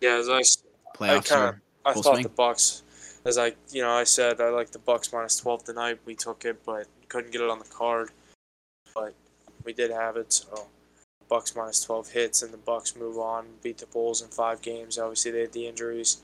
yeah, 0.00 0.16
as 0.16 0.28
I, 0.28 0.40
playoffs 0.98 1.30
I, 1.30 1.36
kinda, 1.36 1.60
I 1.84 1.92
thought 1.92 2.14
swing. 2.14 2.24
the 2.24 2.30
Bucks. 2.30 2.82
As 3.24 3.38
I, 3.38 3.52
you 3.70 3.82
know, 3.82 3.92
I 3.92 4.02
said 4.02 4.40
I 4.40 4.48
like 4.48 4.72
the 4.72 4.80
Bucks 4.80 5.12
minus 5.12 5.36
12 5.36 5.62
tonight. 5.62 6.00
We 6.04 6.16
took 6.16 6.44
it, 6.44 6.64
but 6.66 6.88
couldn't 7.08 7.30
get 7.30 7.42
it 7.42 7.48
on 7.48 7.60
the 7.60 7.64
card. 7.66 8.10
But 8.92 9.14
we 9.64 9.72
did 9.72 9.92
have 9.92 10.16
it, 10.16 10.32
so 10.32 10.66
Bucks 11.28 11.54
minus 11.54 11.80
12 11.84 12.10
hits, 12.10 12.42
and 12.42 12.52
the 12.52 12.58
Bucks 12.58 12.96
move 12.96 13.18
on, 13.18 13.46
beat 13.62 13.78
the 13.78 13.86
Bulls 13.86 14.20
in 14.20 14.30
five 14.30 14.60
games. 14.62 14.98
Obviously, 14.98 15.30
they 15.30 15.42
had 15.42 15.52
the 15.52 15.68
injuries 15.68 16.20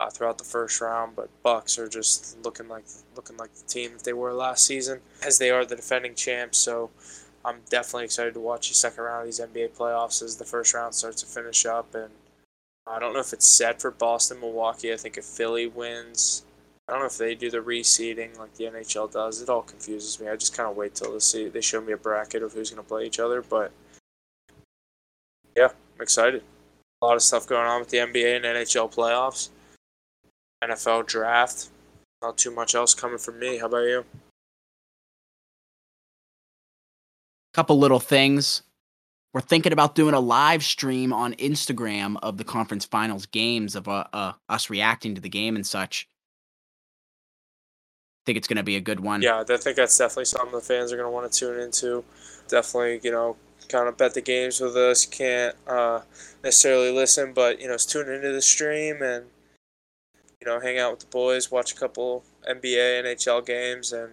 uh, 0.00 0.08
throughout 0.08 0.38
the 0.38 0.44
first 0.44 0.80
round, 0.80 1.14
but 1.14 1.28
Bucks 1.42 1.78
are 1.78 1.88
just 1.88 2.42
looking 2.42 2.68
like 2.68 2.84
looking 3.14 3.36
like 3.36 3.54
the 3.54 3.66
team 3.66 3.92
that 3.92 4.02
they 4.02 4.14
were 4.14 4.32
last 4.32 4.64
season, 4.64 5.00
as 5.22 5.38
they 5.38 5.50
are 5.50 5.64
the 5.66 5.76
defending 5.76 6.14
champs. 6.14 6.56
So 6.56 6.90
I'm 7.44 7.58
definitely 7.68 8.06
excited 8.06 8.32
to 8.34 8.40
watch 8.40 8.68
the 8.70 8.74
second 8.74 9.04
round 9.04 9.20
of 9.20 9.26
these 9.26 9.40
NBA 9.40 9.76
playoffs 9.76 10.22
as 10.22 10.36
the 10.36 10.44
first 10.44 10.72
round 10.72 10.94
starts 10.94 11.20
to 11.20 11.26
finish 11.26 11.66
up. 11.66 11.94
And 11.94 12.10
I 12.86 12.98
don't 12.98 13.12
know 13.12 13.20
if 13.20 13.34
it's 13.34 13.46
set 13.46 13.80
for 13.80 13.90
Boston, 13.90 14.40
Milwaukee. 14.40 14.92
I 14.92 14.96
think 14.96 15.18
if 15.18 15.24
Philly 15.24 15.66
wins, 15.66 16.44
I 16.88 16.92
don't 16.92 17.00
know 17.00 17.06
if 17.06 17.18
they 17.18 17.34
do 17.34 17.50
the 17.50 17.58
reseeding 17.58 18.38
like 18.38 18.54
the 18.54 18.64
NHL 18.64 19.12
does. 19.12 19.42
It 19.42 19.50
all 19.50 19.62
confuses 19.62 20.18
me. 20.18 20.28
I 20.28 20.36
just 20.36 20.56
kind 20.56 20.68
of 20.68 20.76
wait 20.76 20.94
till 20.94 21.12
they 21.12 21.18
see 21.18 21.48
they 21.48 21.60
show 21.60 21.82
me 21.82 21.92
a 21.92 21.98
bracket 21.98 22.42
of 22.42 22.54
who's 22.54 22.70
going 22.70 22.82
to 22.82 22.88
play 22.88 23.04
each 23.04 23.20
other. 23.20 23.42
But 23.42 23.70
yeah, 25.54 25.68
I'm 25.68 26.00
excited. 26.00 26.42
A 27.02 27.06
lot 27.06 27.16
of 27.16 27.22
stuff 27.22 27.46
going 27.46 27.66
on 27.66 27.80
with 27.80 27.90
the 27.90 27.98
NBA 27.98 28.36
and 28.36 28.44
NHL 28.44 28.94
playoffs. 28.94 29.50
NFL 30.62 31.06
draft. 31.06 31.68
Not 32.22 32.36
too 32.36 32.50
much 32.50 32.74
else 32.74 32.94
coming 32.94 33.18
from 33.18 33.38
me. 33.38 33.58
How 33.58 33.66
about 33.66 33.84
you? 33.84 34.00
A 34.00 34.04
couple 37.54 37.78
little 37.78 38.00
things. 38.00 38.62
We're 39.32 39.40
thinking 39.40 39.72
about 39.72 39.94
doing 39.94 40.14
a 40.14 40.20
live 40.20 40.62
stream 40.62 41.12
on 41.12 41.34
Instagram 41.34 42.16
of 42.22 42.36
the 42.36 42.44
conference 42.44 42.84
finals 42.84 43.26
games 43.26 43.76
of 43.76 43.88
uh, 43.88 44.04
uh, 44.12 44.32
us 44.48 44.68
reacting 44.68 45.14
to 45.14 45.20
the 45.20 45.28
game 45.28 45.56
and 45.56 45.66
such. 45.66 46.08
I 48.20 48.22
think 48.26 48.38
it's 48.38 48.48
going 48.48 48.56
to 48.56 48.62
be 48.62 48.76
a 48.76 48.80
good 48.80 49.00
one. 49.00 49.22
Yeah, 49.22 49.40
I 49.40 49.56
think 49.56 49.76
that's 49.76 49.96
definitely 49.96 50.26
something 50.26 50.52
the 50.52 50.60
fans 50.60 50.92
are 50.92 50.96
going 50.96 51.06
to 51.06 51.12
want 51.12 51.30
to 51.30 51.38
tune 51.38 51.60
into. 51.60 52.04
Definitely, 52.48 53.00
you 53.02 53.12
know, 53.12 53.36
kind 53.68 53.88
of 53.88 53.96
bet 53.96 54.14
the 54.14 54.20
games 54.20 54.60
with 54.60 54.76
us. 54.76 55.06
Can't 55.06 55.54
uh, 55.66 56.00
necessarily 56.42 56.90
listen, 56.90 57.32
but 57.32 57.60
you 57.60 57.68
know, 57.68 57.76
tune 57.78 58.10
into 58.10 58.32
the 58.32 58.42
stream 58.42 59.00
and 59.00 59.26
you 60.40 60.46
know, 60.46 60.60
hang 60.60 60.78
out 60.78 60.92
with 60.92 61.00
the 61.00 61.06
boys, 61.06 61.50
watch 61.50 61.72
a 61.72 61.76
couple 61.76 62.24
NBA, 62.48 63.04
NHL 63.04 63.44
games, 63.44 63.92
and 63.92 64.12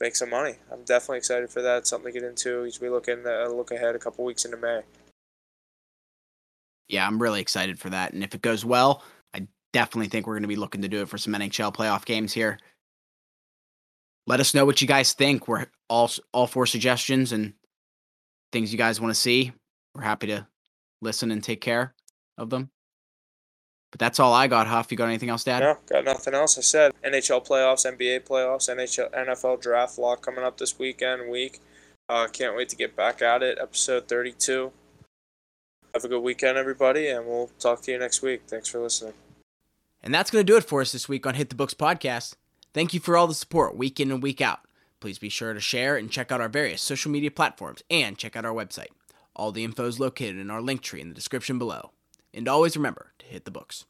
make 0.00 0.16
some 0.16 0.30
money. 0.30 0.54
I'm 0.72 0.82
definitely 0.84 1.18
excited 1.18 1.50
for 1.50 1.62
that. 1.62 1.86
Something 1.86 2.12
to 2.12 2.20
get 2.20 2.28
into 2.28 2.70
we 2.80 2.88
look 2.88 3.08
in 3.08 3.26
uh, 3.26 3.48
look 3.48 3.70
ahead 3.70 3.94
a 3.94 3.98
couple 3.98 4.24
weeks 4.24 4.44
into 4.44 4.56
May. 4.56 4.82
Yeah, 6.88 7.06
I'm 7.06 7.20
really 7.20 7.40
excited 7.40 7.78
for 7.78 7.90
that. 7.90 8.12
And 8.14 8.24
if 8.24 8.34
it 8.34 8.40
goes 8.40 8.64
well, 8.64 9.02
I 9.34 9.46
definitely 9.74 10.08
think 10.08 10.26
we're 10.26 10.34
going 10.34 10.42
to 10.42 10.48
be 10.48 10.56
looking 10.56 10.82
to 10.82 10.88
do 10.88 11.02
it 11.02 11.08
for 11.08 11.18
some 11.18 11.34
NHL 11.34 11.74
playoff 11.74 12.06
games 12.06 12.32
here. 12.32 12.58
Let 14.26 14.40
us 14.40 14.54
know 14.54 14.64
what 14.64 14.80
you 14.80 14.88
guys 14.88 15.12
think. 15.12 15.48
We're 15.48 15.66
all 15.88 16.10
all 16.32 16.46
for 16.46 16.66
suggestions 16.66 17.32
and 17.32 17.52
things 18.52 18.72
you 18.72 18.78
guys 18.78 19.00
want 19.00 19.14
to 19.14 19.20
see. 19.20 19.52
We're 19.94 20.02
happy 20.02 20.28
to 20.28 20.46
listen 21.02 21.30
and 21.30 21.42
take 21.42 21.60
care 21.60 21.94
of 22.38 22.50
them. 22.50 22.70
But 23.90 24.00
that's 24.00 24.20
all 24.20 24.34
I 24.34 24.48
got, 24.48 24.66
Huff. 24.66 24.90
You 24.90 24.98
got 24.98 25.06
anything 25.06 25.30
else, 25.30 25.44
Dad? 25.44 25.60
No, 25.60 25.78
got 25.86 26.04
nothing 26.04 26.34
else. 26.34 26.58
I 26.58 26.60
said 26.60 26.92
NHL 27.04 27.46
playoffs, 27.46 27.90
NBA 27.90 28.26
playoffs, 28.26 28.68
NHL, 28.68 29.10
NFL 29.12 29.60
draft 29.62 29.98
lock 29.98 30.20
coming 30.20 30.44
up 30.44 30.58
this 30.58 30.78
weekend, 30.78 31.30
week. 31.30 31.60
Uh, 32.08 32.26
can't 32.26 32.56
wait 32.56 32.68
to 32.70 32.76
get 32.76 32.96
back 32.96 33.22
at 33.22 33.42
it. 33.42 33.58
Episode 33.60 34.08
32. 34.08 34.72
Have 35.94 36.04
a 36.04 36.08
good 36.08 36.20
weekend, 36.20 36.58
everybody, 36.58 37.08
and 37.08 37.26
we'll 37.26 37.50
talk 37.58 37.80
to 37.82 37.92
you 37.92 37.98
next 37.98 38.20
week. 38.20 38.42
Thanks 38.46 38.68
for 38.68 38.78
listening. 38.78 39.14
And 40.02 40.14
that's 40.14 40.30
going 40.30 40.44
to 40.44 40.52
do 40.52 40.56
it 40.56 40.64
for 40.64 40.80
us 40.80 40.92
this 40.92 41.08
week 41.08 41.26
on 41.26 41.34
Hit 41.34 41.48
the 41.48 41.54
Books 41.54 41.74
podcast. 41.74 42.34
Thank 42.74 42.94
you 42.94 43.00
for 43.00 43.16
all 43.16 43.26
the 43.26 43.34
support 43.34 43.76
week 43.76 43.98
in 43.98 44.10
and 44.10 44.22
week 44.22 44.40
out. 44.40 44.60
Please 45.00 45.18
be 45.18 45.28
sure 45.28 45.54
to 45.54 45.60
share 45.60 45.96
and 45.96 46.10
check 46.10 46.30
out 46.30 46.40
our 46.40 46.48
various 46.48 46.82
social 46.82 47.10
media 47.10 47.30
platforms 47.30 47.82
and 47.90 48.18
check 48.18 48.36
out 48.36 48.44
our 48.44 48.54
website. 48.54 48.88
All 49.34 49.52
the 49.52 49.64
info 49.64 49.86
is 49.86 50.00
located 50.00 50.38
in 50.38 50.50
our 50.50 50.60
link 50.60 50.82
tree 50.82 51.00
in 51.00 51.08
the 51.08 51.14
description 51.14 51.58
below. 51.58 51.92
And 52.34 52.48
always 52.48 52.76
remember 52.76 53.12
to 53.18 53.26
hit 53.26 53.44
the 53.44 53.50
books. 53.50 53.86